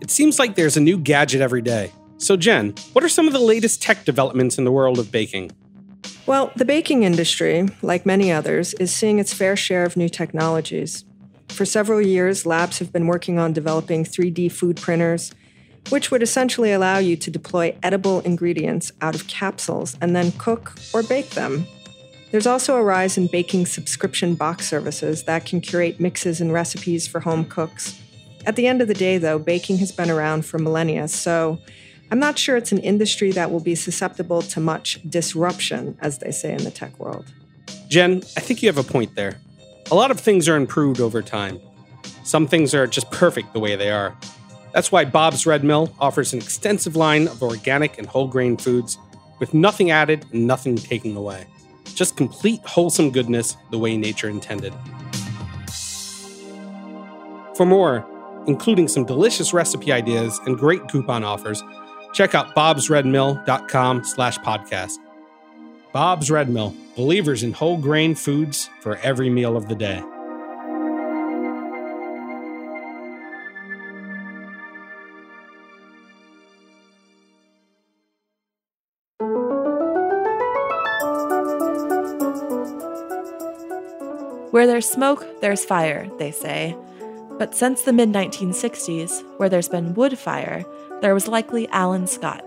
It 0.00 0.10
seems 0.10 0.38
like 0.38 0.54
there's 0.54 0.78
a 0.78 0.80
new 0.80 0.96
gadget 0.96 1.42
every 1.42 1.60
day. 1.60 1.92
So, 2.16 2.38
Jen, 2.38 2.72
what 2.94 3.04
are 3.04 3.10
some 3.10 3.26
of 3.26 3.34
the 3.34 3.38
latest 3.38 3.82
tech 3.82 4.06
developments 4.06 4.56
in 4.56 4.64
the 4.64 4.72
world 4.72 4.98
of 4.98 5.12
baking? 5.12 5.50
Well, 6.24 6.52
the 6.56 6.64
baking 6.64 7.02
industry, 7.02 7.68
like 7.82 8.06
many 8.06 8.32
others, 8.32 8.72
is 8.74 8.94
seeing 8.94 9.18
its 9.18 9.34
fair 9.34 9.56
share 9.56 9.84
of 9.84 9.94
new 9.94 10.08
technologies. 10.08 11.04
For 11.50 11.66
several 11.66 12.00
years, 12.00 12.46
labs 12.46 12.78
have 12.78 12.94
been 12.94 13.06
working 13.06 13.38
on 13.38 13.52
developing 13.52 14.04
3D 14.04 14.50
food 14.50 14.78
printers, 14.78 15.32
which 15.88 16.10
would 16.10 16.22
essentially 16.22 16.72
allow 16.72 16.98
you 16.98 17.16
to 17.16 17.30
deploy 17.30 17.76
edible 17.82 18.20
ingredients 18.20 18.92
out 19.00 19.14
of 19.14 19.26
capsules 19.26 19.96
and 20.00 20.14
then 20.14 20.32
cook 20.32 20.74
or 20.92 21.02
bake 21.02 21.30
them. 21.30 21.66
There's 22.30 22.46
also 22.46 22.76
a 22.76 22.82
rise 22.82 23.18
in 23.18 23.26
baking 23.26 23.66
subscription 23.66 24.36
box 24.36 24.68
services 24.68 25.24
that 25.24 25.46
can 25.46 25.60
curate 25.60 25.98
mixes 25.98 26.40
and 26.40 26.52
recipes 26.52 27.08
for 27.08 27.20
home 27.20 27.44
cooks. 27.44 27.98
At 28.46 28.56
the 28.56 28.68
end 28.68 28.80
of 28.80 28.88
the 28.88 28.94
day, 28.94 29.18
though, 29.18 29.38
baking 29.38 29.78
has 29.78 29.90
been 29.90 30.10
around 30.10 30.46
for 30.46 30.58
millennia, 30.58 31.08
so 31.08 31.58
I'm 32.10 32.18
not 32.18 32.38
sure 32.38 32.56
it's 32.56 32.72
an 32.72 32.78
industry 32.78 33.32
that 33.32 33.50
will 33.50 33.60
be 33.60 33.74
susceptible 33.74 34.42
to 34.42 34.60
much 34.60 35.00
disruption, 35.08 35.98
as 36.00 36.18
they 36.18 36.30
say 36.30 36.52
in 36.52 36.64
the 36.64 36.70
tech 36.70 36.98
world. 36.98 37.26
Jen, 37.88 38.18
I 38.36 38.40
think 38.40 38.62
you 38.62 38.68
have 38.68 38.78
a 38.78 38.88
point 38.88 39.14
there. 39.16 39.40
A 39.90 39.94
lot 39.94 40.10
of 40.10 40.20
things 40.20 40.48
are 40.48 40.56
improved 40.56 41.00
over 41.00 41.22
time. 41.22 41.60
Some 42.22 42.46
things 42.46 42.74
are 42.74 42.86
just 42.86 43.10
perfect 43.10 43.52
the 43.52 43.60
way 43.60 43.74
they 43.76 43.90
are. 43.90 44.16
That's 44.72 44.92
why 44.92 45.04
Bob's 45.04 45.46
Red 45.46 45.64
Mill 45.64 45.92
offers 45.98 46.32
an 46.32 46.38
extensive 46.40 46.96
line 46.96 47.28
of 47.28 47.42
organic 47.42 47.98
and 47.98 48.06
whole 48.06 48.28
grain 48.28 48.56
foods 48.56 48.98
with 49.38 49.54
nothing 49.54 49.90
added 49.90 50.24
and 50.32 50.46
nothing 50.46 50.76
taken 50.76 51.16
away. 51.16 51.46
Just 51.94 52.16
complete 52.16 52.60
wholesome 52.64 53.10
goodness 53.10 53.56
the 53.70 53.78
way 53.78 53.96
nature 53.96 54.28
intended. 54.28 54.72
For 57.56 57.66
more, 57.66 58.06
including 58.46 58.88
some 58.88 59.04
delicious 59.04 59.52
recipe 59.52 59.92
ideas 59.92 60.40
and 60.46 60.56
great 60.56 60.88
coupon 60.88 61.24
offers, 61.24 61.62
check 62.12 62.34
out 62.34 62.54
bobsredmill.com 62.54 64.04
slash 64.04 64.38
podcast. 64.38 64.96
Bob's 65.92 66.30
Red 66.30 66.48
Mill, 66.48 66.74
believers 66.94 67.42
in 67.42 67.52
whole 67.52 67.76
grain 67.76 68.14
foods 68.14 68.70
for 68.80 68.96
every 68.98 69.28
meal 69.28 69.56
of 69.56 69.68
the 69.68 69.74
day. 69.74 70.02
Where 84.50 84.66
there's 84.66 84.90
smoke, 84.90 85.40
there's 85.40 85.64
fire, 85.64 86.08
they 86.18 86.32
say. 86.32 86.76
But 87.38 87.54
since 87.54 87.82
the 87.82 87.92
mid 87.92 88.10
1960s, 88.10 89.22
where 89.38 89.48
there's 89.48 89.68
been 89.68 89.94
wood 89.94 90.18
fire, 90.18 90.64
there 91.00 91.14
was 91.14 91.28
likely 91.28 91.68
Alan 91.68 92.06
Scott, 92.06 92.44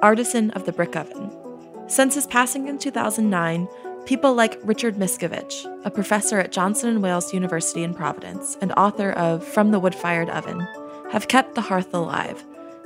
artisan 0.00 0.50
of 0.52 0.64
the 0.64 0.72
brick 0.72 0.96
oven. 0.96 1.30
Since 1.86 2.14
his 2.14 2.26
passing 2.26 2.66
in 2.68 2.78
2009, 2.78 3.68
people 4.06 4.32
like 4.32 4.58
Richard 4.62 4.96
Miscovich, 4.96 5.66
a 5.84 5.90
professor 5.90 6.38
at 6.38 6.50
Johnson 6.50 7.00
& 7.00 7.02
Wales 7.02 7.34
University 7.34 7.82
in 7.82 7.92
Providence 7.92 8.56
and 8.62 8.72
author 8.72 9.12
of 9.12 9.44
From 9.44 9.70
the 9.70 9.78
Wood-Fired 9.78 10.30
Oven, 10.30 10.66
have 11.12 11.28
kept 11.28 11.54
the 11.54 11.60
hearth 11.60 11.92
alive, 11.92 12.42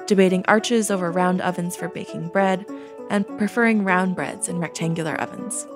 debating 0.07 0.45
arches 0.49 0.91
over 0.91 1.13
round 1.13 1.41
ovens 1.41 1.77
for 1.77 1.89
baking 1.89 2.29
bread 2.29 2.67
and 3.09 3.27
preferring 3.39 3.85
round 3.85 4.17
breads 4.17 4.49
in 4.49 4.59
rectangular 4.59 5.15
ovens. 5.21 5.67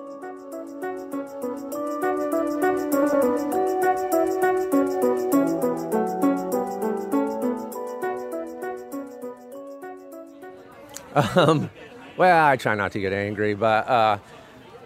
Um, 11.15 11.71
well, 12.17 12.47
I 12.47 12.57
try 12.57 12.75
not 12.75 12.93
to 12.93 13.01
get 13.01 13.13
angry, 13.13 13.55
but 13.55 13.87
uh, 13.89 14.19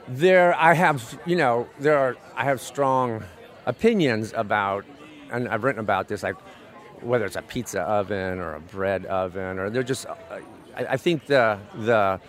there 0.09 0.55
I 0.55 0.75
have, 0.75 1.19
you 1.27 1.37
know, 1.37 1.69
there 1.79 1.99
are 1.99 2.17
I 2.35 2.45
have 2.45 2.61
strong 2.61 3.25
opinions 3.67 4.33
about, 4.37 4.85
and 5.31 5.49
I've 5.49 5.65
written 5.65 5.81
about 5.81 6.09
this, 6.09 6.23
like 6.23 6.37
whether 7.01 7.25
it's 7.25 7.37
a 7.37 7.43
pizza 7.43 7.83
oven 7.83 8.39
or 8.39 8.55
a 8.55 8.61
bread 8.61 9.07
oven, 9.07 9.59
or 9.59 9.71
they're 9.71 9.83
just. 9.83 10.07
Uh, 10.07 10.15
I, 10.77 10.87
I 10.91 10.97
think 10.97 11.27
the 11.27 11.59
the 11.75 12.21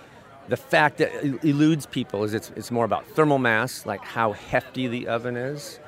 the 0.47 0.57
fact 0.57 0.97
that 0.99 1.11
eludes 1.43 1.85
people 1.85 2.23
is 2.23 2.33
it's 2.33 2.51
it's 2.55 2.71
more 2.71 2.85
about 2.85 3.07
thermal 3.07 3.39
mass, 3.39 3.85
like 3.85 4.01
how 4.01 4.31
hefty 4.33 4.87
the 4.87 5.07
oven 5.07 5.35
is, 5.37 5.79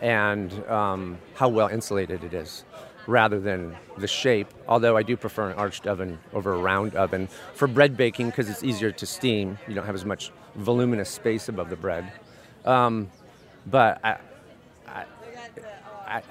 and 0.00 0.52
um, 0.68 1.18
how 1.34 1.48
well 1.48 1.68
insulated 1.68 2.24
it 2.24 2.34
is 2.34 2.64
rather 3.08 3.40
than 3.40 3.74
the 3.96 4.06
shape, 4.06 4.48
although 4.68 4.96
I 4.96 5.02
do 5.02 5.16
prefer 5.16 5.50
an 5.50 5.56
arched 5.56 5.86
oven 5.86 6.18
over 6.34 6.52
a 6.52 6.58
round 6.58 6.94
oven. 6.94 7.28
For 7.54 7.66
bread 7.66 7.96
baking, 7.96 8.28
because 8.28 8.50
it's 8.50 8.62
easier 8.62 8.92
to 8.92 9.06
steam, 9.06 9.58
you 9.66 9.74
don't 9.74 9.86
have 9.86 9.94
as 9.94 10.04
much 10.04 10.30
voluminous 10.54 11.08
space 11.08 11.48
above 11.48 11.70
the 11.70 11.76
bread. 11.76 12.12
Um, 12.66 13.10
but 13.66 13.98
I, 14.04 14.18
I, 14.86 15.04
I, 16.06 16.22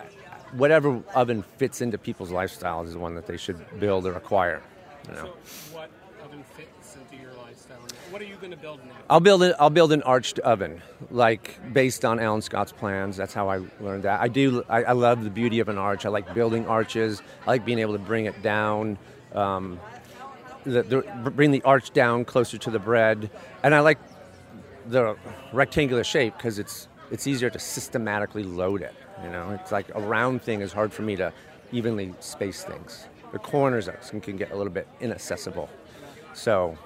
whatever 0.51 1.01
oven 1.15 1.43
fits 1.57 1.82
into 1.82 1.97
people's 1.97 2.30
lifestyles 2.30 2.86
is 2.88 2.95
one 2.95 3.15
that 3.15 3.25
they 3.25 3.38
should 3.38 3.80
build 3.80 4.05
or 4.05 4.13
acquire. 4.13 4.61
You 5.07 5.15
know. 5.15 5.23
So, 5.23 5.75
what 5.75 5.89
oven 6.23 6.43
fits 6.55 6.95
into 6.95 7.21
your 7.21 7.34
lifestyle? 7.34 7.80
What 8.18 8.26
are 8.26 8.30
you 8.30 8.38
going 8.38 8.49
to 8.49 8.57
build 8.57 8.84
now? 8.84 8.93
I'll 9.11 9.20
build 9.20 9.43
build 9.76 9.93
an 9.93 10.01
arched 10.01 10.39
oven, 10.39 10.82
like 11.11 11.59
based 11.72 12.03
on 12.03 12.20
Alan 12.20 12.41
Scott's 12.41 12.72
plans. 12.72 13.15
That's 13.15 13.32
how 13.32 13.47
I 13.47 13.61
learned 13.80 14.05
that. 14.05 14.20
I 14.20 14.28
do. 14.28 14.63
I, 14.68 14.86
I 14.86 14.91
love 14.93 15.24
the 15.24 15.30
beauty 15.30 15.59
of 15.59 15.70
an 15.70 15.78
arch. 15.78 16.03
I 16.03 16.09
like 16.09 16.34
building 16.34 16.65
arches. 16.65 17.22
I 17.45 17.51
like 17.51 17.63
being 17.63 17.78
able 17.78 17.93
to 17.93 17.99
bring 17.99 18.26
it 18.26 18.41
down, 18.41 18.97
um, 19.34 19.80
the, 20.63 20.82
the, 20.82 21.01
bring 21.30 21.51
the 21.51 21.61
arch 21.61 21.91
down 21.91 22.26
closer 22.26 22.57
to 22.57 22.72
the 22.72 22.80
bread, 22.80 23.30
and 23.61 23.76
I 23.76 23.82
like 23.82 23.99
the 24.88 25.15
rectangular 25.53 26.03
shape 26.03 26.36
because 26.38 26.57
it's 26.57 26.88
it's 27.11 27.28
easier 27.28 27.51
to 27.51 27.59
systematically 27.59 28.41
load 28.41 28.82
it. 28.82 28.95
You 29.24 29.30
know, 29.30 29.51
it's 29.61 29.72
like 29.72 29.93
a 29.93 30.01
round 30.01 30.41
thing 30.41 30.61
is 30.61 30.74
hard 30.74 30.91
for 30.91 31.03
me 31.03 31.18
to 31.18 31.32
evenly 31.72 32.15
space 32.20 32.63
things. 32.63 33.05
The 33.32 33.38
corners 33.38 33.88
can 34.24 34.38
get 34.38 34.49
a 34.49 34.55
little 34.55 34.74
bit 34.74 34.88
inaccessible. 35.01 35.70
So 36.34 36.80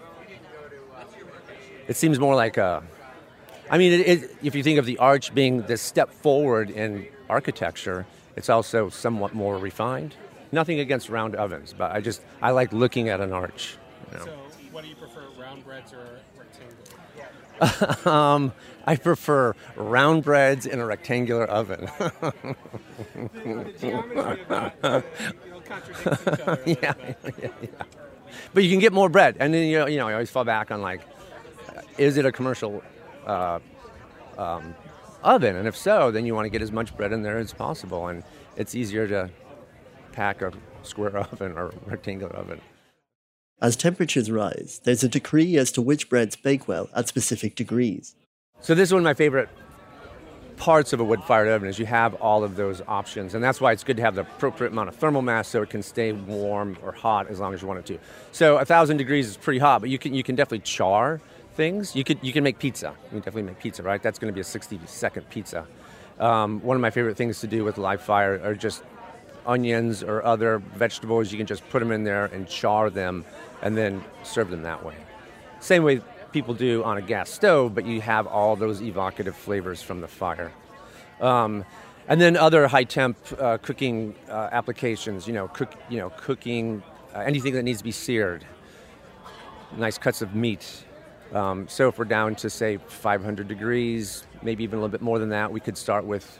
it 1.91 1.97
seems 1.97 2.19
more 2.19 2.35
like 2.35 2.55
a. 2.55 2.81
I 3.69 3.77
mean, 3.77 3.91
it, 3.91 4.07
it, 4.07 4.35
if 4.41 4.55
you 4.55 4.63
think 4.63 4.79
of 4.79 4.85
the 4.85 4.97
arch 4.97 5.33
being 5.33 5.63
the 5.63 5.75
step 5.75 6.09
forward 6.09 6.69
in 6.69 7.05
architecture, 7.29 8.05
it's 8.37 8.49
also 8.49 8.87
somewhat 8.87 9.33
more 9.33 9.57
refined. 9.57 10.15
Nothing 10.53 10.79
against 10.79 11.09
round 11.09 11.35
ovens, 11.35 11.75
but 11.77 11.91
I 11.91 11.99
just 11.99 12.21
I 12.41 12.51
like 12.51 12.71
looking 12.71 13.09
at 13.09 13.19
an 13.19 13.33
arch. 13.33 13.75
You 14.09 14.19
know. 14.19 14.25
So, 14.25 14.31
what 14.71 14.83
do 14.83 14.89
you 14.89 14.95
prefer, 14.95 15.23
round 15.37 15.65
breads 15.65 15.91
or 15.91 16.19
rectangular? 17.59 18.09
um, 18.09 18.53
I 18.87 18.95
prefer 18.95 19.53
round 19.75 20.23
breads 20.23 20.65
in 20.65 20.79
a 20.79 20.85
rectangular 20.85 21.43
oven. 21.43 21.89
yeah, 26.65 26.93
yeah, 26.93 26.93
yeah. 27.35 27.49
But 28.53 28.63
you 28.63 28.69
can 28.69 28.79
get 28.79 28.93
more 28.93 29.09
bread, 29.09 29.35
and 29.39 29.53
then 29.53 29.67
you 29.67 29.79
know, 29.79 29.87
you 29.87 29.97
know, 29.97 30.07
I 30.07 30.13
always 30.13 30.29
fall 30.29 30.45
back 30.45 30.71
on 30.71 30.81
like, 30.81 31.01
is 31.97 32.17
it 32.17 32.25
a 32.25 32.31
commercial 32.31 32.83
uh, 33.25 33.59
um, 34.37 34.75
oven? 35.23 35.55
And 35.55 35.67
if 35.67 35.75
so, 35.75 36.11
then 36.11 36.25
you 36.25 36.35
want 36.35 36.45
to 36.45 36.49
get 36.49 36.61
as 36.61 36.71
much 36.71 36.95
bread 36.95 37.11
in 37.11 37.23
there 37.23 37.37
as 37.37 37.53
possible, 37.53 38.07
and 38.07 38.23
it's 38.55 38.75
easier 38.75 39.07
to 39.07 39.29
pack 40.11 40.41
a 40.41 40.51
square 40.83 41.17
oven 41.31 41.53
or 41.53 41.73
rectangular 41.85 42.33
oven. 42.35 42.61
As 43.61 43.75
temperatures 43.75 44.31
rise, 44.31 44.81
there's 44.83 45.03
a 45.03 45.07
decree 45.07 45.55
as 45.57 45.71
to 45.73 45.81
which 45.81 46.09
breads 46.09 46.35
bake 46.35 46.67
well 46.67 46.89
at 46.95 47.07
specific 47.07 47.55
degrees. 47.55 48.15
So 48.59 48.73
this 48.73 48.89
is 48.89 48.93
one 48.93 49.01
of 49.01 49.05
my 49.05 49.13
favorite 49.13 49.49
parts 50.61 50.93
of 50.93 50.99
a 50.99 51.03
wood-fired 51.03 51.47
oven 51.47 51.67
is 51.67 51.79
you 51.79 51.87
have 51.87 52.13
all 52.15 52.43
of 52.43 52.55
those 52.55 52.83
options, 52.87 53.33
and 53.33 53.43
that's 53.43 53.59
why 53.59 53.71
it's 53.71 53.83
good 53.83 53.97
to 53.97 54.03
have 54.03 54.13
the 54.13 54.21
appropriate 54.21 54.71
amount 54.71 54.89
of 54.89 54.95
thermal 54.95 55.23
mass 55.23 55.47
so 55.47 55.63
it 55.63 55.71
can 55.71 55.81
stay 55.81 56.11
warm 56.11 56.77
or 56.83 56.91
hot 56.91 57.27
as 57.29 57.39
long 57.39 57.51
as 57.51 57.63
you 57.63 57.67
want 57.67 57.79
it 57.79 57.85
to. 57.87 57.97
So 58.31 58.57
a 58.57 58.65
thousand 58.65 58.97
degrees 58.97 59.27
is 59.27 59.37
pretty 59.37 59.57
hot, 59.57 59.81
but 59.81 59.89
you 59.89 59.97
can 59.97 60.13
you 60.13 60.21
can 60.21 60.35
definitely 60.35 60.59
char 60.59 61.19
things. 61.53 61.95
You 61.95 62.03
could 62.03 62.19
you 62.21 62.33
can 62.33 62.43
make 62.43 62.59
pizza. 62.59 62.93
You 63.05 63.09
can 63.09 63.19
definitely 63.19 63.43
make 63.43 63.59
pizza, 63.59 63.83
right? 63.83 64.01
That's 64.01 64.19
going 64.19 64.31
to 64.31 64.35
be 64.35 64.41
a 64.41 64.43
60-second 64.43 65.29
pizza. 65.29 65.65
Um, 66.19 66.61
one 66.61 66.75
of 66.75 66.81
my 66.81 66.89
favorite 66.89 67.17
things 67.17 67.39
to 67.41 67.47
do 67.47 67.63
with 67.63 67.77
live 67.77 68.01
fire 68.01 68.39
are 68.43 68.55
just 68.55 68.83
onions 69.45 70.03
or 70.03 70.23
other 70.23 70.59
vegetables. 70.59 71.31
You 71.31 71.37
can 71.37 71.47
just 71.47 71.67
put 71.69 71.79
them 71.79 71.91
in 71.91 72.03
there 72.03 72.25
and 72.25 72.47
char 72.47 72.89
them, 72.89 73.25
and 73.61 73.77
then 73.77 74.03
serve 74.23 74.49
them 74.49 74.63
that 74.63 74.83
way. 74.83 74.95
Same 75.59 75.83
way 75.83 76.01
people 76.31 76.53
do 76.53 76.83
on 76.83 76.97
a 76.97 77.01
gas 77.01 77.29
stove, 77.29 77.75
but 77.75 77.85
you 77.85 78.01
have 78.01 78.27
all 78.27 78.55
those 78.55 78.81
evocative 78.81 79.35
flavors 79.35 79.81
from 79.81 80.01
the 80.01 80.07
fire. 80.07 80.51
Um, 81.19 81.65
and 82.07 82.19
then 82.19 82.35
other 82.35 82.67
high 82.67 82.83
temp 82.83 83.17
uh, 83.39 83.57
cooking 83.57 84.15
uh, 84.29 84.49
applications, 84.51 85.27
you 85.27 85.33
know, 85.33 85.47
cook, 85.47 85.73
you 85.89 85.97
know, 85.97 86.09
cooking 86.11 86.83
uh, 87.13 87.19
anything 87.19 87.53
that 87.53 87.63
needs 87.63 87.79
to 87.79 87.83
be 87.83 87.91
seared, 87.91 88.45
nice 89.77 89.97
cuts 89.97 90.21
of 90.21 90.35
meat. 90.35 90.85
Um, 91.33 91.67
so 91.67 91.87
if 91.87 91.97
we're 91.97 92.05
down 92.05 92.35
to 92.35 92.49
say 92.49 92.77
500 92.77 93.47
degrees, 93.47 94.25
maybe 94.41 94.63
even 94.63 94.79
a 94.79 94.81
little 94.81 94.91
bit 94.91 95.01
more 95.01 95.19
than 95.19 95.29
that, 95.29 95.51
we 95.51 95.59
could 95.59 95.77
start 95.77 96.05
with 96.05 96.39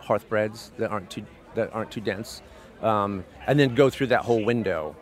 hearth 0.00 0.28
breads 0.28 0.72
that 0.78 0.90
aren't 0.90 1.10
too 1.10 1.24
that 1.54 1.72
aren't 1.72 1.90
too 1.90 2.00
dense, 2.00 2.42
um, 2.82 3.24
and 3.46 3.58
then 3.58 3.74
go 3.74 3.88
through 3.88 4.08
that 4.08 4.22
whole 4.22 4.44
window. 4.44 4.94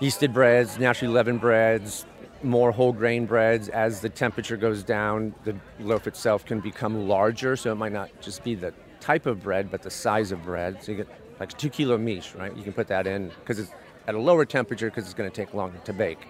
Yeasted 0.00 0.32
breads, 0.32 0.78
naturally 0.78 1.12
leavened 1.12 1.40
breads, 1.40 2.06
more 2.42 2.72
whole 2.72 2.92
grain 2.92 3.26
breads. 3.26 3.68
As 3.68 4.00
the 4.00 4.08
temperature 4.08 4.56
goes 4.56 4.82
down, 4.82 5.34
the 5.44 5.54
loaf 5.80 6.06
itself 6.06 6.44
can 6.44 6.60
become 6.60 7.06
larger, 7.08 7.56
so 7.56 7.72
it 7.72 7.76
might 7.76 7.92
not 7.92 8.10
just 8.20 8.42
be 8.42 8.54
the 8.54 8.72
type 9.00 9.26
of 9.26 9.42
bread, 9.42 9.70
but 9.70 9.82
the 9.82 9.90
size 9.90 10.32
of 10.32 10.42
bread. 10.42 10.82
So 10.82 10.92
you 10.92 10.98
get 10.98 11.08
like 11.38 11.56
two 11.56 11.68
kilo 11.68 11.98
miche, 11.98 12.34
right? 12.34 12.54
You 12.56 12.62
can 12.62 12.72
put 12.72 12.88
that 12.88 13.06
in 13.06 13.28
because 13.28 13.58
it's 13.58 13.72
at 14.06 14.14
a 14.14 14.18
lower 14.18 14.44
temperature 14.44 14.90
because 14.90 15.04
it's 15.04 15.14
going 15.14 15.30
to 15.30 15.34
take 15.34 15.54
longer 15.54 15.78
to 15.84 15.92
bake. 15.92 16.26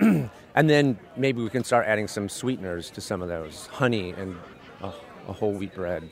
and 0.00 0.70
then 0.70 0.98
maybe 1.16 1.42
we 1.42 1.50
can 1.50 1.64
start 1.64 1.86
adding 1.86 2.08
some 2.08 2.28
sweeteners 2.28 2.90
to 2.90 3.00
some 3.00 3.22
of 3.22 3.28
those, 3.28 3.66
honey 3.66 4.10
and 4.10 4.36
a, 4.82 4.92
a 5.28 5.32
whole 5.32 5.52
wheat 5.52 5.74
bread. 5.74 6.08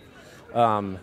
Um, 0.55 0.99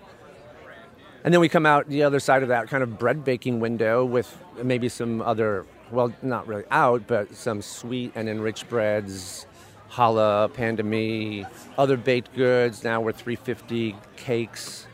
and 1.24 1.34
then 1.34 1.42
we 1.42 1.50
come 1.50 1.66
out 1.66 1.90
the 1.90 2.04
other 2.04 2.20
side 2.20 2.44
of 2.44 2.50
that 2.50 2.70
kind 2.70 2.82
of 2.82 2.98
bread 2.98 3.26
baking 3.26 3.60
window 3.60 4.06
with 4.06 4.38
maybe 4.64 4.88
some 4.88 5.22
other, 5.22 5.66
well, 5.92 6.14
not 6.22 6.48
really 6.48 6.64
out, 6.72 7.08
but 7.08 7.36
some 7.36 7.62
sweet 7.62 8.14
and 8.16 8.30
enriched 8.30 8.70
breads, 8.70 9.46
challah, 9.92 10.54
pain 10.54 10.76
de 10.76 10.84
mie, 10.84 11.46
other 11.78 11.98
baked 11.98 12.34
goods. 12.36 12.84
Now 12.84 13.02
we're 13.02 13.12
350 13.12 13.96
cakes, 14.16 14.88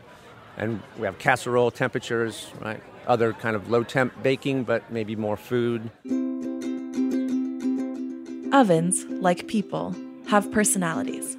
and 0.56 0.82
we 0.98 1.04
have 1.04 1.18
casserole 1.18 1.70
temperatures, 1.70 2.50
right? 2.60 2.82
Other 3.06 3.32
kind 3.32 3.54
of 3.54 3.70
low 3.70 3.84
temp 3.84 4.20
baking, 4.22 4.64
but 4.64 4.90
maybe 4.90 5.14
more 5.14 5.36
food. 5.36 5.90
Ovens, 8.56 9.04
like 9.10 9.48
people, 9.48 9.94
have 10.28 10.50
personalities. 10.50 11.36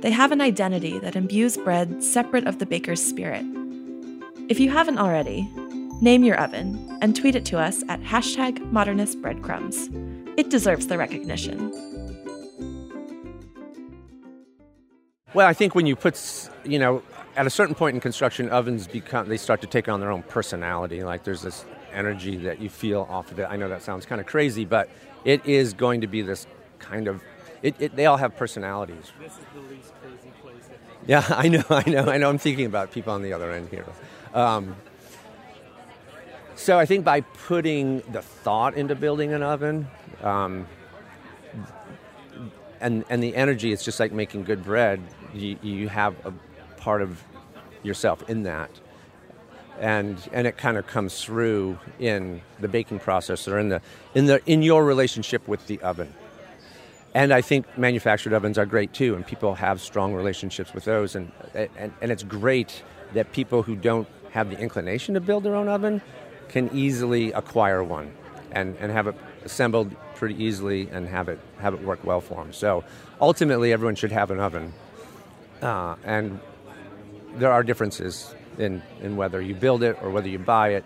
They 0.00 0.10
have 0.10 0.32
an 0.32 0.40
identity 0.40 0.98
that 1.00 1.14
imbues 1.14 1.58
bread 1.58 2.02
separate 2.02 2.46
of 2.46 2.58
the 2.58 2.64
baker's 2.64 3.02
spirit. 3.02 3.44
If 4.48 4.58
you 4.58 4.70
haven't 4.70 4.96
already, 4.96 5.42
name 6.00 6.24
your 6.24 6.40
oven 6.40 6.98
and 7.02 7.14
tweet 7.14 7.34
it 7.34 7.44
to 7.44 7.58
us 7.58 7.84
at 7.90 8.00
hashtag 8.00 8.56
modernistbreadcrumbs. 8.72 10.38
It 10.38 10.48
deserves 10.48 10.86
the 10.86 10.96
recognition. 10.96 11.70
Well, 15.34 15.46
I 15.46 15.52
think 15.52 15.74
when 15.74 15.84
you 15.84 15.94
put, 15.94 16.48
you 16.64 16.78
know, 16.78 17.02
at 17.36 17.46
a 17.46 17.50
certain 17.50 17.74
point 17.74 17.96
in 17.96 18.00
construction, 18.00 18.48
ovens 18.48 18.86
become 18.86 19.28
they 19.28 19.36
start 19.36 19.60
to 19.60 19.66
take 19.66 19.90
on 19.90 20.00
their 20.00 20.10
own 20.10 20.22
personality. 20.22 21.04
Like 21.04 21.22
there's 21.22 21.42
this 21.42 21.66
energy 21.92 22.38
that 22.38 22.60
you 22.62 22.70
feel 22.70 23.06
off 23.10 23.30
of 23.30 23.38
it. 23.38 23.46
I 23.50 23.56
know 23.56 23.68
that 23.68 23.82
sounds 23.82 24.06
kind 24.06 24.22
of 24.22 24.26
crazy, 24.26 24.64
but 24.64 24.88
it 25.24 25.44
is 25.46 25.74
going 25.74 26.00
to 26.00 26.06
be 26.06 26.22
this 26.22 26.46
kind 26.78 27.08
of. 27.08 27.22
It, 27.62 27.76
it, 27.78 27.96
they 27.96 28.06
all 28.06 28.16
have 28.16 28.36
personalities. 28.36 29.12
This 29.20 29.32
is 29.32 29.38
the 29.54 29.60
least 29.60 29.92
crazy 30.00 30.32
place. 30.42 30.62
Yeah, 31.06 31.24
I 31.30 31.48
know, 31.48 31.64
I 31.68 31.88
know, 31.88 32.04
I 32.04 32.16
know. 32.16 32.28
I'm 32.28 32.38
thinking 32.38 32.66
about 32.66 32.90
people 32.90 33.12
on 33.12 33.22
the 33.22 33.32
other 33.32 33.50
end 33.52 33.68
here. 33.68 33.86
Um, 34.32 34.76
so 36.54 36.78
I 36.78 36.86
think 36.86 37.04
by 37.04 37.22
putting 37.22 38.00
the 38.12 38.22
thought 38.22 38.74
into 38.74 38.94
building 38.94 39.32
an 39.32 39.42
oven, 39.42 39.88
um, 40.22 40.66
and 42.80 43.04
and 43.08 43.22
the 43.22 43.34
energy, 43.34 43.72
it's 43.72 43.84
just 43.84 44.00
like 44.00 44.12
making 44.12 44.44
good 44.44 44.64
bread. 44.64 45.02
You, 45.34 45.58
you 45.62 45.88
have 45.88 46.14
a 46.24 46.32
part 46.76 47.02
of 47.02 47.22
yourself 47.82 48.28
in 48.28 48.42
that, 48.44 48.70
and 49.80 50.16
and 50.32 50.46
it 50.46 50.56
kind 50.56 50.76
of 50.76 50.86
comes 50.86 51.24
through 51.24 51.78
in 51.98 52.42
the 52.60 52.68
baking 52.68 53.00
process 53.00 53.48
or 53.48 53.58
in 53.58 53.70
the 53.70 53.80
in 54.14 54.26
the 54.26 54.40
in 54.46 54.62
your 54.62 54.84
relationship 54.84 55.48
with 55.48 55.66
the 55.66 55.80
oven. 55.80 56.14
And 57.12 57.32
I 57.32 57.40
think 57.40 57.66
manufactured 57.76 58.32
ovens 58.32 58.56
are 58.56 58.66
great 58.66 58.92
too, 58.92 59.16
and 59.16 59.26
people 59.26 59.54
have 59.56 59.80
strong 59.80 60.14
relationships 60.14 60.72
with 60.72 60.84
those. 60.84 61.16
And, 61.16 61.32
and, 61.54 61.92
and 62.00 62.12
it's 62.12 62.22
great 62.22 62.84
that 63.14 63.32
people 63.32 63.64
who 63.64 63.74
don't 63.74 64.06
have 64.30 64.48
the 64.48 64.56
inclination 64.56 65.14
to 65.14 65.20
build 65.20 65.42
their 65.42 65.56
own 65.56 65.66
oven 65.66 66.00
can 66.48 66.70
easily 66.72 67.32
acquire 67.32 67.82
one 67.82 68.12
and, 68.52 68.76
and 68.78 68.92
have 68.92 69.08
it 69.08 69.16
assembled 69.44 69.92
pretty 70.14 70.40
easily 70.40 70.88
and 70.92 71.08
have 71.08 71.28
it, 71.28 71.40
have 71.58 71.74
it 71.74 71.82
work 71.82 72.04
well 72.04 72.20
for 72.20 72.44
them. 72.44 72.52
So 72.52 72.84
ultimately, 73.20 73.72
everyone 73.72 73.96
should 73.96 74.12
have 74.12 74.30
an 74.30 74.38
oven. 74.38 74.72
Uh, 75.60 75.96
and 76.04 76.38
there 77.34 77.50
are 77.50 77.64
differences 77.64 78.34
in, 78.60 78.82
in 79.02 79.16
whether 79.16 79.40
you 79.40 79.54
build 79.54 79.82
it 79.82 79.96
or 80.02 80.10
whether 80.10 80.28
you 80.28 80.38
buy 80.38 80.70
it, 80.70 80.84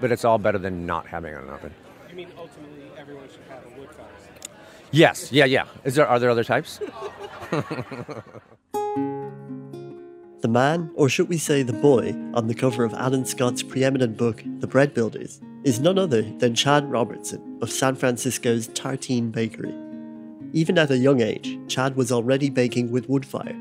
but 0.00 0.12
it's 0.12 0.24
all 0.24 0.38
better 0.38 0.58
than 0.58 0.86
not 0.86 1.06
having 1.06 1.34
an 1.34 1.48
oven. 1.48 1.74
I 2.08 2.12
mean, 2.12 2.28
ultimately, 2.38 2.90
everyone 2.96 3.28
should 3.28 3.44
have 3.48 3.64
a 3.64 3.80
wood 3.80 3.90
fire. 3.90 4.06
Yes, 4.90 5.32
yeah, 5.32 5.44
yeah. 5.44 5.66
Is 5.84 5.94
there 5.94 6.06
are 6.06 6.18
there 6.18 6.30
other 6.30 6.44
types? 6.44 6.80
The 10.42 10.52
man, 10.52 10.92
or 10.94 11.08
should 11.08 11.28
we 11.28 11.38
say 11.38 11.64
the 11.64 11.72
boy, 11.72 12.10
on 12.34 12.46
the 12.46 12.54
cover 12.54 12.84
of 12.84 12.94
Alan 12.94 13.24
Scott's 13.24 13.64
preeminent 13.64 14.16
book, 14.16 14.44
The 14.60 14.68
Bread 14.68 14.94
Builders, 14.94 15.40
is 15.64 15.80
none 15.80 15.98
other 15.98 16.22
than 16.22 16.54
Chad 16.54 16.88
Robertson 16.88 17.58
of 17.62 17.68
San 17.68 17.96
Francisco's 17.96 18.68
Tartine 18.68 19.32
Bakery. 19.32 19.74
Even 20.52 20.78
at 20.78 20.92
a 20.92 20.98
young 20.98 21.20
age, 21.20 21.58
Chad 21.66 21.96
was 21.96 22.12
already 22.12 22.48
baking 22.48 22.92
with 22.92 23.08
wood 23.08 23.26
fire. 23.26 23.56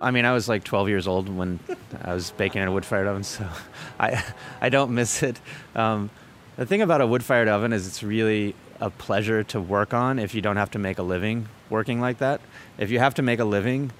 I 0.00 0.10
mean, 0.10 0.24
I 0.24 0.32
was 0.32 0.48
like 0.48 0.64
12 0.64 0.88
years 0.88 1.06
old 1.06 1.28
when 1.28 1.60
I 2.02 2.14
was 2.14 2.30
baking 2.30 2.62
in 2.62 2.68
a 2.68 2.72
wood-fired 2.72 3.06
oven, 3.06 3.22
so 3.22 3.46
I 4.00 4.22
I 4.60 4.70
don't 4.70 4.94
miss 4.94 5.22
it. 5.22 5.38
Um, 5.74 6.10
the 6.56 6.64
thing 6.64 6.80
about 6.80 7.00
a 7.00 7.06
wood-fired 7.06 7.48
oven 7.48 7.72
is 7.72 7.86
it's 7.86 8.02
really 8.02 8.54
a 8.80 8.88
pleasure 8.88 9.44
to 9.44 9.60
work 9.60 9.92
on 9.92 10.18
if 10.18 10.34
you 10.34 10.40
don't 10.40 10.56
have 10.56 10.70
to 10.70 10.78
make 10.78 10.98
a 10.98 11.02
living 11.02 11.48
working 11.68 12.00
like 12.00 12.18
that. 12.18 12.40
If 12.78 12.90
you 12.90 12.98
have 12.98 13.14
to 13.14 13.22
make 13.22 13.40
a 13.40 13.44
living, 13.44 13.92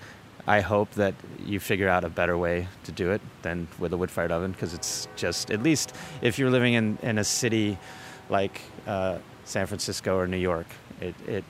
I 0.46 0.61
hope 0.61 0.90
that 0.92 1.14
you 1.44 1.61
figure 1.61 1.88
out 1.88 2.03
a 2.03 2.09
better 2.09 2.36
way 2.36 2.68
to 2.84 2.92
do 2.92 3.11
it 3.11 3.20
than 3.42 3.68
with 3.78 3.92
a 3.92 3.96
wood-fired 3.98 4.32
oven 4.32 4.53
because 4.53 4.72
it's 4.72 5.07
just 5.16 5.51
at 5.51 5.62
least 5.62 5.94
if 6.22 6.38
you're 6.38 6.51
living 6.51 6.74
in, 6.74 6.98
in 7.03 7.18
a 7.18 7.24
city 7.24 7.76
like 8.30 8.62
uh, 8.86 9.18
San 9.44 9.66
Francisco 9.66 10.16
or 10.16 10.26
New 10.26 10.38
York, 10.38 10.66
it, 11.01 11.14
it 11.28 11.44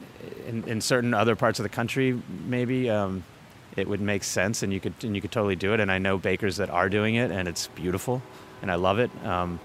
in, 0.49 0.65
in 0.65 0.81
certain 0.81 1.15
other 1.15 1.37
parts 1.37 1.61
of 1.61 1.63
the 1.63 1.69
country 1.69 2.21
maybe. 2.47 2.91
Um, 2.91 3.23
it 3.81 3.89
would 3.89 4.01
make 4.01 4.23
sense 4.23 4.63
and 4.63 4.73
you 4.73 4.81
could 4.81 4.95
and 5.03 5.15
you 5.15 5.21
could 5.21 5.33
totally 5.33 5.57
do 5.57 5.75
it 5.75 5.81
and 5.81 5.91
I 5.91 5.99
know 5.99 6.19
bakers 6.19 6.57
that 6.59 6.71
are 6.71 6.89
doing 6.89 7.17
it 7.17 7.31
and 7.31 7.49
it's 7.49 7.67
beautiful 7.69 8.23
and 8.63 8.71
I 8.71 8.77
love 8.77 8.99
it 8.99 9.11
um, 9.25 9.59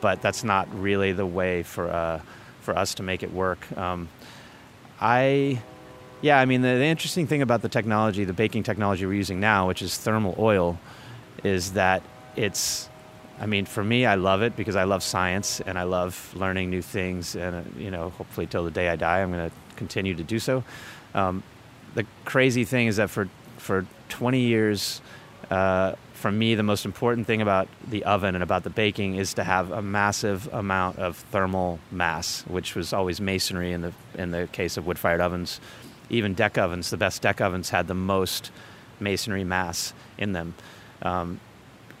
but 0.00 0.22
that's 0.22 0.44
not 0.44 0.68
really 0.80 1.12
the 1.12 1.26
way 1.26 1.62
for 1.62 1.88
uh, 1.88 2.20
for 2.60 2.76
us 2.76 2.94
to 2.94 3.02
make 3.02 3.22
it 3.22 3.32
work 3.32 3.70
um, 3.76 4.08
I 5.00 5.60
yeah 6.22 6.38
I 6.38 6.44
mean 6.44 6.62
the, 6.62 6.68
the 6.68 6.84
interesting 6.84 7.26
thing 7.26 7.42
about 7.42 7.62
the 7.62 7.68
technology 7.68 8.24
the 8.24 8.32
baking 8.32 8.62
technology 8.62 9.04
we're 9.06 9.14
using 9.14 9.40
now 9.40 9.68
which 9.68 9.82
is 9.82 9.96
thermal 9.96 10.34
oil 10.38 10.78
is 11.44 11.72
that 11.72 12.02
it's 12.36 12.88
I 13.40 13.46
mean, 13.46 13.66
for 13.66 13.84
me, 13.84 14.04
I 14.04 14.16
love 14.16 14.42
it 14.42 14.56
because 14.56 14.74
I 14.74 14.84
love 14.84 15.02
science 15.02 15.60
and 15.60 15.78
I 15.78 15.84
love 15.84 16.32
learning 16.34 16.70
new 16.70 16.82
things. 16.82 17.36
And, 17.36 17.56
uh, 17.56 17.62
you 17.78 17.90
know, 17.90 18.10
hopefully 18.10 18.46
till 18.46 18.64
the 18.64 18.70
day 18.70 18.88
I 18.88 18.96
die, 18.96 19.22
I'm 19.22 19.30
going 19.30 19.48
to 19.48 19.56
continue 19.76 20.14
to 20.14 20.24
do 20.24 20.38
so. 20.38 20.64
Um, 21.14 21.42
crazy 22.28 22.64
thing 22.64 22.88
is 22.88 22.96
that 22.96 23.08
for 23.08 23.26
for 23.56 23.86
20 24.10 24.40
years, 24.40 25.00
uh, 25.50 25.94
for 26.12 26.30
me, 26.30 26.54
the 26.54 26.62
most 26.62 26.84
important 26.84 27.26
thing 27.26 27.40
about 27.40 27.68
the 27.88 28.04
oven 28.04 28.34
and 28.34 28.44
about 28.44 28.64
the 28.64 28.70
baking 28.70 29.14
is 29.14 29.32
to 29.34 29.42
have 29.42 29.72
a 29.72 29.80
massive 29.80 30.46
amount 30.52 30.98
of 30.98 31.16
thermal 31.16 31.78
mass, 31.90 32.42
which 32.42 32.74
was 32.74 32.92
always 32.92 33.18
masonry 33.18 33.72
in 33.72 33.80
the 33.80 33.92
in 34.14 34.30
the 34.30 34.46
case 34.52 34.76
of 34.76 34.86
wood-fired 34.86 35.22
ovens. 35.22 35.58
Even 36.10 36.34
deck 36.34 36.58
ovens, 36.58 36.90
the 36.90 36.98
best 36.98 37.22
deck 37.22 37.40
ovens 37.40 37.70
had 37.70 37.88
the 37.88 37.94
most 37.94 38.50
masonry 39.00 39.44
mass 39.44 39.94
in 40.18 40.32
them. 40.32 40.54
Um, 41.00 41.40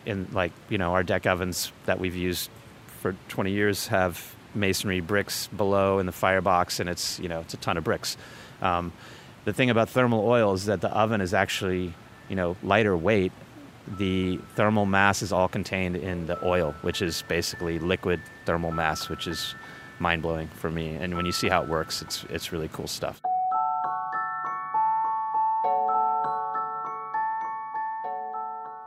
in 0.04 0.28
like 0.32 0.52
you 0.68 0.76
know 0.76 0.92
our 0.92 1.02
deck 1.02 1.26
ovens 1.26 1.72
that 1.86 1.98
we've 1.98 2.16
used 2.16 2.50
for 3.00 3.16
20 3.28 3.50
years 3.50 3.86
have 3.86 4.34
masonry 4.54 5.00
bricks 5.00 5.48
below 5.56 6.00
in 6.00 6.04
the 6.04 6.12
firebox, 6.12 6.80
and 6.80 6.90
it's 6.90 7.18
you 7.18 7.30
know 7.30 7.40
it's 7.40 7.54
a 7.54 7.58
ton 7.58 7.78
of 7.78 7.84
bricks. 7.84 8.18
Um, 8.60 8.92
the 9.48 9.54
thing 9.54 9.70
about 9.70 9.88
thermal 9.88 10.28
oil 10.28 10.52
is 10.52 10.66
that 10.66 10.82
the 10.82 10.90
oven 10.90 11.22
is 11.22 11.32
actually, 11.32 11.94
you 12.28 12.36
know, 12.36 12.54
lighter 12.62 12.94
weight. 12.94 13.32
The 13.96 14.36
thermal 14.56 14.84
mass 14.84 15.22
is 15.22 15.32
all 15.32 15.48
contained 15.48 15.96
in 15.96 16.26
the 16.26 16.38
oil, 16.44 16.74
which 16.82 17.00
is 17.00 17.22
basically 17.28 17.78
liquid 17.78 18.20
thermal 18.44 18.72
mass, 18.72 19.08
which 19.08 19.26
is 19.26 19.54
mind 20.00 20.20
blowing 20.20 20.48
for 20.48 20.68
me. 20.68 20.96
And 20.96 21.16
when 21.16 21.24
you 21.24 21.32
see 21.32 21.48
how 21.48 21.62
it 21.62 21.68
works, 21.70 22.02
it's 22.02 22.24
it's 22.24 22.52
really 22.52 22.68
cool 22.74 22.86
stuff. 22.86 23.22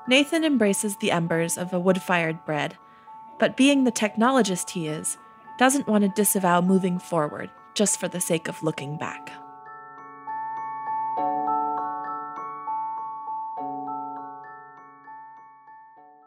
Nathan 0.08 0.44
embraces 0.44 0.96
the 0.98 1.10
embers 1.10 1.58
of 1.58 1.74
a 1.74 1.80
wood 1.80 2.04
fired 2.04 2.46
bread, 2.46 2.78
but 3.40 3.58
being 3.58 3.84
the 3.84 3.92
technologist 3.92 4.70
he 4.70 4.88
is, 4.88 5.18
doesn't 5.58 5.88
want 5.88 6.04
to 6.04 6.10
disavow 6.10 6.62
moving 6.62 7.00
forward 7.00 7.50
just 7.74 8.00
for 8.00 8.08
the 8.08 8.22
sake 8.22 8.48
of 8.48 8.62
looking 8.62 8.96
back. 8.96 9.32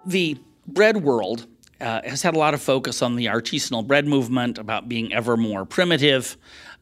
The 0.06 0.38
bread 0.66 1.02
world 1.02 1.46
uh, 1.80 2.00
has 2.04 2.22
had 2.22 2.34
a 2.34 2.38
lot 2.38 2.54
of 2.54 2.62
focus 2.62 3.02
on 3.02 3.16
the 3.16 3.26
artisanal 3.26 3.86
bread 3.86 4.06
movement, 4.06 4.58
about 4.58 4.88
being 4.88 5.12
ever 5.12 5.36
more 5.36 5.64
primitive, 5.64 6.36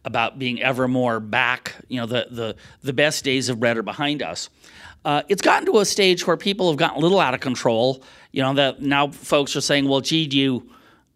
about 0.05 0.39
being 0.39 0.63
ever 0.63 0.89
more 0.89 1.21
back. 1.21 1.75
You 1.89 2.01
know, 2.01 2.07
the 2.07 2.27
the 2.31 2.57
the 2.83 2.93
best 2.93 3.25
days 3.25 3.49
of 3.49 3.59
bread 3.61 3.77
are 3.77 3.83
behind 3.83 4.23
us. 4.23 4.51
Uh, 5.05 5.23
it's 5.29 5.43
gotten 5.43 5.67
to 5.67 5.79
a 5.79 5.85
stage 5.85 6.27
where 6.27 6.37
people 6.37 6.71
have 6.71 6.77
gotten 6.77 6.99
a 6.99 7.01
little 7.01 7.19
out 7.19 7.35
of 7.35 7.41
control. 7.41 8.03
You 8.31 8.43
know, 8.43 8.55
that 8.55 8.83
now 8.83 9.09
folks 9.09 9.57
are 9.57 9.61
saying, 9.61 9.89
"Well, 9.89 10.01
gee, 10.01 10.27
do 10.27 10.39
you, 10.39 10.71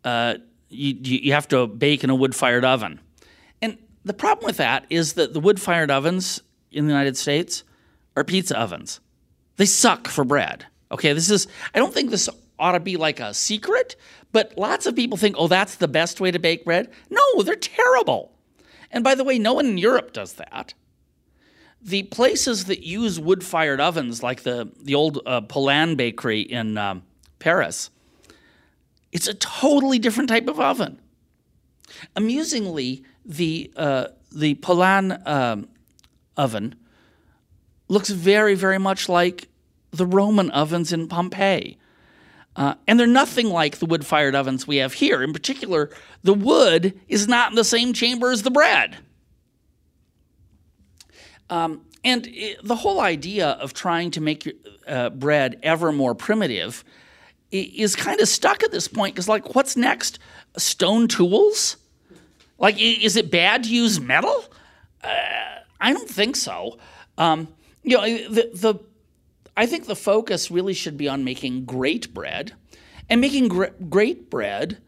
uh, 0.05 0.35
you 0.69 0.97
you 1.01 1.33
have 1.33 1.49
to 1.49 1.67
bake 1.67 2.03
in 2.03 2.11
a 2.11 2.15
wood-fired 2.15 2.65
oven?" 2.65 3.01
And 3.63 3.79
the 4.05 4.15
problem 4.15 4.47
with 4.47 4.57
that 4.57 4.87
is 4.91 5.15
that 5.15 5.33
the 5.33 5.41
wood-fired 5.41 5.91
ovens 5.91 6.43
in 6.73 6.87
the 6.87 6.93
United 6.93 7.17
States 7.17 7.63
are 8.17 8.25
pizza 8.25 8.59
ovens. 8.59 9.01
They 9.57 9.67
suck 9.67 10.09
for 10.09 10.25
bread. 10.25 10.67
Okay, 10.91 11.13
this 11.13 11.31
is, 11.31 11.49
I 11.75 11.79
don't 11.79 11.93
think 11.93 12.11
this 12.11 12.29
ought 12.59 12.73
to 12.73 12.81
be 12.81 12.97
like 12.97 13.21
a 13.21 13.35
secret, 13.35 13.97
but 14.33 14.57
lots 14.57 14.87
of 14.87 14.95
people 14.95 15.19
think, 15.19 15.37
oh, 15.39 15.49
that's 15.49 15.77
the 15.77 15.89
best 15.89 16.21
way 16.21 16.31
to 16.31 16.39
bake 16.39 16.65
bread. 16.65 16.91
No, 17.11 17.43
they're 17.43 17.57
terrible. 17.57 18.33
And 18.91 19.03
by 19.03 19.15
the 19.15 19.25
way, 19.25 19.39
no 19.39 19.55
one 19.55 19.67
in 19.67 19.79
Europe 19.79 20.13
does 20.13 20.35
that. 20.35 20.75
The 21.83 22.05
places 22.05 22.65
that 22.65 22.85
use 22.85 23.21
wood 23.21 23.45
fired 23.45 23.81
ovens, 23.81 24.23
like 24.23 24.43
the, 24.43 24.71
the 24.81 24.95
old 24.95 25.21
uh, 25.27 25.41
Poilâne 25.43 25.97
bakery 25.97 26.41
in 26.41 26.79
um, 26.79 27.03
Paris, 27.39 27.91
it's 29.13 29.29
a 29.29 29.35
totally 29.35 29.99
different 29.99 30.29
type 30.29 30.49
of 30.49 30.59
oven. 30.59 31.01
Amusingly, 32.15 33.05
the, 33.25 33.73
uh, 33.77 34.07
the 34.33 34.55
Poilâne 34.57 35.27
um, 35.27 35.69
oven 36.37 36.75
looks 37.89 38.11
very, 38.11 38.55
very 38.55 38.79
much 38.79 39.09
like 39.09 39.49
the 39.97 40.07
Roman 40.07 40.51
ovens 40.51 40.93
in 40.93 41.09
Pompeii. 41.09 41.79
Uh, 42.57 42.75
and 42.87 42.99
they're 42.99 43.07
nothing 43.07 43.49
like 43.49 43.79
the 43.79 43.87
wood 43.87 44.07
fired 44.07 44.35
ovens 44.35 44.67
we 44.67 44.77
have 44.77 44.95
here. 44.95 45.23
In 45.23 45.33
particular, 45.33 45.91
the 46.23 46.33
wood 46.33 46.99
is 47.07 47.29
not 47.29 47.51
in 47.51 47.57
the 47.57 47.65
same 47.65 47.93
chamber 47.93 48.31
as 48.31 48.43
the 48.43 48.51
bread. 48.51 48.97
Um, 51.51 51.83
and 52.03 52.27
it, 52.29 52.65
the 52.65 52.77
whole 52.77 53.01
idea 53.01 53.49
of 53.49 53.75
trying 53.75 54.11
to 54.13 54.21
make 54.21 54.47
your 54.47 54.55
uh, 54.89 55.11
bread 55.11 55.59
ever 55.63 55.93
more 55.93 56.15
primitive 56.15 56.83
is 57.51 57.95
kind 57.95 58.21
of 58.21 58.29
stuck 58.29 58.63
at 58.63 58.73
this 58.73 58.89
point 58.89 59.15
because, 59.15 59.29
like, 59.29 59.55
what's 59.55 59.77
next? 59.77 60.19
Stone 60.57 61.09
tools? 61.09 61.77
Like, 62.59 62.77
is 62.79 63.17
it 63.17 63.31
bad 63.31 63.65
to 63.65 63.75
use 63.75 64.01
metal? 64.01 64.45
Uh, 65.03 65.09
I 65.81 65.93
don't 65.93 66.09
think 66.09 66.37
so. 66.37 66.79
Um, 67.19 67.49
you 67.83 67.97
know, 67.97 68.03
the, 68.03 68.51
the 68.55 68.75
I 69.57 69.65
think 69.65 69.87
the 69.87 69.97
focus 69.97 70.51
really 70.51 70.75
should 70.75 70.99
be 70.99 71.09
on 71.09 71.25
making 71.25 71.65
great 71.65 72.13
bread, 72.13 72.53
and 73.09 73.21
making 73.21 73.49
gr- 73.49 73.67
great 73.89 74.29
bread 74.29 74.79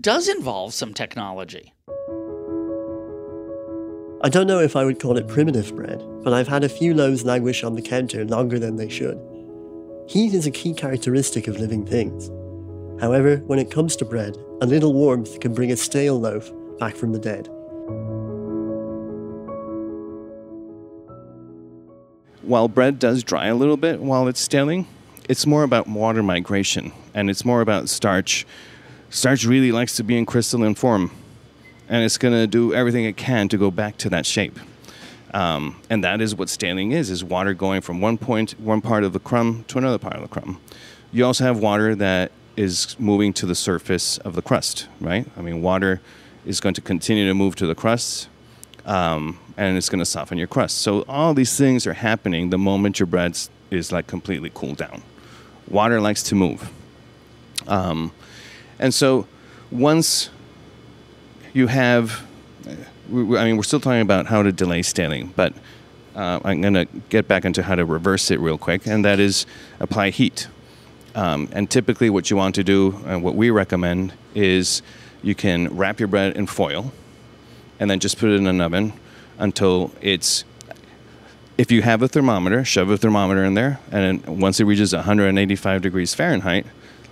does 0.00 0.28
involve 0.28 0.72
some 0.74 0.94
technology. 0.94 1.72
I 4.22 4.28
don't 4.28 4.46
know 4.46 4.60
if 4.60 4.76
I 4.76 4.84
would 4.84 5.00
call 5.00 5.18
it 5.18 5.26
primitive 5.26 5.74
bread, 5.74 6.02
but 6.22 6.32
I've 6.32 6.48
had 6.48 6.62
a 6.62 6.68
few 6.68 6.94
loaves 6.94 7.24
languish 7.24 7.64
on 7.64 7.74
the 7.74 7.82
counter 7.82 8.24
longer 8.24 8.60
than 8.60 8.76
they 8.76 8.88
should. 8.88 9.20
Heat 10.06 10.34
is 10.34 10.46
a 10.46 10.52
key 10.52 10.72
characteristic 10.72 11.48
of 11.48 11.58
living 11.58 11.84
things. 11.84 12.30
However, 13.00 13.38
when 13.46 13.58
it 13.58 13.72
comes 13.72 13.96
to 13.96 14.04
bread, 14.04 14.36
a 14.62 14.66
little 14.66 14.94
warmth 14.94 15.40
can 15.40 15.52
bring 15.52 15.72
a 15.72 15.76
stale 15.76 16.20
loaf 16.20 16.50
back 16.78 16.94
from 16.94 17.12
the 17.12 17.18
dead. 17.18 17.48
While 22.44 22.68
bread 22.68 22.98
does 22.98 23.22
dry 23.22 23.46
a 23.46 23.54
little 23.54 23.76
bit 23.76 24.00
while 24.00 24.28
it's 24.28 24.40
staling, 24.40 24.86
it's 25.28 25.46
more 25.46 25.62
about 25.62 25.88
water 25.88 26.22
migration 26.22 26.92
and 27.14 27.30
it's 27.30 27.44
more 27.44 27.60
about 27.60 27.88
starch. 27.88 28.46
Starch 29.10 29.44
really 29.44 29.72
likes 29.72 29.96
to 29.96 30.04
be 30.04 30.18
in 30.18 30.26
crystalline 30.26 30.74
form 30.74 31.10
and 31.88 32.04
it's 32.04 32.18
going 32.18 32.34
to 32.34 32.46
do 32.46 32.74
everything 32.74 33.04
it 33.04 33.16
can 33.16 33.48
to 33.48 33.56
go 33.56 33.70
back 33.70 33.96
to 33.98 34.10
that 34.10 34.26
shape. 34.26 34.58
Um, 35.32 35.80
and 35.90 36.04
that 36.04 36.20
is 36.20 36.34
what 36.34 36.48
staling 36.48 36.92
is: 36.92 37.10
is 37.10 37.24
water 37.24 37.54
going 37.54 37.80
from 37.80 38.00
one 38.00 38.18
point, 38.18 38.58
one 38.60 38.80
part 38.80 39.02
of 39.02 39.12
the 39.12 39.18
crumb 39.18 39.64
to 39.68 39.78
another 39.78 39.98
part 39.98 40.14
of 40.14 40.22
the 40.22 40.28
crumb. 40.28 40.60
You 41.12 41.24
also 41.26 41.44
have 41.44 41.58
water 41.58 41.94
that 41.96 42.30
is 42.56 42.94
moving 43.00 43.32
to 43.34 43.46
the 43.46 43.54
surface 43.54 44.18
of 44.18 44.36
the 44.36 44.42
crust, 44.42 44.86
right? 45.00 45.26
I 45.36 45.42
mean, 45.42 45.60
water 45.60 46.00
is 46.46 46.60
going 46.60 46.74
to 46.74 46.80
continue 46.80 47.26
to 47.26 47.34
move 47.34 47.56
to 47.56 47.66
the 47.66 47.74
crust, 47.74 48.28
um, 48.86 49.38
and 49.56 49.76
it's 49.76 49.88
going 49.88 50.00
to 50.00 50.04
soften 50.04 50.38
your 50.38 50.46
crust. 50.46 50.78
So 50.78 51.02
all 51.08 51.34
these 51.34 51.56
things 51.56 51.86
are 51.86 51.94
happening 51.94 52.50
the 52.50 52.58
moment 52.58 52.98
your 52.98 53.06
bread 53.06 53.38
is 53.70 53.92
like 53.92 54.06
completely 54.06 54.50
cooled 54.52 54.78
down. 54.78 55.02
Water 55.68 56.00
likes 56.00 56.22
to 56.24 56.34
move, 56.34 56.70
um, 57.66 58.12
and 58.78 58.92
so 58.92 59.26
once 59.70 60.30
you 61.52 61.68
have 61.68 62.26
I 62.66 63.44
mean, 63.44 63.56
we're 63.56 63.62
still 63.62 63.80
talking 63.80 64.00
about 64.00 64.26
how 64.26 64.42
to 64.42 64.50
delay 64.50 64.82
staling, 64.82 65.32
but 65.36 65.52
uh, 66.14 66.40
I'm 66.42 66.60
going 66.62 66.74
to 66.74 66.86
get 67.10 67.28
back 67.28 67.44
into 67.44 67.62
how 67.62 67.74
to 67.74 67.84
reverse 67.84 68.30
it 68.30 68.40
real 68.40 68.56
quick, 68.56 68.86
and 68.86 69.04
that 69.04 69.20
is 69.20 69.46
apply 69.78 70.10
heat. 70.10 70.48
Um, 71.14 71.48
and 71.52 71.70
typically, 71.70 72.08
what 72.08 72.30
you 72.30 72.36
want 72.36 72.54
to 72.54 72.64
do, 72.64 73.02
and 73.06 73.22
what 73.22 73.34
we 73.34 73.50
recommend, 73.50 74.14
is 74.34 74.82
you 75.22 75.34
can 75.34 75.68
wrap 75.76 76.00
your 76.00 76.08
bread 76.08 76.36
in 76.36 76.46
foil 76.46 76.92
and 77.78 77.90
then 77.90 78.00
just 78.00 78.18
put 78.18 78.30
it 78.30 78.36
in 78.36 78.46
an 78.46 78.60
oven 78.60 78.92
until 79.38 79.92
it's. 80.00 80.44
If 81.56 81.70
you 81.70 81.82
have 81.82 82.02
a 82.02 82.08
thermometer, 82.08 82.64
shove 82.64 82.90
a 82.90 82.96
thermometer 82.96 83.44
in 83.44 83.54
there, 83.54 83.78
and 83.92 84.24
once 84.26 84.58
it 84.58 84.64
reaches 84.64 84.92
185 84.92 85.82
degrees 85.82 86.12
Fahrenheit, 86.12 86.66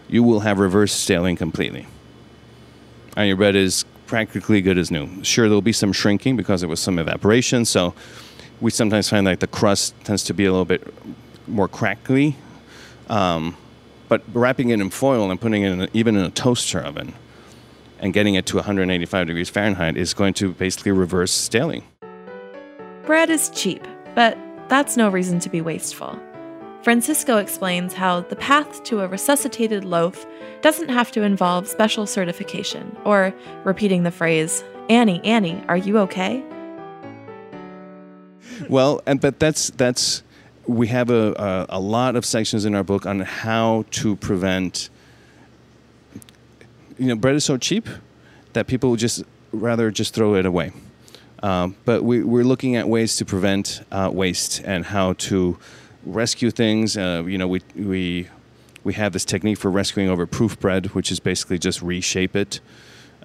you 0.09 0.25
will 0.25 0.41
have 0.41 0.59
reverse 0.59 0.93
staling 0.93 1.37
completely. 1.37 1.87
And 3.17 3.29
your 3.29 3.37
bread 3.37 3.55
is 3.55 3.85
practically 4.07 4.61
good 4.61 4.79
as 4.79 4.91
new. 4.91 5.23
Sure, 5.23 5.47
there'll 5.47 5.63
be 5.63 5.73
some 5.73 5.93
shrinking 5.93 6.37
because 6.37 6.61
there 6.61 6.69
was 6.69 6.81
some 6.81 6.99
evaporation, 6.99 7.65
so 7.65 7.95
we 8.61 8.73
sometimes 8.73 9.09
find 9.09 9.27
that 9.29 9.39
the 9.39 9.47
crust 9.47 9.95
tends 10.05 10.25
to 10.25 10.35
be 10.35 10.45
a 10.45 10.51
little 10.51 10.65
bit 10.65 10.93
more 11.47 11.69
crackly. 11.69 12.37
Um, 13.09 13.57
but 14.09 14.23
wrapping 14.35 14.69
it 14.69 14.81
in 14.81 14.91
foil 14.91 15.31
and 15.31 15.41
putting 15.41 15.63
it 15.63 15.73
in 15.73 15.81
a, 15.83 15.89
even 15.95 16.17
in 16.17 16.25
a 16.25 16.31
toaster 16.31 16.81
oven 16.81 17.15
and 17.99 18.13
getting 18.13 18.35
it 18.35 18.45
to 18.47 18.57
185 18.57 19.27
degrees 19.27 19.49
Fahrenheit 19.49 19.97
is 19.97 20.13
going 20.13 20.35
to 20.35 20.53
basically 20.53 20.93
reverse 20.93 21.33
staling. 21.33 21.85
Bread 23.05 23.31
is 23.31 23.51
cheap, 23.51 23.85
but 24.15 24.39
that's 24.69 24.97
no 24.97 25.09
reason 25.09 25.41
to 25.41 25.49
be 25.49 25.61
wasteful. 25.61 26.17
Francisco 26.83 27.39
explains 27.39 27.93
how 27.95 28.21
the 28.21 28.37
path 28.37 28.85
to 28.85 29.01
a 29.01 29.09
resuscitated 29.09 29.85
loaf 29.85 30.25
doesn't 30.61 30.89
have 30.89 31.11
to 31.13 31.23
involve 31.23 31.67
special 31.67 32.07
certification 32.07 32.97
or 33.05 33.35
repeating 33.65 34.05
the 34.05 34.13
phrase, 34.13 34.63
Annie, 34.89 35.21
Annie, 35.25 35.61
are 35.69 35.77
you 35.77 35.99
okay? 35.99 36.45
Well, 38.69 39.03
and 39.05 39.21
but 39.21 39.41
that's 39.41 39.71
that's 39.71 40.23
we 40.67 40.87
have 40.89 41.11
a, 41.11 41.33
a, 41.33 41.79
a 41.79 41.81
lot 41.81 42.15
of 42.15 42.25
sections 42.25 42.65
in 42.65 42.75
our 42.77 42.85
book 42.85 43.05
on 43.05 43.21
how 43.21 43.85
to 43.91 44.15
prevent. 44.15 44.91
You 46.99 47.07
know, 47.07 47.17
bread 47.17 47.35
is 47.35 47.45
so 47.45 47.57
cheap 47.57 47.89
that 48.53 48.69
people 48.69 48.95
just 48.95 49.25
rather 49.51 49.91
just 49.91 50.15
throw 50.15 50.37
it 50.37 50.47
away. 50.47 50.73
Um, 51.43 51.75
but 51.85 52.05
we, 52.05 52.23
we're 52.23 52.45
looking 52.45 52.77
at 52.77 52.89
ways 52.89 53.17
to 53.17 53.25
prevent 53.25 53.83
uh, 53.91 54.11
waste 54.13 54.61
and 54.65 54.85
how 54.85 55.15
to 55.15 55.59
rescue 56.07 56.51
things. 56.51 56.97
Uh, 56.97 57.25
you 57.27 57.39
know, 57.39 57.49
we 57.49 57.63
we 57.75 58.29
we 58.85 58.95
have 58.95 59.13
this 59.13 59.25
technique 59.25 59.59
for 59.59 59.71
rescuing 59.71 60.09
over 60.09 60.27
proof 60.27 60.59
bread, 60.59 60.87
which 60.87 61.11
is 61.11 61.21
basically 61.21 61.59
just 61.59 61.83
reshape 61.83 62.37
it 62.37 62.61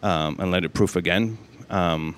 um, 0.03 0.36
and 0.39 0.51
let 0.51 0.63
it 0.63 0.74
proof 0.74 0.95
again. 0.95 1.38
Um, 1.70 2.15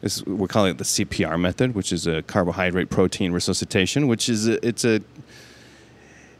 this, 0.00 0.24
we're 0.24 0.48
calling 0.48 0.72
it 0.72 0.78
the 0.78 0.84
CPR 0.84 1.38
method, 1.38 1.74
which 1.74 1.92
is 1.92 2.06
a 2.06 2.22
carbohydrate 2.22 2.90
protein 2.90 3.32
resuscitation, 3.32 4.08
which 4.08 4.28
is 4.28 4.48
a, 4.48 4.66
it's 4.66 4.84
a 4.84 5.00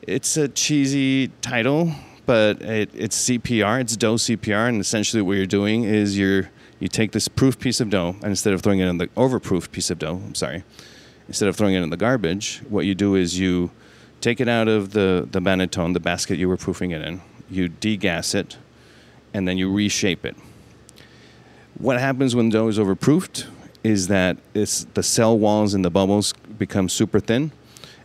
it's 0.03 0.37
a 0.37 0.49
cheesy 0.49 1.29
title, 1.43 1.93
but 2.27 2.61
it, 2.63 2.91
it's 2.95 3.29
CPR. 3.29 3.81
It's 3.81 3.97
dough 3.97 4.15
CPR, 4.15 4.69
and 4.69 4.81
essentially 4.81 5.23
what 5.23 5.37
you're 5.37 5.47
doing 5.47 5.85
is 5.85 6.19
you're 6.19 6.51
you 6.81 6.89
take 6.89 7.13
this 7.13 7.29
proof 7.29 7.59
piece 7.59 7.79
of 7.81 7.91
dough, 7.91 8.17
and 8.17 8.31
instead 8.31 8.53
of 8.55 8.63
throwing 8.63 8.81
it 8.81 8.89
in 8.89 8.99
the 8.99 9.07
overproof 9.09 9.71
piece 9.71 9.91
of 9.91 9.99
dough, 9.99 10.21
I'm 10.25 10.35
sorry, 10.35 10.65
instead 11.29 11.49
of 11.49 11.57
throwing 11.57 11.75
it 11.75 11.83
in 11.83 11.91
the 11.91 11.97
garbage, 11.97 12.63
what 12.69 12.87
you 12.87 12.95
do 12.95 13.15
is 13.15 13.39
you 13.39 13.71
take 14.21 14.41
it 14.41 14.49
out 14.49 14.67
of 14.67 14.93
the, 14.93 15.29
the 15.31 15.41
banneton, 15.41 15.93
the 15.93 16.01
basket 16.01 16.39
you 16.39 16.49
were 16.49 16.57
proofing 16.57 16.91
it 16.91 17.03
in, 17.03 17.21
you 17.51 17.69
degas 17.69 18.35
it, 18.35 18.57
and 19.33 19.47
then 19.47 19.59
you 19.59 19.73
reshape 19.73 20.25
it. 20.25 20.37
What 21.79 22.01
happens 22.01 22.35
when 22.35 22.49
dough 22.49 22.69
is 22.69 22.79
overproofed 22.79 23.47
is 23.85 24.09
that 24.09 24.39
it's 24.55 24.85
the 24.95 25.03
cell 25.03 25.39
walls 25.39 25.73
and 25.73 25.85
the 25.85 25.91
bubbles 25.91 26.33
become 26.59 26.89
super 26.89 27.21
thin, 27.21 27.53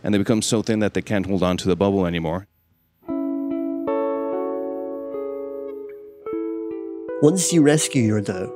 and 0.04 0.14
they 0.14 0.18
become 0.18 0.40
so 0.42 0.62
thin 0.62 0.78
that 0.80 0.94
they 0.94 1.02
can't 1.02 1.26
hold 1.26 1.42
on 1.42 1.56
to 1.56 1.68
the 1.68 1.76
bubble 1.76 2.06
anymore. 2.06 2.46
Once 7.22 7.52
you 7.52 7.62
rescue 7.62 8.02
your 8.02 8.20
dough, 8.20 8.55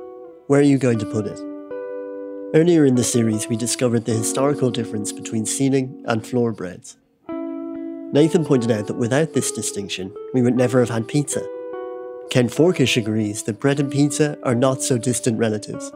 where 0.51 0.59
are 0.59 0.63
you 0.63 0.77
going 0.77 0.99
to 0.99 1.05
put 1.05 1.25
it? 1.25 1.39
Earlier 2.53 2.85
in 2.85 2.95
the 2.95 3.05
series, 3.05 3.47
we 3.47 3.55
discovered 3.55 4.03
the 4.03 4.11
historical 4.11 4.69
difference 4.69 5.13
between 5.13 5.45
ceiling 5.45 6.03
and 6.05 6.27
floor 6.27 6.51
breads. 6.51 6.97
Nathan 7.29 8.43
pointed 8.43 8.69
out 8.69 8.87
that 8.87 8.97
without 8.97 9.31
this 9.31 9.49
distinction, 9.53 10.13
we 10.33 10.41
would 10.41 10.57
never 10.57 10.81
have 10.81 10.89
had 10.89 11.07
pizza. 11.07 11.39
Ken 12.29 12.49
Forkish 12.49 12.97
agrees 12.97 13.43
that 13.43 13.61
bread 13.61 13.79
and 13.79 13.89
pizza 13.89 14.37
are 14.43 14.53
not 14.53 14.81
so 14.81 14.97
distant 14.97 15.39
relatives. 15.39 15.89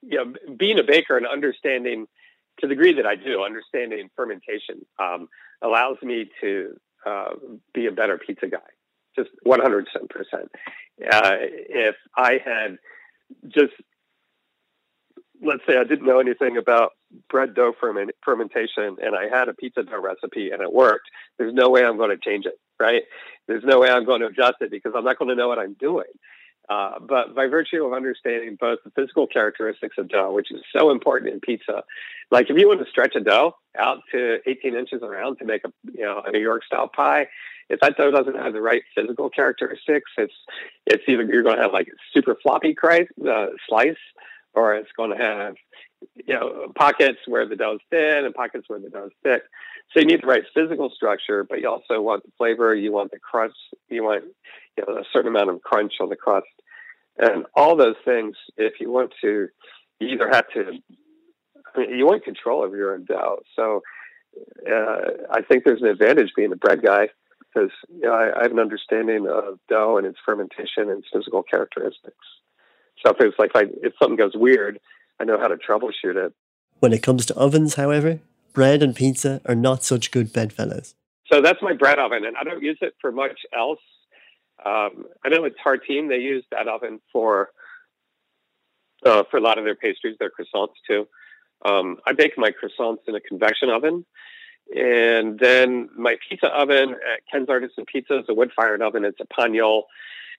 Yeah, 0.00 0.24
being 0.56 0.78
a 0.78 0.82
baker 0.82 1.18
and 1.18 1.26
understanding, 1.26 2.06
to 2.60 2.66
the 2.66 2.74
degree 2.74 2.94
that 2.94 3.04
I 3.04 3.16
do, 3.16 3.44
understanding 3.44 4.08
fermentation 4.16 4.86
um, 4.98 5.28
allows 5.60 5.98
me 6.00 6.30
to 6.40 6.74
uh, 7.04 7.34
be 7.74 7.84
a 7.84 7.92
better 7.92 8.16
pizza 8.16 8.46
guy, 8.46 8.58
just 9.18 9.30
100%. 9.46 9.84
Uh, 11.10 11.36
if 11.40 11.96
I 12.16 12.40
had 12.44 12.78
just 13.48 13.72
let's 15.42 15.62
say 15.66 15.76
I 15.76 15.84
didn't 15.84 16.06
know 16.06 16.18
anything 16.18 16.56
about 16.56 16.92
bread 17.28 17.54
dough 17.54 17.72
ferment, 17.80 18.10
fermentation 18.24 18.96
and 19.00 19.14
I 19.14 19.28
had 19.28 19.48
a 19.48 19.54
pizza 19.54 19.82
dough 19.82 20.00
recipe 20.00 20.50
and 20.50 20.62
it 20.62 20.72
worked, 20.72 21.08
there's 21.38 21.54
no 21.54 21.70
way 21.70 21.84
I'm 21.84 21.96
going 21.96 22.10
to 22.10 22.18
change 22.18 22.46
it, 22.46 22.58
right? 22.80 23.02
There's 23.46 23.64
no 23.64 23.78
way 23.78 23.88
I'm 23.88 24.04
going 24.04 24.20
to 24.20 24.26
adjust 24.26 24.56
it 24.60 24.70
because 24.70 24.92
I'm 24.96 25.04
not 25.04 25.18
going 25.18 25.28
to 25.28 25.36
know 25.36 25.48
what 25.48 25.58
I'm 25.58 25.74
doing. 25.74 26.06
Uh, 26.68 26.98
but 27.00 27.34
by 27.34 27.46
virtue 27.46 27.84
of 27.84 27.94
understanding 27.94 28.56
both 28.60 28.78
the 28.84 28.90
physical 28.90 29.26
characteristics 29.26 29.96
of 29.96 30.08
dough, 30.08 30.32
which 30.32 30.50
is 30.50 30.60
so 30.76 30.90
important 30.90 31.32
in 31.32 31.40
pizza, 31.40 31.82
like 32.30 32.50
if 32.50 32.58
you 32.58 32.68
want 32.68 32.78
to 32.78 32.90
stretch 32.90 33.14
a 33.16 33.20
dough 33.20 33.54
out 33.78 33.98
to 34.12 34.38
18 34.46 34.74
inches 34.74 35.02
around 35.02 35.38
to 35.38 35.46
make 35.46 35.62
a 35.64 35.72
you 35.92 36.04
know 36.04 36.22
a 36.26 36.30
New 36.30 36.40
York 36.40 36.64
style 36.64 36.88
pie, 36.88 37.28
if 37.70 37.80
that 37.80 37.96
dough 37.96 38.10
doesn't 38.10 38.36
have 38.36 38.52
the 38.52 38.60
right 38.60 38.82
physical 38.94 39.30
characteristics, 39.30 40.10
it's 40.18 40.34
it's 40.86 41.04
either 41.08 41.22
you're 41.22 41.42
going 41.42 41.56
to 41.56 41.62
have 41.62 41.72
like 41.72 41.88
a 41.88 41.96
super 42.12 42.36
floppy 42.42 42.74
cri- 42.74 43.08
uh, 43.26 43.46
slice, 43.66 43.96
or 44.54 44.74
it's 44.74 44.90
going 44.96 45.10
to 45.10 45.16
have 45.16 45.54
you 46.14 46.34
know 46.34 46.72
pockets 46.74 47.18
where 47.26 47.46
the 47.46 47.56
dough 47.56 47.74
is 47.74 47.80
thin 47.90 48.24
and 48.24 48.34
pockets 48.34 48.68
where 48.68 48.78
the 48.78 48.90
dough 48.90 49.06
is 49.06 49.12
thick. 49.22 49.42
So 49.92 50.00
you 50.00 50.06
need 50.06 50.22
the 50.22 50.26
right 50.26 50.42
physical 50.54 50.90
structure, 50.94 51.44
but 51.44 51.60
you 51.60 51.68
also 51.68 52.00
want 52.00 52.24
the 52.24 52.32
flavor. 52.36 52.74
You 52.74 52.92
want 52.92 53.10
the 53.10 53.18
crust. 53.18 53.56
You 53.88 54.04
want 54.04 54.24
you 54.76 54.84
know 54.86 54.98
a 54.98 55.04
certain 55.12 55.28
amount 55.28 55.50
of 55.50 55.62
crunch 55.62 55.94
on 56.00 56.08
the 56.08 56.16
crust, 56.16 56.46
and 57.18 57.46
all 57.54 57.76
those 57.76 57.96
things. 58.04 58.36
If 58.56 58.74
you 58.80 58.90
want 58.90 59.12
to, 59.22 59.48
you 60.00 60.08
either 60.08 60.28
have 60.28 60.48
to. 60.54 60.72
I 61.74 61.80
mean, 61.80 61.98
you 61.98 62.06
want 62.06 62.24
control 62.24 62.62
over 62.62 62.76
your 62.76 62.94
own 62.94 63.04
dough. 63.04 63.40
So 63.54 63.82
uh, 64.66 65.26
I 65.30 65.42
think 65.42 65.64
there's 65.64 65.82
an 65.82 65.88
advantage 65.88 66.32
being 66.36 66.52
a 66.52 66.56
bread 66.56 66.82
guy 66.82 67.08
because 67.52 67.70
you 67.88 68.02
know, 68.02 68.12
I, 68.12 68.38
I 68.38 68.42
have 68.42 68.52
an 68.52 68.58
understanding 68.58 69.26
of 69.28 69.58
dough 69.68 69.96
and 69.96 70.06
its 70.06 70.18
fermentation 70.24 70.90
and 70.90 70.98
its 70.98 71.08
physical 71.12 71.42
characteristics. 71.42 72.16
So 73.04 73.12
if 73.12 73.20
it's 73.20 73.38
like 73.38 73.50
if, 73.54 73.56
I, 73.56 73.86
if 73.86 73.92
something 74.00 74.16
goes 74.16 74.32
weird, 74.34 74.80
I 75.20 75.24
know 75.24 75.38
how 75.38 75.48
to 75.48 75.56
troubleshoot 75.56 76.16
it. 76.16 76.32
When 76.80 76.92
it 76.92 77.02
comes 77.02 77.26
to 77.26 77.36
ovens, 77.36 77.74
however, 77.74 78.20
bread 78.52 78.82
and 78.82 78.94
pizza 78.94 79.40
are 79.46 79.54
not 79.54 79.84
such 79.84 80.10
good 80.10 80.32
bedfellows. 80.32 80.94
So 81.30 81.42
that's 81.42 81.60
my 81.60 81.74
bread 81.74 81.98
oven, 81.98 82.24
and 82.24 82.36
I 82.36 82.44
don't 82.44 82.62
use 82.62 82.78
it 82.80 82.94
for 83.00 83.12
much 83.12 83.40
else. 83.56 83.80
Um, 84.64 85.04
I 85.24 85.28
know 85.28 85.44
at 85.44 85.52
Tartine 85.62 86.08
they 86.08 86.18
use 86.18 86.44
that 86.50 86.68
oven 86.68 87.00
for 87.12 87.50
uh, 89.04 89.22
for 89.30 89.36
a 89.36 89.40
lot 89.40 89.58
of 89.58 89.64
their 89.64 89.76
pastries, 89.76 90.16
their 90.18 90.30
croissants 90.30 90.74
too. 90.86 91.06
Um, 91.64 91.98
I 92.06 92.12
bake 92.12 92.36
my 92.36 92.50
croissants 92.50 92.98
in 93.06 93.14
a 93.14 93.20
convection 93.20 93.68
oven, 93.70 94.04
and 94.74 95.38
then 95.38 95.88
my 95.96 96.16
pizza 96.28 96.46
oven 96.48 96.90
at 96.90 97.20
Ken's 97.30 97.48
Artisan 97.48 97.84
Pizza 97.84 98.18
is 98.18 98.24
a 98.28 98.34
wood 98.34 98.50
fired 98.54 98.82
oven. 98.82 99.04
It's 99.04 99.20
a 99.20 99.26
Panyol. 99.26 99.82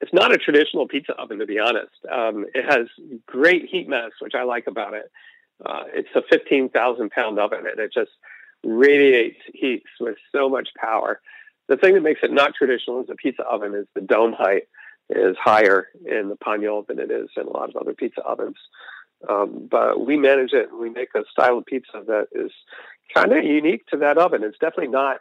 It's 0.01 0.13
not 0.13 0.33
a 0.33 0.37
traditional 0.37 0.87
pizza 0.87 1.13
oven, 1.13 1.39
to 1.39 1.45
be 1.45 1.59
honest. 1.59 1.91
Um, 2.11 2.45
it 2.53 2.65
has 2.65 2.87
great 3.25 3.69
heat 3.69 3.89
mass, 3.89 4.11
which 4.19 4.33
I 4.35 4.43
like 4.43 4.67
about 4.67 4.93
it. 4.93 5.11
Uh, 5.65 5.83
it's 5.93 6.09
a 6.15 6.21
15,000 6.29 7.11
pound 7.11 7.37
oven, 7.37 7.65
and 7.69 7.79
it 7.79 7.91
just 7.93 8.11
radiates 8.63 9.39
heat 9.53 9.83
with 9.99 10.15
so 10.31 10.49
much 10.49 10.69
power. 10.79 11.19
The 11.67 11.77
thing 11.77 11.93
that 11.95 12.01
makes 12.01 12.21
it 12.23 12.31
not 12.31 12.55
traditional 12.55 13.01
as 13.01 13.09
a 13.09 13.15
pizza 13.15 13.43
oven 13.43 13.75
is 13.75 13.87
the 13.93 14.01
dome 14.01 14.33
height 14.33 14.63
is 15.09 15.35
higher 15.37 15.87
in 16.05 16.29
the 16.29 16.37
Panyol 16.37 16.87
than 16.87 16.99
it 16.99 17.11
is 17.11 17.29
in 17.35 17.47
a 17.47 17.49
lot 17.49 17.69
of 17.69 17.75
other 17.75 17.93
pizza 17.93 18.21
ovens. 18.21 18.57
Um, 19.27 19.67
but 19.69 20.05
we 20.05 20.17
manage 20.17 20.53
it 20.53 20.69
and 20.69 20.79
we 20.79 20.89
make 20.89 21.09
a 21.15 21.23
style 21.29 21.57
of 21.57 21.65
pizza 21.65 22.03
that 22.07 22.27
is 22.31 22.51
kind 23.13 23.33
of 23.33 23.43
unique 23.43 23.85
to 23.87 23.97
that 23.97 24.17
oven. 24.17 24.43
It's 24.43 24.57
definitely 24.59 24.87
not 24.87 25.17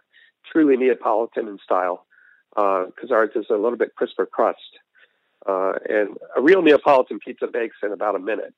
truly 0.52 0.76
Neapolitan 0.76 1.48
in 1.48 1.58
style 1.62 2.06
because 2.54 3.10
uh, 3.10 3.14
ours 3.14 3.30
is 3.34 3.46
a 3.50 3.54
little 3.54 3.76
bit 3.76 3.94
crisper 3.94 4.26
crust. 4.26 4.78
Uh, 5.46 5.74
and 5.88 6.16
a 6.36 6.42
real 6.42 6.62
Neapolitan 6.62 7.18
pizza 7.20 7.46
bakes 7.46 7.76
in 7.82 7.92
about 7.92 8.16
a 8.16 8.18
minute. 8.18 8.54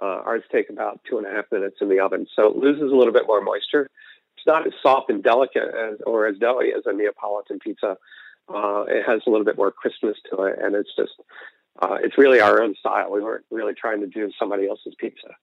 Uh, 0.00 0.22
ours 0.24 0.42
take 0.50 0.70
about 0.70 1.00
two 1.08 1.18
and 1.18 1.26
a 1.26 1.30
half 1.30 1.44
minutes 1.52 1.76
in 1.80 1.88
the 1.88 2.00
oven, 2.00 2.26
so 2.34 2.48
it 2.48 2.56
loses 2.56 2.90
a 2.90 2.96
little 2.96 3.12
bit 3.12 3.26
more 3.26 3.40
moisture. 3.40 3.88
It's 4.36 4.46
not 4.46 4.66
as 4.66 4.72
soft 4.82 5.10
and 5.10 5.22
delicate 5.22 5.72
as, 5.74 5.98
or 6.04 6.26
as 6.26 6.36
doughy 6.38 6.72
as 6.76 6.82
a 6.86 6.92
Neapolitan 6.92 7.60
pizza. 7.60 7.96
It 8.48 9.04
has 9.06 9.22
a 9.26 9.30
little 9.30 9.44
bit 9.44 9.56
more 9.56 9.70
crispness 9.70 10.16
to 10.30 10.42
it, 10.42 10.58
and 10.60 10.74
it's 10.74 10.90
just 10.96 11.12
uh, 11.80 11.98
it's 12.02 12.18
really 12.18 12.40
our 12.40 12.62
own 12.62 12.74
style. 12.74 13.10
We 13.10 13.20
weren't 13.20 13.44
really 13.50 13.74
trying 13.74 14.00
to 14.00 14.06
do 14.06 14.30
somebody 14.38 14.68
else's 14.68 14.94
pizza. 14.98 15.34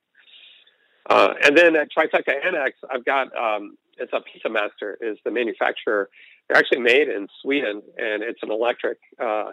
Uh, 1.09 1.33
and 1.43 1.57
then 1.57 1.75
at 1.75 1.89
Trifecta 1.91 2.33
Annex, 2.45 2.77
I've 2.91 3.03
got 3.03 3.35
um, 3.35 3.77
it's 3.97 4.13
a 4.13 4.21
Pizza 4.21 4.49
Master 4.49 4.97
is 5.01 5.17
the 5.25 5.31
manufacturer. 5.31 6.09
They're 6.49 6.57
actually 6.57 6.79
made 6.79 7.07
in 7.07 7.27
Sweden, 7.43 7.83
and 7.97 8.23
it's 8.23 8.41
an 8.41 8.51
electric 8.51 8.97
uh, 9.21 9.51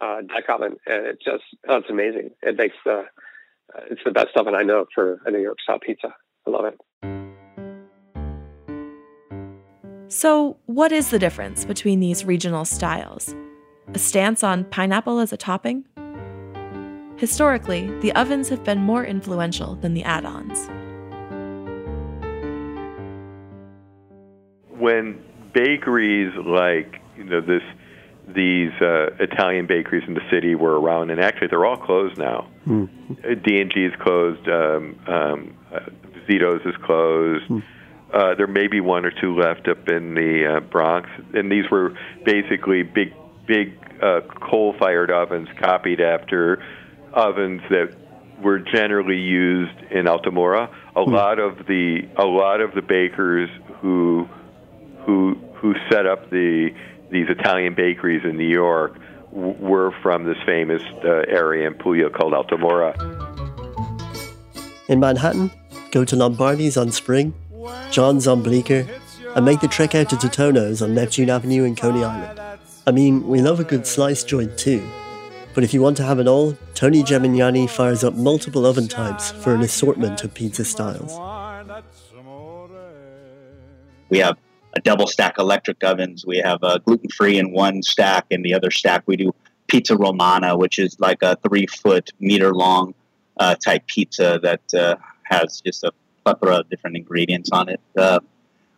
uh, 0.00 0.22
deck 0.22 0.44
oven, 0.48 0.76
and 0.86 1.06
it 1.06 1.18
just 1.22 1.44
oh, 1.68 1.76
it's 1.76 1.90
amazing. 1.90 2.30
It 2.42 2.56
makes 2.56 2.76
the 2.86 3.04
uh, 3.74 3.80
it's 3.90 4.00
the 4.02 4.12
best 4.12 4.28
oven 4.34 4.54
I 4.54 4.62
know 4.62 4.86
for 4.94 5.20
a 5.26 5.30
New 5.30 5.42
York 5.42 5.58
style 5.62 5.78
pizza. 5.78 6.14
I 6.46 6.50
love 6.50 6.64
it. 6.64 6.80
So, 10.10 10.56
what 10.64 10.90
is 10.90 11.10
the 11.10 11.18
difference 11.18 11.66
between 11.66 12.00
these 12.00 12.24
regional 12.24 12.64
styles? 12.64 13.34
A 13.92 13.98
stance 13.98 14.42
on 14.42 14.64
pineapple 14.64 15.18
as 15.18 15.34
a 15.34 15.36
topping? 15.36 15.84
Historically, 17.16 17.90
the 18.00 18.12
ovens 18.14 18.48
have 18.48 18.64
been 18.64 18.78
more 18.78 19.04
influential 19.04 19.74
than 19.74 19.92
the 19.92 20.02
add 20.04 20.24
ons. 20.24 20.70
When 24.78 25.22
bakeries 25.52 26.34
like, 26.36 27.00
you 27.16 27.24
know, 27.24 27.40
this 27.40 27.62
these 28.34 28.72
uh, 28.80 29.10
Italian 29.18 29.66
bakeries 29.66 30.04
in 30.06 30.14
the 30.14 30.28
city 30.30 30.54
were 30.54 30.78
around, 30.78 31.10
and 31.10 31.20
actually 31.20 31.48
they're 31.48 31.64
all 31.64 31.78
closed 31.78 32.18
now. 32.18 32.46
Mm. 32.66 33.42
D&G 33.42 33.84
is 33.84 33.94
closed. 34.00 34.46
Um, 34.48 34.98
um, 35.06 35.56
uh, 35.72 35.80
Zito's 36.28 36.64
is 36.66 36.76
closed. 36.84 37.48
Mm. 37.48 37.62
Uh, 38.12 38.34
there 38.34 38.46
may 38.46 38.68
be 38.68 38.80
one 38.80 39.04
or 39.04 39.10
two 39.10 39.38
left 39.38 39.68
up 39.68 39.88
in 39.88 40.14
the 40.14 40.56
uh, 40.56 40.60
Bronx, 40.60 41.08
and 41.34 41.50
these 41.50 41.70
were 41.70 41.96
basically 42.24 42.82
big, 42.82 43.14
big 43.46 43.78
uh, 44.02 44.20
coal-fired 44.50 45.10
ovens 45.10 45.48
copied 45.58 46.00
after 46.00 46.62
ovens 47.12 47.62
that 47.70 47.94
were 48.42 48.58
generally 48.58 49.18
used 49.18 49.76
in 49.90 50.06
Altamura. 50.06 50.72
A 50.96 51.00
mm. 51.00 51.12
lot 51.12 51.38
of 51.38 51.66
the 51.66 52.08
a 52.16 52.24
lot 52.24 52.60
of 52.60 52.74
the 52.74 52.82
bakers 52.82 53.50
who 53.80 54.28
who 55.08 55.34
who 55.54 55.74
set 55.90 56.06
up 56.06 56.28
the 56.28 56.68
these 57.10 57.28
Italian 57.30 57.74
bakeries 57.74 58.22
in 58.24 58.36
New 58.36 58.46
York 58.46 58.92
w- 59.32 59.56
were 59.58 59.90
from 60.02 60.24
this 60.26 60.36
famous 60.44 60.82
uh, 61.02 61.08
area 61.42 61.66
in 61.66 61.72
Puglia 61.72 62.10
called 62.10 62.34
Altamura. 62.34 62.92
In 64.86 65.00
Manhattan, 65.00 65.50
go 65.92 66.04
to 66.04 66.14
Lombardi's 66.14 66.76
on 66.76 66.92
Spring, 66.92 67.32
John's 67.90 68.26
on 68.26 68.42
Bleecker, 68.42 68.86
and 69.34 69.46
make 69.46 69.60
the 69.60 69.68
trek 69.68 69.94
out 69.94 70.10
to 70.10 70.16
Totonno's 70.16 70.82
on 70.82 70.94
Neptune 70.94 71.30
Avenue 71.30 71.64
in 71.64 71.74
Coney 71.74 72.04
Island. 72.04 72.38
I 72.86 72.90
mean, 72.90 73.26
we 73.26 73.40
love 73.40 73.60
a 73.60 73.64
good 73.64 73.86
slice 73.86 74.22
joint 74.22 74.58
too, 74.58 74.86
but 75.54 75.64
if 75.64 75.72
you 75.72 75.80
want 75.80 75.96
to 75.96 76.02
have 76.02 76.18
it 76.18 76.28
all, 76.28 76.54
Tony 76.74 77.02
Gemignani 77.02 77.68
fires 77.68 78.04
up 78.04 78.12
multiple 78.12 78.66
oven 78.66 78.88
types 78.88 79.30
for 79.30 79.54
an 79.54 79.62
assortment 79.62 80.22
of 80.22 80.34
pizza 80.34 80.66
styles. 80.66 81.18
We 84.10 84.18
have 84.18 84.36
a 84.78 84.80
double 84.80 85.06
stack 85.06 85.38
electric 85.38 85.82
ovens. 85.82 86.24
We 86.24 86.38
have 86.38 86.62
a 86.62 86.78
gluten 86.78 87.10
free 87.10 87.38
in 87.38 87.52
one 87.52 87.82
stack, 87.82 88.26
and 88.30 88.44
the 88.44 88.54
other 88.54 88.70
stack 88.70 89.02
we 89.06 89.16
do 89.16 89.34
pizza 89.66 89.96
romana, 89.96 90.56
which 90.56 90.78
is 90.78 90.98
like 91.00 91.22
a 91.22 91.36
three 91.46 91.66
foot 91.66 92.10
meter 92.20 92.54
long 92.54 92.94
uh, 93.38 93.56
type 93.56 93.86
pizza 93.86 94.40
that 94.42 94.62
uh, 94.74 94.96
has 95.24 95.60
just 95.60 95.84
a 95.84 95.92
plethora 96.24 96.58
of 96.60 96.70
different 96.70 96.96
ingredients 96.96 97.50
on 97.52 97.68
it. 97.68 97.80
Uh, 97.96 98.20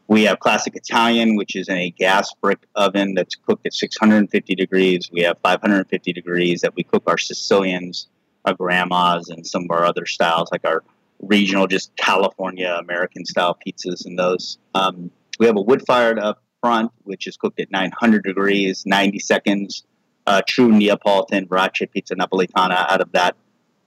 we 0.09 0.25
have 0.25 0.41
classic 0.41 0.75
Italian, 0.75 1.37
which 1.37 1.55
is 1.55 1.69
in 1.69 1.77
a 1.77 1.91
gas 1.91 2.35
brick 2.41 2.59
oven 2.75 3.15
that's 3.15 3.37
cooked 3.37 3.65
at 3.67 3.73
650 3.73 4.55
degrees. 4.57 5.09
We 5.13 5.21
have 5.21 5.37
550 5.43 6.13
degrees 6.13 6.63
that 6.63 6.75
we 6.75 6.83
cook 6.83 7.05
our 7.07 7.19
Sicilians, 7.19 8.09
our 8.45 8.55
grandmas, 8.55 9.29
and 9.29 9.47
some 9.47 9.65
of 9.65 9.71
our 9.71 9.85
other 9.85 10.07
styles, 10.07 10.51
like 10.51 10.65
our 10.65 10.83
regional, 11.21 11.69
just 11.69 11.95
California 11.97 12.77
American 12.81 13.25
style 13.25 13.57
pizzas 13.65 14.07
and 14.07 14.19
those. 14.19 14.59
Um, 14.75 15.13
we 15.41 15.47
have 15.47 15.57
a 15.57 15.61
wood 15.61 15.83
fired 15.87 16.19
up 16.19 16.43
front, 16.63 16.93
which 17.05 17.27
is 17.27 17.37
cooked 17.37 17.59
at 17.59 17.71
900 17.73 18.23
degrees, 18.23 18.85
90 18.87 19.19
seconds. 19.19 19.85
Uh, 20.27 20.43
true 20.47 20.71
Neapolitan 20.71 21.49
Verace 21.49 21.91
pizza 21.91 22.15
napolitana 22.15 22.89
out 22.89 23.01
of 23.01 23.11
that 23.13 23.35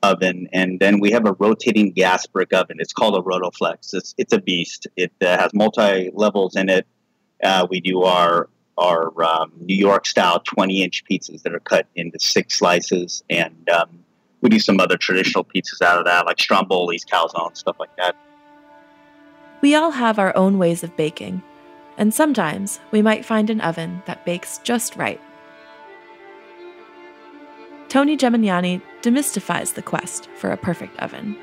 oven. 0.01 0.49
And 0.51 0.79
then 0.79 0.99
we 0.99 1.11
have 1.11 1.25
a 1.27 1.33
rotating 1.33 1.91
gas 1.91 2.25
brick 2.25 2.51
oven. 2.53 2.77
It's 2.79 2.91
called 2.91 3.15
a 3.15 3.21
Rotoflex. 3.21 3.93
It's, 3.93 4.15
it's 4.17 4.33
a 4.33 4.41
beast. 4.41 4.87
It 4.97 5.13
uh, 5.21 5.37
has 5.37 5.53
multi 5.53 6.09
levels 6.13 6.55
in 6.55 6.69
it. 6.69 6.87
Uh, 7.41 7.67
we 7.69 7.79
do 7.79 8.03
our 8.03 8.49
our 8.79 9.23
um, 9.23 9.51
New 9.59 9.75
York 9.75 10.07
style 10.07 10.39
20 10.39 10.81
inch 10.81 11.03
pizzas 11.09 11.43
that 11.43 11.53
are 11.53 11.59
cut 11.59 11.85
into 11.93 12.19
six 12.19 12.57
slices. 12.57 13.23
And 13.29 13.69
um, 13.69 14.03
we 14.41 14.49
do 14.49 14.57
some 14.57 14.79
other 14.79 14.97
traditional 14.97 15.45
pizzas 15.45 15.79
out 15.83 15.99
of 15.99 16.05
that, 16.05 16.25
like 16.25 16.37
strombolis, 16.37 17.05
calzone, 17.05 17.55
stuff 17.55 17.75
like 17.79 17.95
that. 17.97 18.15
We 19.63 19.75
all 19.75 19.91
have 19.91 20.19
our 20.19 20.35
own 20.35 20.57
ways 20.57 20.83
of 20.83 20.93
baking, 20.97 21.41
and 21.97 22.13
sometimes 22.13 22.81
we 22.91 23.01
might 23.01 23.23
find 23.23 23.49
an 23.49 23.61
oven 23.61 24.03
that 24.05 24.25
bakes 24.25 24.57
just 24.65 24.97
right. 24.97 25.21
Tony 27.87 28.17
Gemignani 28.17 28.81
demystifies 29.01 29.73
the 29.73 29.81
quest 29.81 30.27
for 30.35 30.51
a 30.51 30.57
perfect 30.57 30.99
oven. 30.99 31.37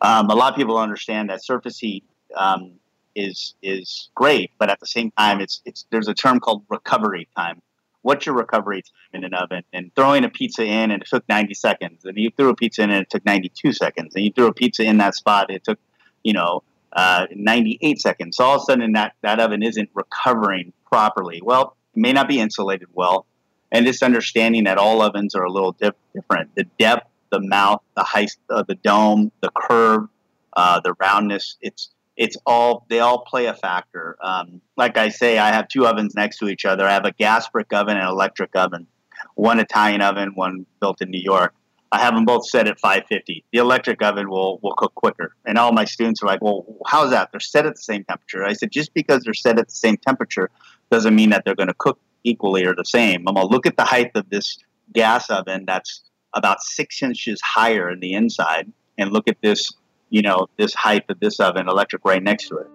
Um, 0.00 0.30
a 0.30 0.34
lot 0.34 0.54
of 0.54 0.56
people 0.56 0.78
understand 0.78 1.28
that 1.28 1.44
surface 1.44 1.78
heat 1.78 2.02
um, 2.36 2.72
is 3.14 3.54
is 3.60 4.08
great, 4.14 4.50
but 4.58 4.70
at 4.70 4.80
the 4.80 4.86
same 4.86 5.10
time, 5.18 5.42
it's 5.42 5.60
it's 5.66 5.84
there's 5.90 6.08
a 6.08 6.14
term 6.14 6.40
called 6.40 6.62
recovery 6.70 7.28
time, 7.36 7.60
What's 8.06 8.24
your 8.24 8.36
recovery 8.36 8.82
time 8.82 8.92
in 9.14 9.24
an 9.24 9.34
oven? 9.34 9.64
And 9.72 9.92
throwing 9.96 10.24
a 10.24 10.28
pizza 10.28 10.64
in 10.64 10.92
and 10.92 11.02
it 11.02 11.08
took 11.08 11.28
90 11.28 11.54
seconds, 11.54 12.04
and 12.04 12.16
you 12.16 12.30
threw 12.30 12.50
a 12.50 12.54
pizza 12.54 12.84
in 12.84 12.90
and 12.90 13.02
it 13.02 13.10
took 13.10 13.26
92 13.26 13.72
seconds, 13.72 14.14
and 14.14 14.24
you 14.24 14.30
threw 14.30 14.46
a 14.46 14.52
pizza 14.52 14.84
in 14.84 14.98
that 14.98 15.16
spot, 15.16 15.50
it 15.50 15.64
took 15.64 15.80
you 16.22 16.32
know 16.32 16.62
uh, 16.92 17.26
98 17.34 18.00
seconds. 18.00 18.36
So 18.36 18.44
all 18.44 18.56
of 18.56 18.62
a 18.62 18.64
sudden, 18.66 18.92
that 18.92 19.14
that 19.22 19.40
oven 19.40 19.64
isn't 19.64 19.90
recovering 19.92 20.72
properly. 20.86 21.40
Well, 21.42 21.76
it 21.96 21.98
may 21.98 22.12
not 22.12 22.28
be 22.28 22.38
insulated 22.38 22.86
well, 22.94 23.26
and 23.72 23.84
this 23.84 24.04
understanding 24.04 24.62
that 24.64 24.78
all 24.78 25.02
ovens 25.02 25.34
are 25.34 25.42
a 25.42 25.50
little 25.50 25.72
dip- 25.72 25.98
different. 26.14 26.54
The 26.54 26.62
depth, 26.78 27.08
the 27.32 27.40
mouth, 27.40 27.82
the 27.96 28.04
height 28.04 28.30
of 28.48 28.68
the 28.68 28.76
dome, 28.76 29.32
the 29.40 29.50
curve, 29.50 30.06
uh, 30.52 30.78
the 30.78 30.94
roundness. 31.00 31.56
It's 31.60 31.90
it's 32.16 32.36
all 32.46 32.86
they 32.88 33.00
all 33.00 33.20
play 33.20 33.46
a 33.46 33.54
factor. 33.54 34.16
Um, 34.20 34.60
like 34.76 34.96
I 34.96 35.10
say, 35.10 35.38
I 35.38 35.52
have 35.52 35.68
two 35.68 35.86
ovens 35.86 36.14
next 36.14 36.38
to 36.38 36.48
each 36.48 36.64
other. 36.64 36.86
I 36.86 36.92
have 36.92 37.04
a 37.04 37.12
gas 37.12 37.48
brick 37.48 37.72
oven 37.72 37.96
and 37.96 38.06
an 38.06 38.12
electric 38.12 38.56
oven, 38.56 38.86
one 39.34 39.60
Italian 39.60 40.00
oven, 40.00 40.32
one 40.34 40.66
built 40.80 41.02
in 41.02 41.10
New 41.10 41.20
York. 41.22 41.54
I 41.92 42.00
have 42.00 42.14
them 42.14 42.24
both 42.24 42.46
set 42.46 42.66
at 42.66 42.80
550. 42.80 43.44
The 43.52 43.58
electric 43.58 44.02
oven 44.02 44.28
will 44.28 44.58
will 44.62 44.74
cook 44.74 44.94
quicker, 44.94 45.34
and 45.44 45.58
all 45.58 45.72
my 45.72 45.84
students 45.84 46.22
are 46.22 46.26
like, 46.26 46.42
"Well, 46.42 46.64
how's 46.86 47.10
that? 47.10 47.30
They're 47.32 47.40
set 47.40 47.66
at 47.66 47.74
the 47.76 47.82
same 47.82 48.04
temperature." 48.04 48.44
I 48.44 48.54
said, 48.54 48.72
"Just 48.72 48.92
because 48.94 49.22
they're 49.22 49.34
set 49.34 49.58
at 49.58 49.68
the 49.68 49.74
same 49.74 49.96
temperature 49.96 50.50
doesn't 50.90 51.14
mean 51.14 51.30
that 51.30 51.44
they're 51.44 51.54
going 51.54 51.68
to 51.68 51.74
cook 51.74 51.98
equally 52.24 52.64
or 52.64 52.74
the 52.74 52.84
same." 52.84 53.24
I'm 53.28 53.34
gonna 53.34 53.46
look 53.46 53.66
at 53.66 53.76
the 53.76 53.84
height 53.84 54.10
of 54.14 54.28
this 54.30 54.58
gas 54.92 55.30
oven 55.30 55.64
that's 55.66 56.02
about 56.32 56.60
six 56.60 57.02
inches 57.02 57.40
higher 57.40 57.88
in 57.90 58.00
the 58.00 58.14
inside, 58.14 58.72
and 58.98 59.12
look 59.12 59.28
at 59.28 59.36
this 59.42 59.72
you 60.10 60.22
know, 60.22 60.46
this 60.56 60.74
height 60.74 61.04
of 61.08 61.20
this 61.20 61.40
oven 61.40 61.68
electric 61.68 62.04
right 62.04 62.22
next 62.22 62.48
to 62.48 62.56
it. 62.58 62.68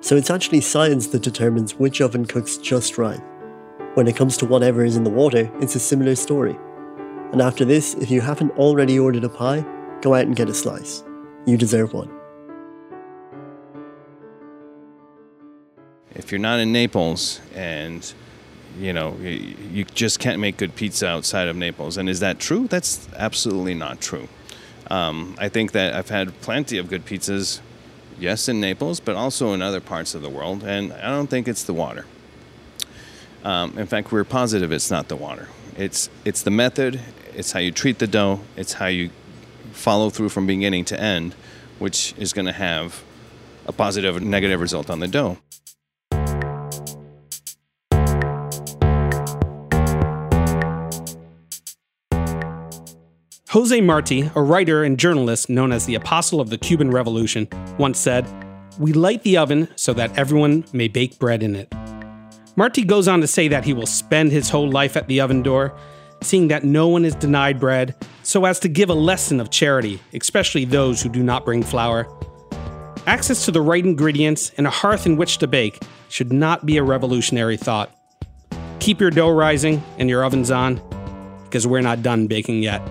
So 0.00 0.16
it's 0.16 0.30
actually 0.30 0.60
science 0.60 1.06
that 1.08 1.22
determines 1.22 1.74
which 1.76 2.00
oven 2.00 2.26
cooks 2.26 2.58
just 2.58 2.98
right. 2.98 3.20
When 3.94 4.06
it 4.06 4.16
comes 4.16 4.36
to 4.38 4.46
whatever 4.46 4.84
is 4.84 4.96
in 4.96 5.04
the 5.04 5.10
water, 5.10 5.50
it's 5.60 5.74
a 5.74 5.80
similar 5.80 6.14
story. 6.14 6.58
And 7.32 7.40
after 7.40 7.64
this, 7.64 7.94
if 7.94 8.10
you 8.10 8.20
haven't 8.20 8.50
already 8.52 8.98
ordered 8.98 9.24
a 9.24 9.28
pie, 9.28 9.64
go 10.02 10.14
out 10.14 10.26
and 10.26 10.36
get 10.36 10.48
a 10.48 10.54
slice. 10.54 11.02
You 11.46 11.56
deserve 11.56 11.94
one. 11.94 12.10
If 16.14 16.30
you're 16.30 16.38
not 16.38 16.60
in 16.60 16.70
Naples 16.72 17.40
and 17.54 18.12
you 18.78 18.92
know 18.92 19.16
you, 19.20 19.56
you 19.72 19.84
just 19.84 20.18
can't 20.20 20.40
make 20.40 20.56
good 20.56 20.76
pizza 20.76 21.08
outside 21.08 21.48
of 21.48 21.56
Naples, 21.56 21.96
and 21.96 22.08
is 22.08 22.20
that 22.20 22.38
true? 22.38 22.68
That's 22.68 23.08
absolutely 23.16 23.74
not 23.74 24.00
true. 24.00 24.28
Um, 24.88 25.34
I 25.38 25.48
think 25.48 25.72
that 25.72 25.94
I've 25.94 26.10
had 26.10 26.40
plenty 26.40 26.78
of 26.78 26.88
good 26.88 27.06
pizzas, 27.06 27.60
yes, 28.18 28.48
in 28.48 28.60
Naples, 28.60 29.00
but 29.00 29.16
also 29.16 29.52
in 29.52 29.62
other 29.62 29.80
parts 29.80 30.14
of 30.14 30.22
the 30.22 30.28
world, 30.28 30.62
and 30.62 30.92
I 30.92 31.10
don't 31.10 31.28
think 31.28 31.48
it's 31.48 31.64
the 31.64 31.72
water. 31.72 32.06
Um, 33.44 33.78
in 33.78 33.86
fact, 33.86 34.12
we're 34.12 34.24
positive 34.24 34.72
it's 34.72 34.90
not 34.90 35.08
the 35.08 35.16
water. 35.16 35.48
It's 35.76 36.08
it's 36.24 36.42
the 36.42 36.50
method. 36.50 37.00
It's 37.34 37.52
how 37.52 37.60
you 37.60 37.72
treat 37.72 37.98
the 37.98 38.06
dough. 38.06 38.40
It's 38.56 38.74
how 38.74 38.86
you 38.86 39.10
follow 39.72 40.08
through 40.08 40.30
from 40.30 40.46
beginning 40.46 40.84
to 40.86 41.00
end, 41.00 41.34
which 41.78 42.14
is 42.16 42.32
going 42.32 42.46
to 42.46 42.52
have 42.52 43.02
a 43.66 43.72
positive 43.72 44.16
or 44.16 44.20
negative 44.20 44.60
result 44.60 44.88
on 44.88 45.00
the 45.00 45.08
dough. 45.08 45.38
Jose 53.54 53.80
Marti, 53.80 54.28
a 54.34 54.42
writer 54.42 54.82
and 54.82 54.98
journalist 54.98 55.48
known 55.48 55.70
as 55.70 55.86
the 55.86 55.94
Apostle 55.94 56.40
of 56.40 56.50
the 56.50 56.58
Cuban 56.58 56.90
Revolution, 56.90 57.46
once 57.78 58.00
said, 58.00 58.26
We 58.80 58.92
light 58.92 59.22
the 59.22 59.36
oven 59.36 59.68
so 59.76 59.92
that 59.92 60.18
everyone 60.18 60.64
may 60.72 60.88
bake 60.88 61.20
bread 61.20 61.40
in 61.40 61.54
it. 61.54 61.72
Marti 62.56 62.82
goes 62.82 63.06
on 63.06 63.20
to 63.20 63.28
say 63.28 63.46
that 63.46 63.64
he 63.64 63.72
will 63.72 63.86
spend 63.86 64.32
his 64.32 64.50
whole 64.50 64.68
life 64.68 64.96
at 64.96 65.06
the 65.06 65.20
oven 65.20 65.40
door, 65.40 65.72
seeing 66.20 66.48
that 66.48 66.64
no 66.64 66.88
one 66.88 67.04
is 67.04 67.14
denied 67.14 67.60
bread, 67.60 67.94
so 68.24 68.44
as 68.44 68.58
to 68.58 68.68
give 68.68 68.90
a 68.90 68.94
lesson 68.94 69.38
of 69.38 69.50
charity, 69.50 70.00
especially 70.12 70.64
those 70.64 71.00
who 71.00 71.08
do 71.08 71.22
not 71.22 71.44
bring 71.44 71.62
flour. 71.62 72.08
Access 73.06 73.44
to 73.44 73.52
the 73.52 73.62
right 73.62 73.84
ingredients 73.84 74.50
and 74.56 74.66
a 74.66 74.70
hearth 74.70 75.06
in 75.06 75.16
which 75.16 75.38
to 75.38 75.46
bake 75.46 75.80
should 76.08 76.32
not 76.32 76.66
be 76.66 76.76
a 76.76 76.82
revolutionary 76.82 77.56
thought. 77.56 77.96
Keep 78.80 79.00
your 79.00 79.12
dough 79.12 79.30
rising 79.30 79.80
and 79.96 80.10
your 80.10 80.24
ovens 80.24 80.50
on, 80.50 80.80
because 81.44 81.68
we're 81.68 81.82
not 81.82 82.02
done 82.02 82.26
baking 82.26 82.60
yet. 82.60 82.82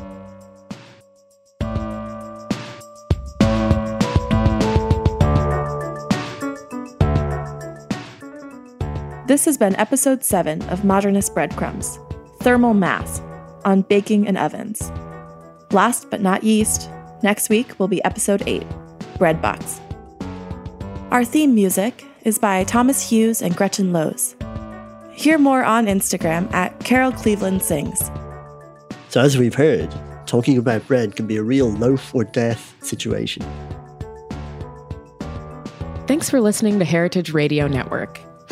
This 9.25 9.45
has 9.45 9.57
been 9.57 9.73
episode 9.77 10.21
7 10.21 10.61
of 10.63 10.83
Modernist 10.83 11.33
Breadcrumbs 11.33 11.97
Thermal 12.41 12.73
Mass 12.73 13.21
on 13.63 13.83
baking 13.83 14.27
and 14.27 14.37
ovens. 14.37 14.91
Last 15.71 16.09
but 16.09 16.19
not 16.19 16.43
least, 16.43 16.89
next 17.21 17.47
week 17.47 17.79
will 17.79 17.87
be 17.87 18.03
episode 18.03 18.43
8 18.45 18.65
Bread 19.17 19.41
Box. 19.41 19.79
Our 21.11 21.23
theme 21.23 21.55
music 21.55 22.03
is 22.23 22.37
by 22.37 22.65
Thomas 22.65 23.09
Hughes 23.09 23.41
and 23.41 23.55
Gretchen 23.55 23.93
Lohse. 23.93 24.35
Hear 25.13 25.37
more 25.37 25.63
on 25.63 25.85
Instagram 25.85 26.53
at 26.53 26.77
Carol 26.81 27.13
Cleveland 27.13 27.61
Sings. 27.61 28.11
So, 29.07 29.21
as 29.21 29.37
we've 29.37 29.55
heard, 29.55 29.89
talking 30.25 30.57
about 30.57 30.85
bread 30.85 31.15
can 31.15 31.27
be 31.27 31.37
a 31.37 31.43
real 31.43 31.71
loaf 31.71 32.13
or 32.13 32.25
death 32.25 32.75
situation. 32.83 33.45
Thanks 36.07 36.29
for 36.29 36.41
listening 36.41 36.77
to 36.79 36.83
Heritage 36.83 37.31
Radio 37.31 37.69
Network 37.69 38.19